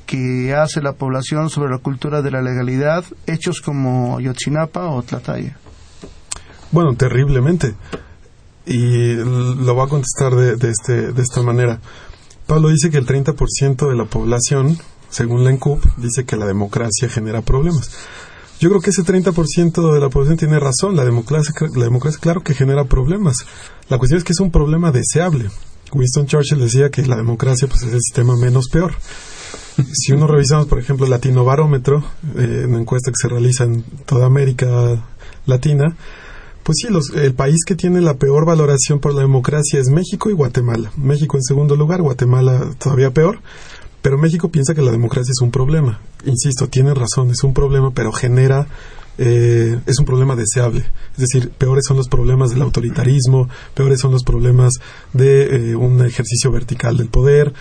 que 0.07 0.55
hace 0.55 0.81
la 0.81 0.93
población 0.93 1.49
sobre 1.49 1.71
la 1.71 1.79
cultura 1.79 2.21
de 2.21 2.31
la 2.31 2.41
legalidad 2.41 3.03
hechos 3.27 3.61
como 3.61 4.19
Yotzinapa 4.19 4.87
o 4.87 5.03
Tlataya? 5.03 5.57
Bueno, 6.71 6.95
terriblemente 6.95 7.75
y 8.66 9.13
lo 9.13 9.76
va 9.76 9.86
a 9.86 9.89
contestar 9.89 10.36
de, 10.36 10.55
de, 10.55 10.70
este, 10.70 11.11
de 11.13 11.22
esta 11.22 11.41
manera. 11.41 11.80
Pablo 12.47 12.70
dice 12.70 12.89
que 12.89 12.97
el 12.97 13.05
30% 13.05 13.89
de 13.89 13.95
la 13.95 14.05
población, 14.05 14.78
según 15.09 15.43
la 15.43 15.49
ENCUP, 15.49 15.84
dice 15.97 16.26
que 16.26 16.36
la 16.36 16.45
democracia 16.45 17.09
genera 17.09 17.41
problemas. 17.41 17.89
Yo 18.59 18.70
creo 18.70 18.82
que 18.82 18.91
ese 18.91 19.03
30% 19.03 19.93
de 19.93 19.99
la 19.99 20.09
población 20.09 20.38
tiene 20.38 20.59
razón. 20.59 20.95
La 20.95 21.03
democracia, 21.03 21.53
la 21.76 21.84
democracia, 21.84 22.20
claro 22.22 22.41
que 22.41 22.53
genera 22.53 22.86
problemas. 22.86 23.38
La 23.89 23.97
cuestión 23.97 24.20
es 24.20 24.24
que 24.24 24.34
es 24.34 24.39
un 24.39 24.51
problema 24.51 24.91
deseable. 24.91 25.49
Winston 25.91 26.26
Churchill 26.26 26.59
decía 26.59 26.89
que 26.89 27.05
la 27.05 27.18
democracia 27.18 27.68
pues, 27.68 27.84
es 27.84 27.93
el 27.93 27.99
sistema 28.01 28.36
menos 28.38 28.70
peor. 28.70 28.93
Si 29.91 30.13
uno 30.13 30.26
revisamos, 30.26 30.68
por 30.68 30.80
ejemplo, 30.80 31.05
el 31.05 31.11
Latino 31.11 31.43
Barómetro, 31.43 32.03
eh, 32.38 32.66
una 32.68 32.80
encuesta 32.80 33.11
que 33.11 33.18
se 33.22 33.28
realiza 33.28 33.66
en 33.66 33.84
toda 34.05 34.26
América 34.26 35.03
Latina, 35.45 35.95
pues 36.66 36.80
sí, 36.82 36.88
los, 36.89 37.11
el 37.11 37.36
país 37.36 37.63
que 37.63 37.76
tiene 37.76 38.01
la 38.01 38.16
peor 38.16 38.43
valoración 38.43 38.99
por 38.99 39.13
la 39.13 39.22
democracia 39.22 39.80
es 39.80 39.89
México 39.89 40.32
y 40.32 40.34
Guatemala. 40.34 40.91
México 40.97 41.38
en 41.38 41.43
segundo 41.43 41.76
lugar, 41.76 42.01
Guatemala 42.01 42.72
todavía 42.80 43.11
peor. 43.11 43.38
Pero 44.01 44.18
México 44.18 44.49
piensa 44.49 44.74
que 44.74 44.82
la 44.82 44.89
democracia 44.89 45.32
es 45.32 45.41
un 45.43 45.51
problema. 45.51 46.01
Insisto, 46.26 46.68
tiene 46.68 46.95
razón, 46.95 47.30
es 47.30 47.43
un 47.43 47.53
problema, 47.53 47.91
pero 47.91 48.11
genera 48.11 48.68
eh, 49.20 49.80
es 49.86 49.99
un 49.99 50.05
problema 50.05 50.36
deseable. 50.36 50.84
Es 51.13 51.20
decir, 51.20 51.51
peores 51.51 51.86
son 51.88 51.97
los 51.97 52.09
problemas 52.09 52.49
del 52.49 52.63
autoritarismo, 52.63 53.47
peores 53.76 53.99
son 53.99 54.11
los 54.11 54.24
problemas 54.24 54.74
de 55.13 55.72
eh, 55.72 55.76
un 55.76 56.03
ejercicio 56.03 56.51
vertical 56.51 56.97
del 56.97 57.09
poder. 57.09 57.53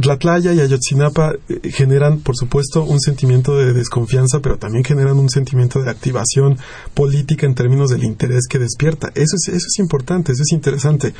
Tlatlaya 0.00 0.52
y 0.52 0.60
Ayotzinapa 0.60 1.34
eh, 1.48 1.70
generan, 1.70 2.20
por 2.20 2.36
supuesto, 2.36 2.84
un 2.84 3.00
sentimiento 3.00 3.56
de 3.56 3.72
desconfianza, 3.72 4.40
pero 4.40 4.58
también 4.58 4.84
generan 4.84 5.18
un 5.18 5.30
sentimiento 5.30 5.82
de 5.82 5.90
activación 5.90 6.58
política 6.94 7.46
en 7.46 7.54
términos 7.54 7.90
del 7.90 8.04
interés 8.04 8.46
que 8.48 8.58
despierta. 8.58 9.08
Eso 9.14 9.36
es, 9.36 9.48
eso 9.48 9.66
es 9.66 9.78
importante, 9.78 10.32
eso 10.32 10.42
es 10.42 10.52
interesante. 10.52 11.14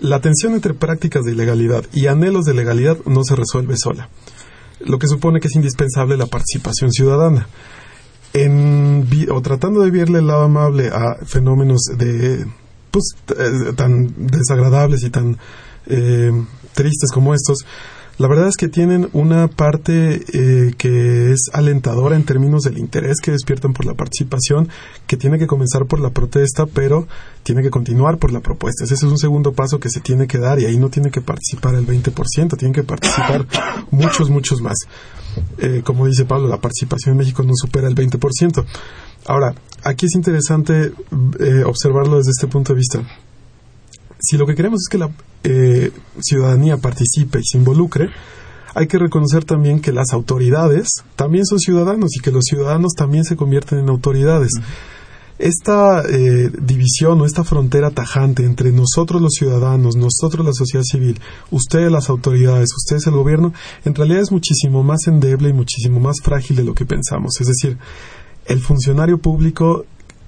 La 0.00 0.20
tensión 0.20 0.54
entre 0.54 0.74
prácticas 0.74 1.24
de 1.24 1.32
ilegalidad 1.32 1.84
y 1.92 2.06
anhelos 2.06 2.44
de 2.44 2.54
legalidad 2.54 2.98
no 3.06 3.24
se 3.24 3.34
resuelve 3.34 3.76
sola, 3.76 4.10
lo 4.80 4.98
que 4.98 5.08
supone 5.08 5.40
que 5.40 5.48
es 5.48 5.56
indispensable 5.56 6.18
la 6.18 6.26
participación 6.26 6.92
ciudadana 6.92 7.48
en, 8.36 9.08
o 9.30 9.40
tratando 9.40 9.80
de 9.80 9.90
verle 9.90 10.18
el 10.18 10.26
lado 10.26 10.44
amable 10.44 10.88
a 10.88 11.24
fenómenos 11.24 11.80
de 11.96 12.46
pues, 12.90 13.16
eh, 13.28 13.72
tan 13.74 14.14
desagradables 14.18 15.02
y 15.02 15.10
tan 15.10 15.38
eh, 15.86 16.32
tristes 16.76 17.10
como 17.10 17.34
estos, 17.34 17.64
la 18.18 18.28
verdad 18.28 18.48
es 18.48 18.56
que 18.56 18.68
tienen 18.68 19.10
una 19.12 19.46
parte 19.48 20.22
eh, 20.32 20.72
que 20.78 21.32
es 21.32 21.50
alentadora 21.52 22.16
en 22.16 22.24
términos 22.24 22.62
del 22.62 22.78
interés 22.78 23.20
que 23.22 23.30
despiertan 23.30 23.74
por 23.74 23.84
la 23.84 23.92
participación, 23.92 24.70
que 25.06 25.18
tiene 25.18 25.38
que 25.38 25.46
comenzar 25.46 25.84
por 25.84 26.00
la 26.00 26.08
protesta, 26.08 26.64
pero 26.64 27.06
tiene 27.42 27.62
que 27.62 27.68
continuar 27.68 28.16
por 28.16 28.32
la 28.32 28.40
propuesta. 28.40 28.84
Ese 28.84 28.94
es 28.94 29.02
un 29.02 29.18
segundo 29.18 29.52
paso 29.52 29.80
que 29.80 29.90
se 29.90 30.00
tiene 30.00 30.26
que 30.26 30.38
dar 30.38 30.58
y 30.58 30.64
ahí 30.64 30.78
no 30.78 30.88
tiene 30.88 31.10
que 31.10 31.20
participar 31.20 31.74
el 31.74 31.86
20%, 31.86 32.56
tienen 32.56 32.72
que 32.72 32.84
participar 32.84 33.46
muchos, 33.90 34.30
muchos 34.30 34.62
más. 34.62 34.78
Eh, 35.58 35.82
como 35.84 36.06
dice 36.06 36.24
Pablo, 36.24 36.48
la 36.48 36.58
participación 36.58 37.12
en 37.12 37.18
México 37.18 37.42
no 37.42 37.52
supera 37.54 37.86
el 37.86 37.94
20%. 37.94 38.64
Ahora, 39.26 39.54
aquí 39.82 40.06
es 40.06 40.14
interesante 40.14 40.92
eh, 41.38 41.64
observarlo 41.66 42.16
desde 42.16 42.30
este 42.30 42.46
punto 42.46 42.72
de 42.72 42.78
vista. 42.78 43.25
Si 44.28 44.36
lo 44.36 44.46
que 44.46 44.56
queremos 44.56 44.80
es 44.82 44.88
que 44.88 44.98
la 44.98 45.10
eh, 45.44 45.92
ciudadanía 46.20 46.78
participe 46.78 47.38
y 47.38 47.44
se 47.44 47.58
involucre, 47.58 48.08
hay 48.74 48.88
que 48.88 48.98
reconocer 48.98 49.44
también 49.44 49.80
que 49.80 49.92
las 49.92 50.12
autoridades 50.12 50.88
también 51.14 51.46
son 51.46 51.60
ciudadanos 51.60 52.16
y 52.16 52.20
que 52.20 52.32
los 52.32 52.44
ciudadanos 52.44 52.92
también 52.96 53.24
se 53.24 53.36
convierten 53.36 53.78
en 53.78 53.88
autoridades. 53.88 54.50
Esta 55.38 56.02
eh, 56.02 56.50
división 56.60 57.20
o 57.20 57.26
esta 57.26 57.44
frontera 57.44 57.90
tajante 57.90 58.44
entre 58.44 58.72
nosotros 58.72 59.22
los 59.22 59.34
ciudadanos, 59.34 59.94
nosotros 59.94 60.44
la 60.44 60.52
sociedad 60.52 60.82
civil, 60.82 61.20
ustedes 61.50 61.92
las 61.92 62.10
autoridades, 62.10 62.70
ustedes 62.76 63.06
el 63.06 63.12
gobierno, 63.14 63.52
en 63.84 63.94
realidad 63.94 64.22
es 64.22 64.32
muchísimo 64.32 64.82
más 64.82 65.06
endeble 65.06 65.50
y 65.50 65.52
muchísimo 65.52 66.00
más 66.00 66.16
frágil 66.20 66.56
de 66.56 66.64
lo 66.64 66.74
que 66.74 66.84
pensamos. 66.84 67.40
Es 67.40 67.46
decir, 67.46 67.78
el 68.46 68.60
funcionario 68.60 69.18
público 69.18 69.84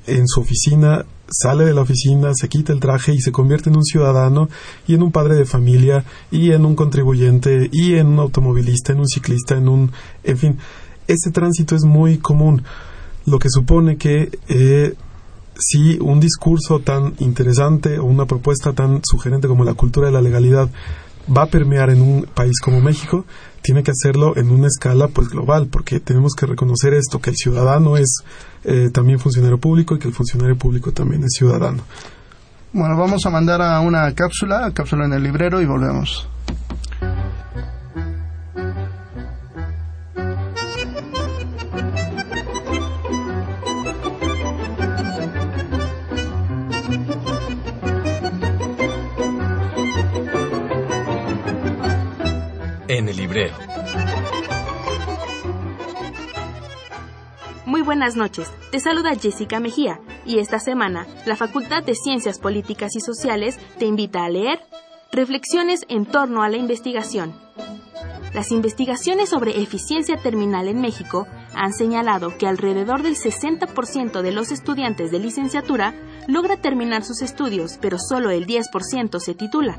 en 0.08 0.26
su 0.26 0.40
oficina 0.40 1.04
sale 1.30 1.64
de 1.64 1.74
la 1.74 1.82
oficina, 1.82 2.32
se 2.34 2.48
quita 2.48 2.72
el 2.72 2.80
traje 2.80 3.12
y 3.12 3.20
se 3.20 3.32
convierte 3.32 3.70
en 3.70 3.76
un 3.76 3.84
ciudadano 3.84 4.48
y 4.86 4.94
en 4.94 5.02
un 5.02 5.12
padre 5.12 5.34
de 5.34 5.44
familia 5.44 6.04
y 6.30 6.52
en 6.52 6.64
un 6.64 6.74
contribuyente 6.74 7.68
y 7.70 7.94
en 7.94 8.06
un 8.08 8.18
automovilista, 8.18 8.92
en 8.92 9.00
un 9.00 9.08
ciclista, 9.08 9.56
en 9.56 9.68
un... 9.68 9.92
En 10.24 10.38
fin, 10.38 10.58
ese 11.06 11.30
tránsito 11.30 11.74
es 11.74 11.84
muy 11.84 12.18
común, 12.18 12.62
lo 13.26 13.38
que 13.38 13.50
supone 13.50 13.96
que 13.96 14.30
eh, 14.48 14.94
si 15.58 15.98
un 16.00 16.20
discurso 16.20 16.80
tan 16.80 17.14
interesante 17.18 17.98
o 17.98 18.04
una 18.04 18.26
propuesta 18.26 18.72
tan 18.72 19.00
sugerente 19.04 19.48
como 19.48 19.64
la 19.64 19.74
cultura 19.74 20.06
de 20.06 20.12
la 20.12 20.22
legalidad 20.22 20.70
va 21.34 21.42
a 21.42 21.46
permear 21.46 21.90
en 21.90 22.00
un 22.00 22.22
país 22.34 22.60
como 22.60 22.80
México, 22.80 23.24
tiene 23.62 23.82
que 23.82 23.90
hacerlo 23.90 24.36
en 24.36 24.50
una 24.50 24.68
escala 24.68 25.08
pues 25.08 25.28
global, 25.28 25.68
porque 25.70 26.00
tenemos 26.00 26.34
que 26.34 26.46
reconocer 26.46 26.94
esto, 26.94 27.20
que 27.20 27.30
el 27.30 27.36
ciudadano 27.36 27.96
es 27.96 28.22
eh, 28.64 28.90
también 28.92 29.18
funcionario 29.18 29.58
público 29.58 29.94
y 29.94 29.98
que 29.98 30.08
el 30.08 30.14
funcionario 30.14 30.56
público 30.56 30.92
también 30.92 31.24
es 31.24 31.32
ciudadano. 31.36 31.82
Bueno, 32.72 32.96
vamos 32.96 33.24
a 33.24 33.30
mandar 33.30 33.62
a 33.62 33.80
una 33.80 34.14
cápsula, 34.14 34.70
cápsula 34.74 35.06
en 35.06 35.14
el 35.14 35.22
librero 35.22 35.60
y 35.60 35.66
volvemos. 35.66 36.28
En 52.98 53.08
el 53.08 53.16
librero. 53.16 53.54
Muy 57.64 57.82
buenas 57.82 58.16
noches, 58.16 58.50
te 58.72 58.80
saluda 58.80 59.14
Jessica 59.14 59.60
Mejía 59.60 60.00
y 60.26 60.40
esta 60.40 60.58
semana 60.58 61.06
la 61.24 61.36
Facultad 61.36 61.84
de 61.84 61.94
Ciencias 61.94 62.40
Políticas 62.40 62.96
y 62.96 63.00
Sociales 63.00 63.56
te 63.78 63.84
invita 63.84 64.24
a 64.24 64.28
leer 64.28 64.58
Reflexiones 65.12 65.86
en 65.88 66.06
torno 66.06 66.42
a 66.42 66.48
la 66.48 66.56
investigación. 66.56 67.36
Las 68.34 68.50
investigaciones 68.50 69.28
sobre 69.28 69.62
eficiencia 69.62 70.16
terminal 70.16 70.66
en 70.66 70.80
México 70.80 71.28
han 71.54 71.72
señalado 71.72 72.36
que 72.36 72.48
alrededor 72.48 73.04
del 73.04 73.14
60% 73.14 74.22
de 74.22 74.32
los 74.32 74.50
estudiantes 74.50 75.12
de 75.12 75.20
licenciatura 75.20 75.94
logra 76.26 76.56
terminar 76.56 77.04
sus 77.04 77.22
estudios, 77.22 77.78
pero 77.80 77.96
solo 78.00 78.30
el 78.30 78.44
10% 78.48 79.20
se 79.20 79.34
titula. 79.34 79.78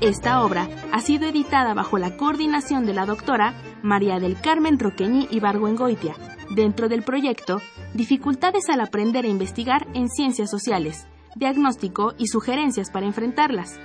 Esta 0.00 0.42
obra 0.42 0.68
ha 0.92 1.00
sido 1.00 1.28
editada 1.28 1.72
bajo 1.72 1.98
la 1.98 2.16
coordinación 2.16 2.84
de 2.84 2.94
la 2.94 3.06
doctora 3.06 3.54
María 3.82 4.18
del 4.18 4.38
Carmen 4.40 4.78
Roqueñi 4.78 5.28
Ibargüengoitia, 5.30 6.14
dentro 6.50 6.88
del 6.88 7.02
proyecto 7.02 7.62
Dificultades 7.94 8.68
al 8.68 8.80
aprender 8.80 9.24
a 9.24 9.28
investigar 9.28 9.86
en 9.94 10.08
ciencias 10.08 10.50
sociales, 10.50 11.06
diagnóstico 11.36 12.12
y 12.18 12.26
sugerencias 12.26 12.90
para 12.90 13.06
enfrentarlas. 13.06 13.78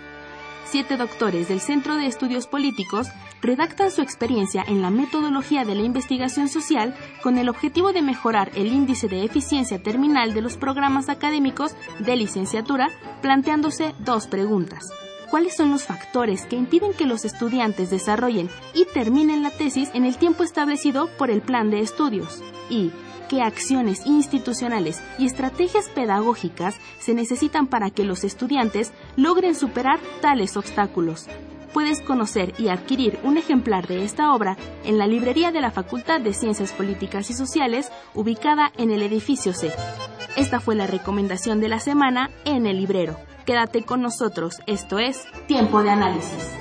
Siete 0.66 0.98
doctores 0.98 1.48
del 1.48 1.60
Centro 1.60 1.96
de 1.96 2.08
Estudios 2.08 2.48
Políticos 2.48 3.08
redactan 3.42 3.92
su 3.92 4.02
experiencia 4.02 4.64
en 4.68 4.82
la 4.82 4.90
metodología 4.90 5.64
de 5.64 5.76
la 5.76 5.84
investigación 5.84 6.50
social 6.50 6.96
con 7.22 7.38
el 7.38 7.50
objetivo 7.50 7.94
de 7.94 8.02
mejorar 8.02 8.52
el 8.56 8.74
índice 8.74 9.08
de 9.08 9.24
eficiencia 9.24 9.82
terminal 9.82 10.34
de 10.34 10.42
los 10.42 10.58
programas 10.58 11.08
académicos 11.08 11.76
de 12.00 12.16
licenciatura, 12.16 12.90
planteándose 13.22 13.94
dos 14.00 14.28
preguntas 14.28 14.90
cuáles 15.30 15.56
son 15.56 15.72
los 15.72 15.84
factores 15.84 16.46
que 16.46 16.56
impiden 16.56 16.94
que 16.94 17.06
los 17.06 17.26
estudiantes 17.26 17.90
desarrollen 17.90 18.50
y 18.74 18.86
terminen 18.86 19.44
la 19.44 19.52
tesis 19.52 19.90
en 19.94 20.06
el 20.06 20.18
tiempo 20.18 20.44
establecido 20.44 21.10
por 21.18 21.30
el 21.30 21.42
plan 21.42 21.70
de 21.70 21.80
estudios 21.80 22.42
y 22.70 22.92
qué 23.30 23.42
acciones 23.42 24.06
institucionales 24.06 25.02
y 25.18 25.26
estrategias 25.26 25.88
pedagógicas 25.90 26.76
se 27.00 27.14
necesitan 27.14 27.68
para 27.68 27.92
que 27.92 28.04
los 28.04 28.24
estudiantes 28.24 28.92
logren 29.16 29.56
superar 29.56 30.00
tales 30.22 30.58
obstáculos. 30.58 31.28
Puedes 31.74 32.02
conocer 32.02 32.54
y 32.58 32.70
adquirir 32.70 33.20
un 33.24 33.38
ejemplar 33.38 33.88
de 33.88 34.04
esta 34.04 34.34
obra 34.34 34.58
en 34.84 34.98
la 34.98 35.06
librería 35.06 35.52
de 35.52 35.62
la 35.62 35.70
Facultad 35.70 36.20
de 36.20 36.34
Ciencias 36.34 36.74
Políticas 36.74 37.30
y 37.30 37.34
Sociales, 37.34 37.92
ubicada 38.16 38.72
en 38.78 38.90
el 38.90 39.04
edificio 39.04 39.54
C. 39.54 39.72
Esta 40.36 40.60
fue 40.60 40.74
la 40.74 40.88
recomendación 40.88 41.60
de 41.60 41.70
la 41.70 41.80
semana 41.80 42.32
en 42.44 42.66
el 42.66 42.78
librero. 42.78 43.29
Quédate 43.50 43.84
con 43.84 44.04
nosotros, 44.04 44.58
esto 44.68 45.00
es 45.00 45.24
Tiempo 45.48 45.82
de 45.82 45.90
Análisis. 45.90 46.52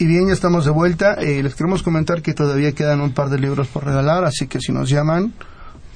Y 0.00 0.06
bien, 0.06 0.26
ya 0.26 0.32
estamos 0.32 0.64
de 0.64 0.72
vuelta. 0.72 1.14
Eh, 1.14 1.44
les 1.44 1.54
queremos 1.54 1.84
comentar 1.84 2.22
que 2.22 2.34
todavía 2.34 2.72
quedan 2.72 3.00
un 3.00 3.14
par 3.14 3.28
de 3.28 3.38
libros 3.38 3.68
por 3.68 3.84
regalar, 3.84 4.24
así 4.24 4.48
que 4.48 4.58
si 4.58 4.72
nos 4.72 4.90
llaman, 4.90 5.32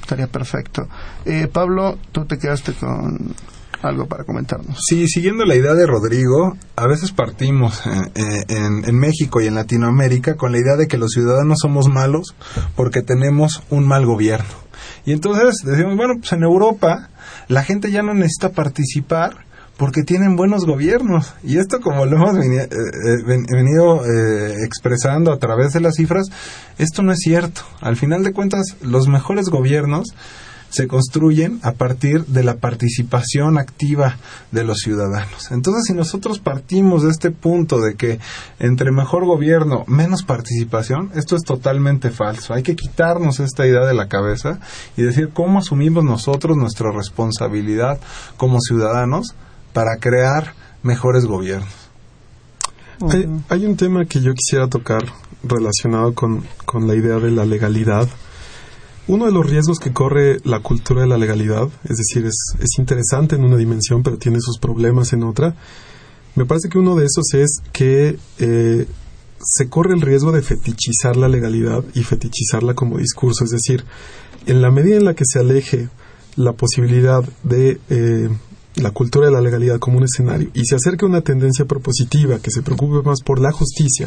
estaría 0.00 0.28
perfecto. 0.28 0.86
Eh, 1.24 1.48
Pablo, 1.52 1.98
tú 2.12 2.24
te 2.24 2.38
quedaste 2.38 2.72
con 2.74 3.34
algo 3.82 4.06
para 4.06 4.22
comentarnos. 4.22 4.78
Sí, 4.86 5.08
siguiendo 5.08 5.44
la 5.44 5.56
idea 5.56 5.74
de 5.74 5.88
Rodrigo, 5.88 6.56
a 6.76 6.86
veces 6.86 7.10
partimos 7.10 7.84
eh, 8.14 8.44
en, 8.46 8.88
en, 8.88 8.96
México 8.96 9.40
y 9.40 9.48
en 9.48 9.56
Latinoamérica 9.56 10.36
con 10.36 10.52
la 10.52 10.58
idea 10.58 10.76
de 10.76 10.86
que 10.86 10.98
los 10.98 11.10
ciudadanos 11.10 11.58
somos 11.60 11.88
malos 11.88 12.36
porque 12.76 13.02
tenemos 13.02 13.64
un 13.70 13.88
mal 13.88 14.06
gobierno. 14.06 14.69
Y 15.04 15.12
entonces 15.12 15.56
decimos, 15.64 15.96
bueno, 15.96 16.14
pues 16.18 16.32
en 16.32 16.42
Europa 16.42 17.08
la 17.48 17.62
gente 17.62 17.90
ya 17.90 18.02
no 18.02 18.14
necesita 18.14 18.50
participar 18.50 19.44
porque 19.76 20.02
tienen 20.02 20.36
buenos 20.36 20.66
gobiernos. 20.66 21.32
Y 21.42 21.58
esto, 21.58 21.80
como 21.80 22.04
lo 22.04 22.16
hemos 22.16 22.36
eh, 22.36 22.68
eh, 22.70 23.24
venido 23.26 24.04
eh, 24.04 24.56
expresando 24.62 25.32
a 25.32 25.38
través 25.38 25.72
de 25.72 25.80
las 25.80 25.94
cifras, 25.94 26.26
esto 26.76 27.02
no 27.02 27.12
es 27.12 27.18
cierto. 27.20 27.62
Al 27.80 27.96
final 27.96 28.22
de 28.22 28.32
cuentas, 28.34 28.76
los 28.82 29.08
mejores 29.08 29.46
gobiernos 29.46 30.08
se 30.70 30.86
construyen 30.86 31.60
a 31.62 31.72
partir 31.72 32.24
de 32.26 32.44
la 32.44 32.56
participación 32.56 33.58
activa 33.58 34.16
de 34.52 34.64
los 34.64 34.78
ciudadanos. 34.78 35.50
Entonces, 35.50 35.84
si 35.86 35.94
nosotros 35.94 36.38
partimos 36.38 37.02
de 37.02 37.10
este 37.10 37.30
punto 37.30 37.80
de 37.80 37.96
que 37.96 38.18
entre 38.58 38.92
mejor 38.92 39.24
gobierno, 39.24 39.84
menos 39.86 40.22
participación, 40.22 41.10
esto 41.14 41.36
es 41.36 41.42
totalmente 41.42 42.10
falso. 42.10 42.54
Hay 42.54 42.62
que 42.62 42.76
quitarnos 42.76 43.40
esta 43.40 43.66
idea 43.66 43.84
de 43.84 43.94
la 43.94 44.08
cabeza 44.08 44.60
y 44.96 45.02
decir 45.02 45.30
cómo 45.34 45.58
asumimos 45.58 46.04
nosotros 46.04 46.56
nuestra 46.56 46.92
responsabilidad 46.92 48.00
como 48.36 48.60
ciudadanos 48.60 49.34
para 49.72 49.96
crear 49.98 50.54
mejores 50.82 51.26
gobiernos. 51.26 51.90
Hay, 53.48 53.64
un 53.64 53.76
tema 53.76 54.04
que 54.04 54.20
yo 54.20 54.34
quisiera 54.34 54.68
tocar 54.68 55.02
relacionado 55.42 56.14
con, 56.14 56.44
con 56.66 56.86
la 56.86 56.94
idea 56.94 57.16
de 57.16 57.30
la 57.30 57.46
legalidad 57.46 58.06
uno 59.06 59.26
de 59.26 59.32
los 59.32 59.48
riesgos 59.48 59.78
que 59.78 59.92
corre 59.92 60.38
la 60.44 60.60
cultura 60.60 61.02
de 61.02 61.08
la 61.08 61.18
legalidad, 61.18 61.68
es 61.84 61.96
decir, 61.96 62.24
es, 62.26 62.54
es 62.60 62.78
interesante 62.78 63.36
en 63.36 63.44
una 63.44 63.56
dimensión, 63.56 64.02
pero 64.02 64.18
tiene 64.18 64.40
sus 64.40 64.58
problemas 64.58 65.12
en 65.12 65.24
otra, 65.24 65.56
me 66.36 66.46
parece 66.46 66.68
que 66.68 66.78
uno 66.78 66.94
de 66.94 67.06
esos 67.06 67.34
es 67.34 67.60
que 67.72 68.16
eh, 68.38 68.86
se 69.42 69.68
corre 69.68 69.94
el 69.94 70.00
riesgo 70.00 70.32
de 70.32 70.42
fetichizar 70.42 71.16
la 71.16 71.28
legalidad 71.28 71.82
y 71.94 72.02
fetichizarla 72.02 72.74
como 72.74 72.98
discurso, 72.98 73.44
es 73.44 73.50
decir, 73.50 73.84
en 74.46 74.62
la 74.62 74.70
medida 74.70 74.96
en 74.96 75.04
la 75.04 75.14
que 75.14 75.24
se 75.26 75.40
aleje 75.40 75.88
la 76.36 76.52
posibilidad 76.52 77.24
de 77.42 77.80
eh, 77.90 78.28
la 78.76 78.92
cultura 78.92 79.26
de 79.26 79.32
la 79.32 79.40
legalidad 79.40 79.78
como 79.78 79.98
un 79.98 80.04
escenario 80.04 80.50
y 80.54 80.64
se 80.64 80.76
acerque 80.76 81.04
a 81.04 81.08
una 81.08 81.22
tendencia 81.22 81.64
propositiva 81.64 82.38
que 82.38 82.50
se 82.50 82.62
preocupe 82.62 83.06
más 83.06 83.20
por 83.22 83.40
la 83.40 83.50
justicia 83.50 84.06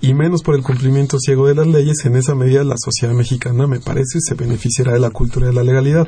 y 0.00 0.14
menos 0.14 0.42
por 0.42 0.54
el 0.54 0.62
cumplimiento 0.62 1.18
ciego 1.18 1.46
de 1.46 1.54
las 1.54 1.66
leyes, 1.66 2.04
en 2.04 2.16
esa 2.16 2.34
medida 2.34 2.64
la 2.64 2.76
sociedad 2.78 3.14
mexicana, 3.14 3.66
me 3.66 3.80
parece, 3.80 4.20
se 4.20 4.34
beneficiará 4.34 4.92
de 4.94 5.00
la 5.00 5.10
cultura 5.10 5.48
de 5.48 5.52
la 5.52 5.62
legalidad. 5.62 6.06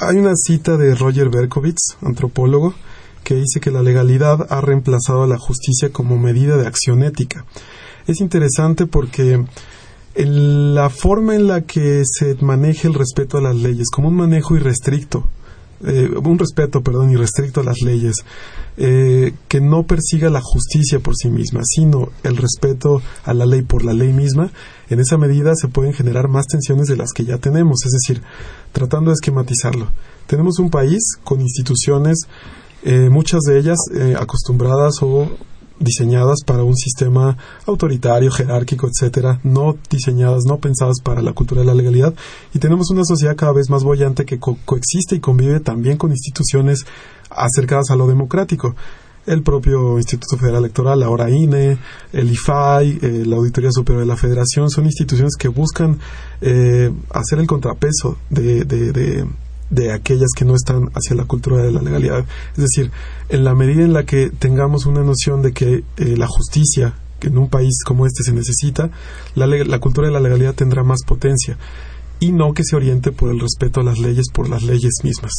Hay 0.00 0.16
una 0.16 0.34
cita 0.34 0.76
de 0.76 0.94
Roger 0.94 1.28
Berkowitz, 1.28 1.96
antropólogo, 2.02 2.74
que 3.22 3.34
dice 3.34 3.60
que 3.60 3.70
la 3.70 3.82
legalidad 3.82 4.46
ha 4.50 4.60
reemplazado 4.60 5.22
a 5.22 5.26
la 5.26 5.38
justicia 5.38 5.90
como 5.90 6.18
medida 6.18 6.56
de 6.56 6.66
acción 6.66 7.02
ética. 7.02 7.44
Es 8.06 8.20
interesante 8.20 8.86
porque 8.86 9.44
en 10.14 10.74
la 10.74 10.90
forma 10.90 11.36
en 11.36 11.46
la 11.46 11.62
que 11.62 12.02
se 12.04 12.36
maneja 12.40 12.88
el 12.88 12.94
respeto 12.94 13.38
a 13.38 13.42
las 13.42 13.54
leyes, 13.54 13.90
como 13.90 14.08
un 14.08 14.16
manejo 14.16 14.56
irrestricto, 14.56 15.28
eh, 15.84 16.10
un 16.22 16.38
respeto, 16.38 16.82
perdón, 16.82 17.10
irrestricto 17.10 17.60
a 17.60 17.64
las 17.64 17.80
leyes, 17.82 18.16
eh, 18.76 19.32
que 19.48 19.60
no 19.60 19.84
persiga 19.84 20.30
la 20.30 20.40
justicia 20.40 21.00
por 21.00 21.14
sí 21.16 21.28
misma, 21.28 21.60
sino 21.64 22.10
el 22.22 22.36
respeto 22.36 23.02
a 23.24 23.34
la 23.34 23.46
ley 23.46 23.62
por 23.62 23.84
la 23.84 23.92
ley 23.92 24.12
misma, 24.12 24.50
en 24.90 25.00
esa 25.00 25.18
medida 25.18 25.54
se 25.54 25.68
pueden 25.68 25.92
generar 25.92 26.28
más 26.28 26.46
tensiones 26.46 26.86
de 26.88 26.96
las 26.96 27.12
que 27.12 27.24
ya 27.24 27.38
tenemos. 27.38 27.84
Es 27.84 27.92
decir, 27.92 28.22
tratando 28.72 29.10
de 29.10 29.14
esquematizarlo, 29.14 29.88
tenemos 30.26 30.58
un 30.58 30.70
país 30.70 31.02
con 31.24 31.40
instituciones, 31.40 32.18
eh, 32.82 33.08
muchas 33.10 33.40
de 33.42 33.58
ellas 33.58 33.78
eh, 33.94 34.14
acostumbradas 34.18 34.94
o 35.02 35.30
diseñadas 35.80 36.38
para 36.44 36.64
un 36.64 36.76
sistema 36.76 37.36
autoritario, 37.66 38.30
jerárquico, 38.30 38.88
etcétera, 38.88 39.40
no 39.44 39.76
diseñadas, 39.90 40.44
no 40.46 40.58
pensadas 40.58 41.00
para 41.02 41.22
la 41.22 41.32
cultura 41.32 41.60
de 41.60 41.66
la 41.66 41.74
legalidad, 41.74 42.14
y 42.54 42.58
tenemos 42.58 42.90
una 42.90 43.04
sociedad 43.04 43.36
cada 43.36 43.52
vez 43.52 43.70
más 43.70 43.84
bollante 43.84 44.24
que 44.24 44.38
coexiste 44.38 45.16
y 45.16 45.20
convive 45.20 45.60
también 45.60 45.96
con 45.96 46.10
instituciones 46.10 46.84
acercadas 47.30 47.90
a 47.90 47.96
lo 47.96 48.06
democrático. 48.06 48.74
El 49.26 49.42
propio 49.42 49.98
Instituto 49.98 50.38
Federal 50.38 50.64
Electoral, 50.64 51.02
ahora 51.02 51.28
INE, 51.28 51.76
el 52.14 52.30
IFAI, 52.30 52.98
eh, 53.02 53.22
la 53.26 53.36
Auditoría 53.36 53.70
Superior 53.70 54.00
de 54.00 54.08
la 54.08 54.16
Federación, 54.16 54.70
son 54.70 54.86
instituciones 54.86 55.36
que 55.38 55.48
buscan 55.48 55.98
eh, 56.40 56.90
hacer 57.10 57.38
el 57.38 57.46
contrapeso 57.46 58.16
de, 58.30 58.64
de, 58.64 58.92
de, 58.92 59.26
aquellas 59.92 60.30
que 60.36 60.44
no 60.44 60.54
están 60.54 60.90
hacia 60.94 61.16
la 61.16 61.24
cultura 61.24 61.62
de 61.62 61.72
la 61.72 61.82
legalidad. 61.82 62.24
Es 62.56 62.64
decir, 62.64 62.90
en 63.28 63.44
la 63.44 63.54
medida 63.54 63.82
en 63.82 63.92
la 63.92 64.04
que 64.04 64.30
tengamos 64.30 64.86
una 64.86 65.02
noción 65.02 65.42
de 65.42 65.52
que 65.52 65.84
eh, 65.96 66.16
la 66.16 66.26
justicia, 66.26 66.94
en 67.20 67.36
un 67.36 67.48
país 67.48 67.82
como 67.84 68.06
este 68.06 68.22
se 68.22 68.32
necesita, 68.32 68.90
la, 69.34 69.46
la 69.46 69.78
cultura 69.78 70.06
de 70.06 70.12
la 70.12 70.20
legalidad 70.20 70.54
tendrá 70.54 70.82
más 70.82 71.00
potencia 71.06 71.56
y 72.20 72.32
no 72.32 72.52
que 72.52 72.64
se 72.64 72.76
oriente 72.76 73.12
por 73.12 73.30
el 73.30 73.40
respeto 73.40 73.80
a 73.80 73.84
las 73.84 73.98
leyes 73.98 74.26
por 74.32 74.48
las 74.48 74.62
leyes 74.62 74.94
mismas. 75.04 75.32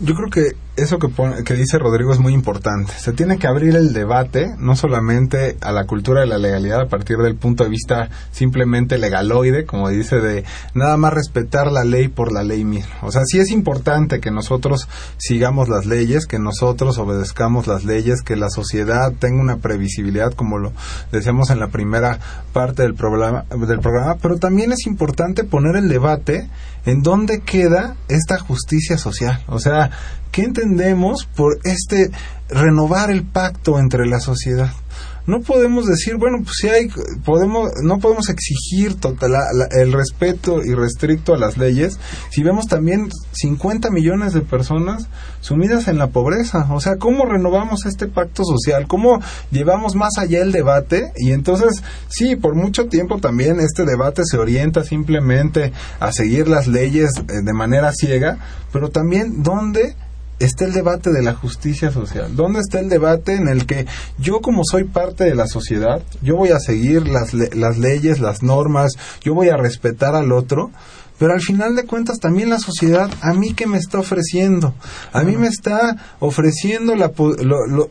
Yo 0.00 0.14
creo 0.14 0.30
que 0.30 0.56
eso 0.76 0.98
que, 0.98 1.54
dice 1.54 1.78
Rodrigo 1.78 2.12
es 2.12 2.20
muy 2.20 2.32
importante. 2.32 2.92
Se 2.98 3.12
tiene 3.12 3.38
que 3.38 3.48
abrir 3.48 3.74
el 3.74 3.92
debate, 3.92 4.54
no 4.58 4.76
solamente 4.76 5.56
a 5.60 5.72
la 5.72 5.86
cultura 5.86 6.20
de 6.20 6.28
la 6.28 6.38
legalidad 6.38 6.82
a 6.82 6.88
partir 6.88 7.16
del 7.16 7.34
punto 7.34 7.64
de 7.64 7.70
vista 7.70 8.10
simplemente 8.30 8.96
legaloide, 8.96 9.66
como 9.66 9.88
dice, 9.88 10.20
de 10.20 10.44
nada 10.74 10.96
más 10.96 11.14
respetar 11.14 11.72
la 11.72 11.82
ley 11.82 12.06
por 12.06 12.30
la 12.30 12.44
ley 12.44 12.64
misma. 12.64 12.94
O 13.02 13.10
sea, 13.10 13.22
sí 13.24 13.40
es 13.40 13.50
importante 13.50 14.20
que 14.20 14.30
nosotros 14.30 14.88
sigamos 15.16 15.68
las 15.68 15.84
leyes, 15.84 16.26
que 16.26 16.38
nosotros 16.38 16.98
obedezcamos 16.98 17.66
las 17.66 17.84
leyes, 17.84 18.22
que 18.22 18.36
la 18.36 18.50
sociedad 18.50 19.12
tenga 19.18 19.42
una 19.42 19.56
previsibilidad, 19.56 20.32
como 20.32 20.58
lo 20.58 20.72
decíamos 21.10 21.50
en 21.50 21.58
la 21.58 21.68
primera 21.68 22.20
parte 22.52 22.82
del 22.82 22.94
programa, 22.94 23.46
del 23.50 23.80
programa 23.80 24.16
pero 24.22 24.36
también 24.38 24.70
es 24.70 24.86
importante 24.86 25.42
poner 25.42 25.74
el 25.74 25.88
debate 25.88 26.48
en 26.86 27.02
dónde 27.02 27.40
queda 27.40 27.96
esta 28.08 28.38
justicia 28.38 28.98
social. 28.98 29.42
O 29.48 29.58
sea, 29.58 29.90
¿qué 30.32 30.42
entendemos 30.42 31.26
por 31.36 31.58
este 31.64 32.10
renovar 32.48 33.10
el 33.10 33.24
pacto 33.24 33.78
entre 33.78 34.06
la 34.06 34.20
sociedad? 34.20 34.72
No 35.28 35.42
podemos 35.42 35.86
decir, 35.86 36.16
bueno, 36.16 36.38
pues 36.42 36.54
si 36.58 36.68
hay, 36.68 36.88
podemos, 37.22 37.70
no 37.82 37.98
podemos 37.98 38.30
exigir 38.30 38.94
total, 38.94 39.32
el 39.72 39.92
respeto 39.92 40.64
irrestricto 40.64 41.34
a 41.34 41.38
las 41.38 41.58
leyes 41.58 42.00
si 42.30 42.42
vemos 42.42 42.66
también 42.66 43.10
50 43.32 43.90
millones 43.90 44.32
de 44.32 44.40
personas 44.40 45.06
sumidas 45.42 45.86
en 45.86 45.98
la 45.98 46.08
pobreza. 46.08 46.66
O 46.70 46.80
sea, 46.80 46.96
¿cómo 46.96 47.26
renovamos 47.26 47.84
este 47.84 48.08
pacto 48.08 48.42
social? 48.42 48.86
¿Cómo 48.88 49.20
llevamos 49.50 49.94
más 49.94 50.16
allá 50.16 50.40
el 50.40 50.50
debate? 50.50 51.12
Y 51.18 51.32
entonces, 51.32 51.82
sí, 52.08 52.34
por 52.36 52.54
mucho 52.54 52.86
tiempo 52.86 53.18
también 53.18 53.60
este 53.60 53.84
debate 53.84 54.22
se 54.24 54.38
orienta 54.38 54.82
simplemente 54.82 55.72
a 56.00 56.10
seguir 56.10 56.48
las 56.48 56.68
leyes 56.68 57.10
eh, 57.18 57.42
de 57.44 57.52
manera 57.52 57.92
ciega, 57.92 58.38
pero 58.72 58.88
también 58.88 59.42
dónde 59.42 59.94
está 60.38 60.64
el 60.64 60.72
debate 60.72 61.10
de 61.10 61.22
la 61.22 61.34
justicia 61.34 61.90
social? 61.90 62.34
¿Dónde 62.36 62.60
está 62.60 62.80
el 62.80 62.88
debate 62.88 63.34
en 63.34 63.48
el 63.48 63.66
que 63.66 63.86
yo 64.18 64.40
como 64.40 64.62
soy 64.64 64.84
parte 64.84 65.24
de 65.24 65.34
la 65.34 65.46
sociedad, 65.46 66.02
yo 66.22 66.36
voy 66.36 66.50
a 66.50 66.58
seguir 66.58 67.08
las, 67.08 67.34
las 67.34 67.78
leyes, 67.78 68.20
las 68.20 68.42
normas, 68.42 68.92
yo 69.22 69.34
voy 69.34 69.48
a 69.48 69.56
respetar 69.56 70.14
al 70.14 70.32
otro, 70.32 70.70
pero 71.18 71.32
al 71.32 71.40
final 71.40 71.74
de 71.74 71.84
cuentas 71.84 72.18
también 72.18 72.50
la 72.50 72.58
sociedad 72.58 73.10
a 73.20 73.34
mí 73.34 73.54
que 73.54 73.66
me 73.66 73.78
está 73.78 73.98
ofreciendo 73.98 74.74
a 75.12 75.22
mí 75.22 75.36
me 75.36 75.48
está 75.48 75.96
ofreciendo 76.20 76.94
la, 76.94 77.12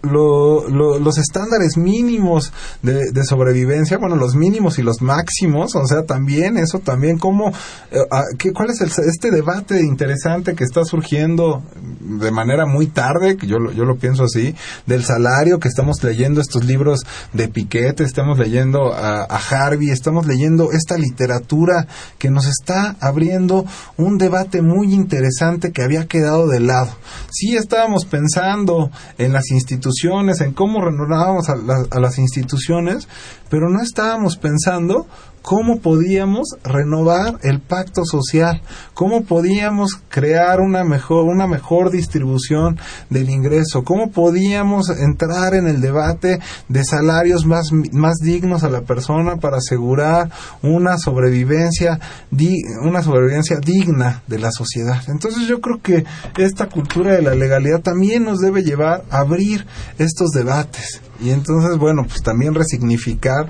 los 0.01 1.17
estándares 1.17 1.77
mínimos 1.77 2.53
de, 2.81 3.23
sobrevivencia 3.23 3.97
bueno 3.97 4.15
los 4.15 4.35
mínimos 4.35 4.79
y 4.79 4.83
los 4.83 5.01
máximos 5.01 5.75
o 5.75 5.85
sea 5.85 6.03
también 6.03 6.57
eso 6.57 6.79
también 6.79 7.17
cómo 7.17 7.51
eh, 7.91 7.97
¿qué, 8.37 8.53
cuál 8.53 8.69
es 8.69 8.81
este 8.81 9.31
debate 9.31 9.81
interesante 9.81 10.55
que 10.55 10.63
está 10.63 10.85
surgiendo 10.85 11.63
de 12.01 12.31
manera 12.31 12.65
muy 12.65 12.87
tarde 12.87 13.35
que 13.35 13.47
yo 13.47 13.57
yo 13.75 13.83
lo 13.83 13.97
pienso 13.97 14.23
así 14.23 14.55
del 14.85 15.03
salario 15.03 15.59
que 15.59 15.67
estamos 15.67 16.01
leyendo 16.03 16.39
estos 16.39 16.63
libros 16.63 17.01
de 17.33 17.49
Piquete 17.49 18.03
estamos 18.03 18.37
leyendo 18.39 18.93
a, 18.93 19.23
a 19.23 19.37
Harvey 19.37 19.89
estamos 19.89 20.25
leyendo 20.25 20.71
esta 20.71 20.97
literatura 20.97 21.87
que 22.17 22.29
nos 22.29 22.47
está 22.47 22.95
abriendo 23.17 23.65
un 23.97 24.19
debate 24.19 24.61
muy 24.61 24.93
interesante 24.93 25.71
que 25.71 25.81
había 25.81 26.05
quedado 26.05 26.47
de 26.47 26.59
lado. 26.59 26.91
Sí 27.31 27.55
estábamos 27.55 28.05
pensando 28.05 28.91
en 29.17 29.33
las 29.33 29.49
instituciones, 29.49 30.39
en 30.41 30.53
cómo 30.53 30.85
renovábamos 30.85 31.49
a, 31.49 31.55
a 31.89 31.99
las 31.99 32.19
instituciones, 32.19 33.07
pero 33.49 33.69
no 33.69 33.81
estábamos 33.81 34.37
pensando 34.37 35.07
cómo 35.47 35.79
podíamos 35.79 36.57
renovar 36.61 37.39
el 37.41 37.61
pacto 37.61 38.03
social, 38.03 38.61
cómo 38.93 39.23
podíamos 39.23 39.91
crear 40.09 40.59
una 40.59 40.83
mejor, 40.83 41.23
una 41.23 41.47
mejor 41.47 41.89
distribución 41.89 42.77
del 43.09 43.29
ingreso, 43.29 43.85
cómo 43.85 44.11
podíamos 44.11 44.89
entrar 44.89 45.55
en 45.55 45.69
el 45.69 45.79
debate 45.79 46.41
de 46.67 46.83
salarios 46.83 47.45
más, 47.45 47.71
más 47.93 48.15
dignos 48.21 48.65
a 48.65 48.69
la 48.69 48.81
persona 48.81 49.37
para 49.37 49.59
asegurar 49.59 50.29
una 50.63 50.97
sobrevivencia, 50.97 51.97
una 52.81 53.01
sobrevivencia 53.01 53.59
digna 53.61 54.23
de 54.27 54.39
la 54.39 54.51
sociedad. 54.51 55.01
Entonces 55.07 55.47
yo 55.47 55.61
creo 55.61 55.81
que 55.81 56.03
esta 56.35 56.67
cultura 56.67 57.13
de 57.13 57.21
la 57.21 57.35
legalidad 57.35 57.79
también 57.79 58.25
nos 58.25 58.39
debe 58.39 58.63
llevar 58.63 59.05
a 59.09 59.19
abrir 59.19 59.65
estos 59.97 60.31
debates. 60.31 61.01
Y 61.21 61.29
entonces 61.29 61.77
bueno 61.77 62.03
pues 62.03 62.21
también 62.21 62.53
resignificar 62.53 63.47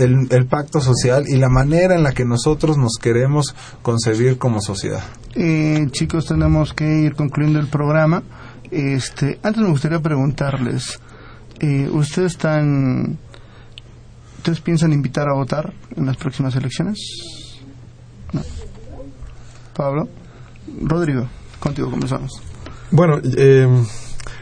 el, 0.00 0.26
el, 0.30 0.46
pacto 0.46 0.80
social 0.80 1.24
y 1.28 1.36
la 1.36 1.48
manera 1.48 1.94
en 1.94 2.02
la 2.02 2.12
que 2.12 2.24
nosotros 2.24 2.76
nos 2.78 2.94
queremos 3.00 3.54
concebir 3.82 4.38
como 4.38 4.60
sociedad. 4.60 5.02
Eh, 5.34 5.86
chicos, 5.90 6.26
tenemos 6.26 6.72
que 6.72 7.02
ir 7.02 7.14
concluyendo 7.14 7.60
el 7.60 7.68
programa. 7.68 8.22
Este, 8.70 9.38
antes 9.42 9.62
me 9.62 9.70
gustaría 9.70 10.00
preguntarles, 10.00 11.00
eh, 11.60 11.88
¿ustedes 11.92 12.32
están, 12.32 13.18
ustedes 14.38 14.60
piensan 14.60 14.92
invitar 14.92 15.28
a 15.28 15.34
votar 15.34 15.72
en 15.96 16.06
las 16.06 16.16
próximas 16.16 16.54
elecciones? 16.56 16.98
No. 18.32 18.42
Pablo, 19.76 20.08
Rodrigo, 20.82 21.28
contigo 21.58 21.90
comenzamos. 21.90 22.42
Bueno, 22.90 23.18
eh, 23.22 23.66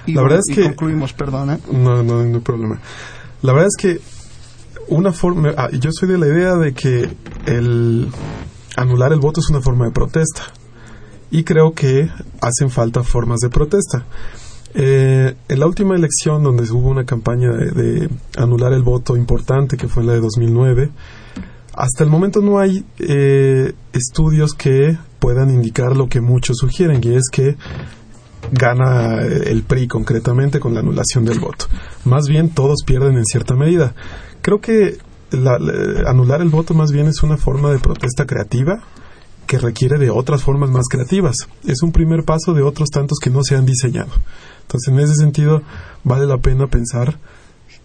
la 0.07 0.23
verdad 0.23 0.41
es 0.47 0.55
que 0.55 0.63
concluimos, 0.65 1.13
perdón. 1.13 1.51
¿eh? 1.51 1.59
No, 1.73 2.03
no, 2.03 2.25
no 2.25 2.37
hay 2.37 2.41
problema. 2.41 2.81
La 3.43 3.53
verdad 3.53 3.69
es 3.69 3.77
que 3.81 4.01
una 4.89 5.12
forma, 5.12 5.53
ah, 5.57 5.70
yo 5.72 5.91
soy 5.93 6.09
de 6.09 6.18
la 6.18 6.26
idea 6.26 6.57
de 6.57 6.72
que 6.72 7.09
el 7.47 8.09
anular 8.76 9.12
el 9.12 9.20
voto 9.20 9.41
es 9.41 9.51
una 9.51 9.61
forma 9.61 9.86
de 9.86 9.91
protesta 9.93 10.43
y 11.30 11.45
creo 11.45 11.72
que 11.72 12.09
hacen 12.41 12.70
falta 12.70 13.03
formas 13.03 13.41
de 13.41 13.51
protesta. 13.51 14.07
Eh, 14.74 15.34
en 15.49 15.61
la 15.61 15.66
última 15.66 15.97
elección 15.97 16.43
donde 16.43 16.70
hubo 16.70 16.89
una 16.89 17.05
campaña 17.05 17.51
de, 17.51 18.09
anular 18.36 18.72
el 18.72 18.82
voto 18.82 19.16
importante, 19.16 19.76
que 19.76 19.89
fue 19.89 20.05
la 20.05 20.12
de 20.12 20.20
2009, 20.20 20.91
hasta 21.74 22.05
el 22.05 22.11
momento 22.11 22.41
no 22.41 22.59
hay 22.59 22.84
eh, 22.99 23.72
estudios 23.93 24.55
que 24.55 24.99
puedan 25.18 25.51
indicar 25.51 25.97
lo 25.97 26.09
que 26.09 26.20
muchos 26.20 26.59
sugieren, 26.59 27.01
y 27.03 27.14
es 27.14 27.28
que 27.30 27.57
gana 28.53 29.22
el 29.22 29.62
PRI 29.62 29.89
concretamente 29.89 30.61
con 30.61 30.74
la 30.74 30.80
anulación 30.80 31.24
del 31.24 31.39
voto. 31.39 31.66
Más 32.05 32.28
bien 32.28 32.51
todos 32.51 32.82
pierden 32.84 33.16
en 33.16 33.24
cierta 33.24 33.55
medida. 33.55 33.95
Creo 34.49 34.62
que 34.62 34.96
la, 35.30 35.59
la, 35.59 36.09
anular 36.09 36.40
el 36.40 36.49
voto 36.49 36.72
más 36.72 36.90
bien 36.90 37.07
es 37.07 37.22
una 37.22 37.36
forma 37.36 37.70
de 37.70 37.78
protesta 37.78 38.24
creativa 38.24 38.82
que 39.46 39.59
requiere 39.59 39.99
de 39.99 40.09
otras 40.09 40.42
formas 40.42 40.70
más 40.70 40.86
creativas. 40.88 41.36
Es 41.66 41.82
un 41.82 41.92
primer 41.92 42.24
paso 42.24 42.55
de 42.55 42.62
otros 42.62 42.88
tantos 42.88 43.18
que 43.22 43.28
no 43.28 43.42
se 43.42 43.57
han 43.57 43.66
diseñado. 43.66 44.09
Entonces, 44.62 44.88
en 44.90 45.01
ese 45.01 45.16
sentido, 45.16 45.61
vale 46.03 46.24
la 46.24 46.38
pena 46.38 46.66
pensar 46.66 47.18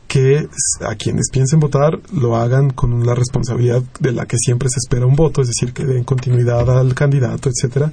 que 0.08 0.48
a 0.88 0.96
quienes 0.96 1.32
piensen 1.34 1.60
votar 1.60 2.00
lo 2.14 2.38
hagan 2.38 2.70
con 2.70 3.06
la 3.06 3.14
responsabilidad 3.14 3.84
de 4.00 4.14
la 4.14 4.26
que 4.26 4.38
siempre 4.38 4.70
se 4.70 4.78
espera 4.78 5.06
un 5.06 5.18
voto, 5.18 5.42
es 5.42 5.50
decir, 5.50 5.74
que 5.74 5.84
den 5.84 6.06
continuidad 6.06 6.70
al 6.80 6.96
candidato, 6.96 7.50
etcétera, 7.50 7.92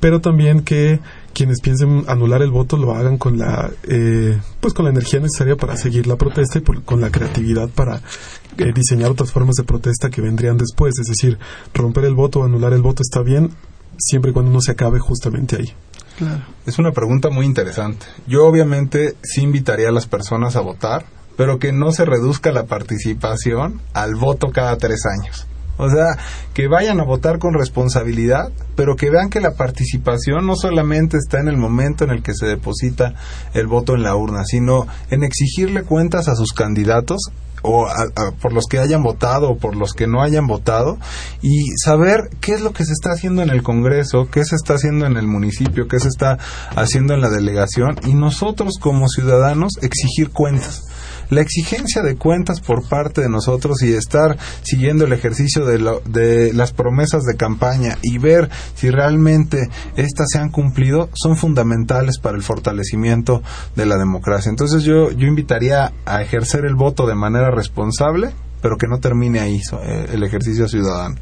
pero 0.00 0.22
también 0.22 0.62
que 0.62 0.98
quienes 1.34 1.60
piensen 1.60 2.04
anular 2.08 2.42
el 2.42 2.50
voto 2.50 2.76
lo 2.76 2.94
hagan 2.94 3.18
con 3.18 3.38
la 3.38 3.70
eh, 3.84 4.38
pues 4.60 4.74
con 4.74 4.84
la 4.84 4.90
energía 4.90 5.20
necesaria 5.20 5.56
para 5.56 5.76
seguir 5.76 6.06
la 6.06 6.16
protesta 6.16 6.58
y 6.58 6.62
por, 6.62 6.82
con 6.82 7.00
la 7.00 7.10
creatividad 7.10 7.68
para 7.68 8.02
eh, 8.56 8.72
diseñar 8.74 9.10
otras 9.10 9.32
formas 9.32 9.56
de 9.56 9.64
protesta 9.64 10.10
que 10.10 10.20
vendrían 10.20 10.56
después. 10.56 10.94
Es 10.98 11.06
decir 11.06 11.38
romper 11.74 12.04
el 12.04 12.14
voto 12.14 12.40
o 12.40 12.44
anular 12.44 12.72
el 12.72 12.82
voto 12.82 13.02
está 13.02 13.22
bien 13.22 13.50
siempre 13.98 14.30
y 14.30 14.34
cuando 14.34 14.50
no 14.50 14.60
se 14.60 14.72
acabe 14.72 14.98
justamente 14.98 15.56
ahí. 15.56 15.72
Claro. 16.18 16.42
es 16.66 16.80
una 16.80 16.90
pregunta 16.90 17.30
muy 17.30 17.46
interesante. 17.46 18.06
Yo 18.26 18.44
obviamente 18.44 19.14
sí 19.22 19.42
invitaría 19.42 19.88
a 19.88 19.92
las 19.92 20.08
personas 20.08 20.56
a 20.56 20.60
votar 20.60 21.06
pero 21.36 21.60
que 21.60 21.72
no 21.72 21.92
se 21.92 22.04
reduzca 22.04 22.50
la 22.50 22.66
participación 22.66 23.80
al 23.92 24.16
voto 24.16 24.50
cada 24.50 24.76
tres 24.76 25.02
años 25.06 25.46
o 25.78 25.88
sea, 25.88 26.18
que 26.52 26.68
vayan 26.68 27.00
a 27.00 27.04
votar 27.04 27.38
con 27.38 27.54
responsabilidad, 27.54 28.50
pero 28.76 28.96
que 28.96 29.10
vean 29.10 29.30
que 29.30 29.40
la 29.40 29.52
participación 29.52 30.46
no 30.46 30.56
solamente 30.56 31.16
está 31.16 31.40
en 31.40 31.48
el 31.48 31.56
momento 31.56 32.04
en 32.04 32.10
el 32.10 32.22
que 32.22 32.34
se 32.34 32.46
deposita 32.46 33.14
el 33.54 33.66
voto 33.66 33.94
en 33.94 34.02
la 34.02 34.14
urna, 34.14 34.44
sino 34.44 34.86
en 35.10 35.22
exigirle 35.22 35.84
cuentas 35.84 36.28
a 36.28 36.34
sus 36.34 36.52
candidatos 36.52 37.30
o 37.62 37.86
a, 37.86 38.32
por 38.40 38.52
los 38.52 38.66
que 38.66 38.78
hayan 38.78 39.02
votado 39.02 39.50
o 39.50 39.58
por 39.58 39.76
los 39.76 39.92
que 39.92 40.06
no 40.06 40.22
hayan 40.22 40.46
votado 40.46 40.98
y 41.42 41.66
saber 41.82 42.30
qué 42.40 42.52
es 42.52 42.60
lo 42.60 42.72
que 42.72 42.84
se 42.84 42.92
está 42.92 43.10
haciendo 43.10 43.42
en 43.42 43.50
el 43.50 43.62
Congreso, 43.62 44.28
qué 44.30 44.44
se 44.44 44.56
está 44.56 44.74
haciendo 44.74 45.06
en 45.06 45.16
el 45.16 45.26
municipio, 45.26 45.88
qué 45.88 45.98
se 45.98 46.08
está 46.08 46.38
haciendo 46.76 47.14
en 47.14 47.20
la 47.20 47.30
delegación 47.30 47.98
y 48.04 48.14
nosotros 48.14 48.74
como 48.80 49.08
ciudadanos 49.08 49.72
exigir 49.82 50.30
cuentas 50.30 50.82
la 51.30 51.40
exigencia 51.40 52.02
de 52.02 52.16
cuentas 52.16 52.60
por 52.60 52.88
parte 52.88 53.20
de 53.20 53.28
nosotros 53.28 53.82
y 53.82 53.92
estar 53.92 54.38
siguiendo 54.62 55.04
el 55.04 55.12
ejercicio 55.12 55.64
de, 55.64 55.78
lo, 55.78 56.00
de, 56.00 56.52
las 56.52 56.72
promesas 56.72 57.24
de 57.24 57.36
campaña 57.36 57.98
y 58.02 58.18
ver 58.18 58.48
si 58.74 58.90
realmente 58.90 59.68
estas 59.96 60.28
se 60.30 60.38
han 60.38 60.50
cumplido 60.50 61.08
son 61.14 61.36
fundamentales 61.36 62.18
para 62.18 62.36
el 62.36 62.42
fortalecimiento 62.42 63.42
de 63.76 63.86
la 63.86 63.96
democracia. 63.96 64.50
Entonces 64.50 64.82
yo, 64.82 65.10
yo 65.10 65.26
invitaría 65.26 65.92
a 66.04 66.22
ejercer 66.22 66.64
el 66.64 66.74
voto 66.74 67.06
de 67.06 67.14
manera 67.14 67.50
responsable, 67.50 68.30
pero 68.62 68.76
que 68.76 68.88
no 68.88 68.98
termine 68.98 69.40
ahí 69.40 69.60
el 70.12 70.22
ejercicio 70.22 70.68
ciudadano. 70.68 71.16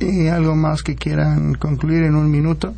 ¿Y 0.00 0.28
algo 0.28 0.54
más 0.54 0.82
que 0.82 0.94
quieran 0.94 1.54
concluir 1.54 2.04
en 2.04 2.14
un 2.14 2.30
minuto? 2.30 2.74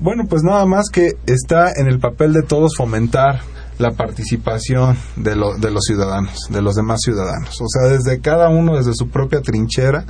Bueno, 0.00 0.24
pues 0.28 0.42
nada 0.42 0.66
más 0.66 0.90
que 0.90 1.16
está 1.26 1.72
en 1.72 1.86
el 1.86 1.98
papel 1.98 2.32
de 2.32 2.42
todos 2.42 2.76
fomentar 2.76 3.40
la 3.78 3.92
participación 3.92 4.96
de, 5.16 5.36
lo, 5.36 5.56
de 5.56 5.70
los 5.70 5.84
ciudadanos, 5.84 6.48
de 6.48 6.62
los 6.62 6.74
demás 6.74 7.00
ciudadanos. 7.02 7.60
O 7.60 7.66
sea, 7.68 7.88
desde 7.88 8.20
cada 8.20 8.48
uno, 8.48 8.76
desde 8.76 8.94
su 8.94 9.08
propia 9.08 9.40
trinchera, 9.40 10.04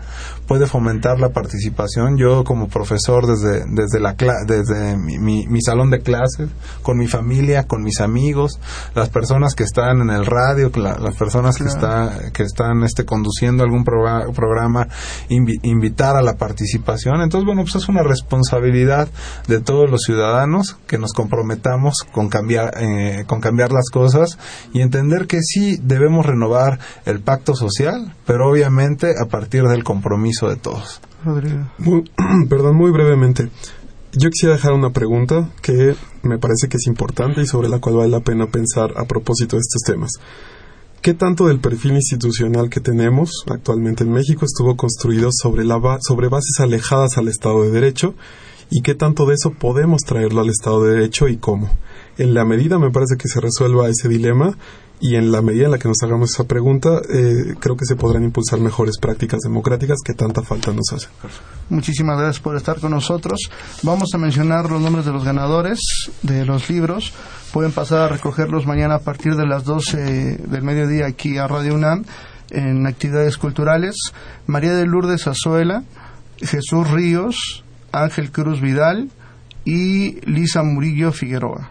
puede 0.47 0.67
fomentar 0.67 1.19
la 1.19 1.31
participación. 1.31 2.17
Yo 2.17 2.45
como 2.45 2.69
profesor 2.69 3.27
desde, 3.27 3.65
desde, 3.69 4.01
la, 4.01 4.15
desde 4.47 4.97
mi, 4.97 5.19
mi, 5.19 5.47
mi 5.47 5.61
salón 5.61 5.91
de 5.91 6.01
clases, 6.01 6.51
con 6.83 6.99
mi 6.99 7.07
familia, 7.09 7.65
con 7.65 7.83
mis 7.83 8.01
amigos, 8.01 8.61
las 8.95 9.09
personas 9.09 9.55
que 9.55 9.65
están 9.65 10.01
en 10.01 10.11
el 10.11 10.27
radio, 10.27 10.71
la, 10.75 10.99
las 10.99 11.17
personas 11.17 11.57
claro. 11.57 11.71
que, 11.71 11.77
está, 11.77 12.33
que 12.33 12.43
están 12.43 12.83
este, 12.85 13.05
conduciendo 13.05 13.65
algún 13.65 13.85
programa, 13.85 14.33
programa 14.33 14.89
invi, 15.29 15.55
invitar 15.63 16.17
a 16.17 16.23
la 16.23 16.37
participación. 16.37 17.21
Entonces, 17.23 17.47
bueno, 17.47 17.63
pues 17.63 17.77
es 17.77 17.89
una 17.89 18.03
responsabilidad 18.03 19.09
de 19.49 19.61
todos 19.61 19.91
los 19.91 20.03
ciudadanos 20.03 20.77
que 20.87 20.99
nos 20.99 21.13
comprometamos 21.13 22.05
con 22.13 22.29
cambiar, 22.29 22.75
eh, 22.79 23.25
con 23.27 23.41
cambiar 23.41 23.73
las 23.73 23.89
cosas 23.91 24.39
y 24.73 24.81
entender 24.81 25.27
que 25.27 25.41
sí 25.43 25.79
debemos 25.83 26.27
renovar 26.27 26.79
el 27.07 27.21
pacto 27.21 27.55
social, 27.55 28.15
pero 28.27 28.51
obviamente 28.51 29.15
a 29.21 29.27
partir 29.27 29.65
del 29.65 29.85
compromiso 29.85 30.34
de 30.43 30.57
todos. 30.57 31.01
Muy, 31.79 32.11
perdón, 32.49 32.77
muy 32.77 32.91
brevemente. 32.91 33.51
Yo 34.13 34.31
quisiera 34.31 34.55
dejar 34.55 34.75
una 34.75 34.91
pregunta 34.91 35.51
que 35.61 35.97
me 36.23 36.39
parece 36.39 36.69
que 36.69 36.77
es 36.77 36.87
importante 36.87 37.41
y 37.43 37.47
sobre 37.47 37.69
la 37.69 37.81
cual 37.81 37.97
vale 37.97 38.11
la 38.11 38.21
pena 38.21 38.47
pensar 38.47 38.93
a 38.97 39.07
propósito 39.07 39.57
de 39.57 39.61
estos 39.61 39.83
temas. 39.83 40.11
¿Qué 41.03 41.15
tanto 41.15 41.49
del 41.49 41.59
perfil 41.59 41.93
institucional 41.97 42.71
que 42.71 42.81
tenemos 42.81 43.45
actualmente 43.51 44.05
en 44.05 44.13
México 44.13 44.45
estuvo 44.45 44.77
construido 44.77 45.31
sobre, 45.33 45.65
la 45.65 45.77
ba 45.79 45.99
sobre 46.01 46.29
bases 46.29 46.61
alejadas 46.61 47.19
al 47.19 47.29
Estado 47.29 47.63
de 47.65 47.71
Derecho? 47.73 48.15
¿Y 48.77 48.83
qué 48.83 48.97
tanto 48.97 49.25
de 49.25 49.35
eso 49.35 49.53
podemos 49.53 50.03
traerlo 50.03 50.41
al 50.41 50.49
Estado 50.49 50.83
de 50.83 50.95
Derecho 50.95 51.29
y 51.29 51.37
cómo? 51.37 51.71
En 52.19 52.35
la 52.35 52.45
medida 52.45 52.77
me 52.77 52.91
parece 52.91 53.15
que 53.17 53.29
se 53.29 53.41
resuelva 53.41 53.89
ese 53.89 54.09
dilema 54.09 54.59
y 54.99 55.15
en 55.15 55.31
la 55.31 55.43
medida 55.43 55.67
en 55.67 55.71
la 55.71 55.79
que 55.79 55.87
nos 55.87 56.03
hagamos 56.03 56.35
esa 56.35 56.49
pregunta, 56.49 57.01
eh, 57.09 57.55
creo 57.61 57.77
que 57.77 57.85
se 57.85 57.95
podrán 57.95 58.25
impulsar 58.25 58.59
mejores 58.59 58.99
prácticas 58.99 59.43
democráticas 59.45 59.99
que 60.05 60.13
tanta 60.15 60.43
falta 60.43 60.73
nos 60.73 60.93
hacen. 60.93 61.11
Muchísimas 61.69 62.19
gracias 62.19 62.43
por 62.43 62.57
estar 62.57 62.81
con 62.81 62.91
nosotros. 62.91 63.49
Vamos 63.85 64.13
a 64.13 64.19
mencionar 64.19 64.69
los 64.69 64.83
nombres 64.83 65.05
de 65.05 65.13
los 65.13 65.23
ganadores 65.23 65.79
de 66.23 66.45
los 66.45 66.69
libros. 66.69 67.13
Pueden 67.53 67.71
pasar 67.71 68.01
a 68.01 68.09
recogerlos 68.09 68.67
mañana 68.67 68.97
a 68.97 69.01
partir 69.05 69.37
de 69.37 69.47
las 69.47 69.63
12 69.63 70.39
del 70.49 70.63
mediodía 70.63 71.07
aquí 71.07 71.39
a 71.39 71.47
Radio 71.47 71.77
UNAM 71.77 72.05
en 72.51 72.89
actividades 72.89 73.39
culturales. 73.39 73.95
María 74.49 74.75
de 74.75 74.85
Lourdes 74.85 75.29
Azuela, 75.29 75.85
Jesús 76.39 76.91
Ríos, 76.91 77.64
Ángel 78.03 78.33
Cruz 78.33 78.61
Vidal 78.61 79.11
y 79.65 80.21
Lisa 80.29 80.63
Murillo 80.63 81.13
Figueroa. 81.13 81.71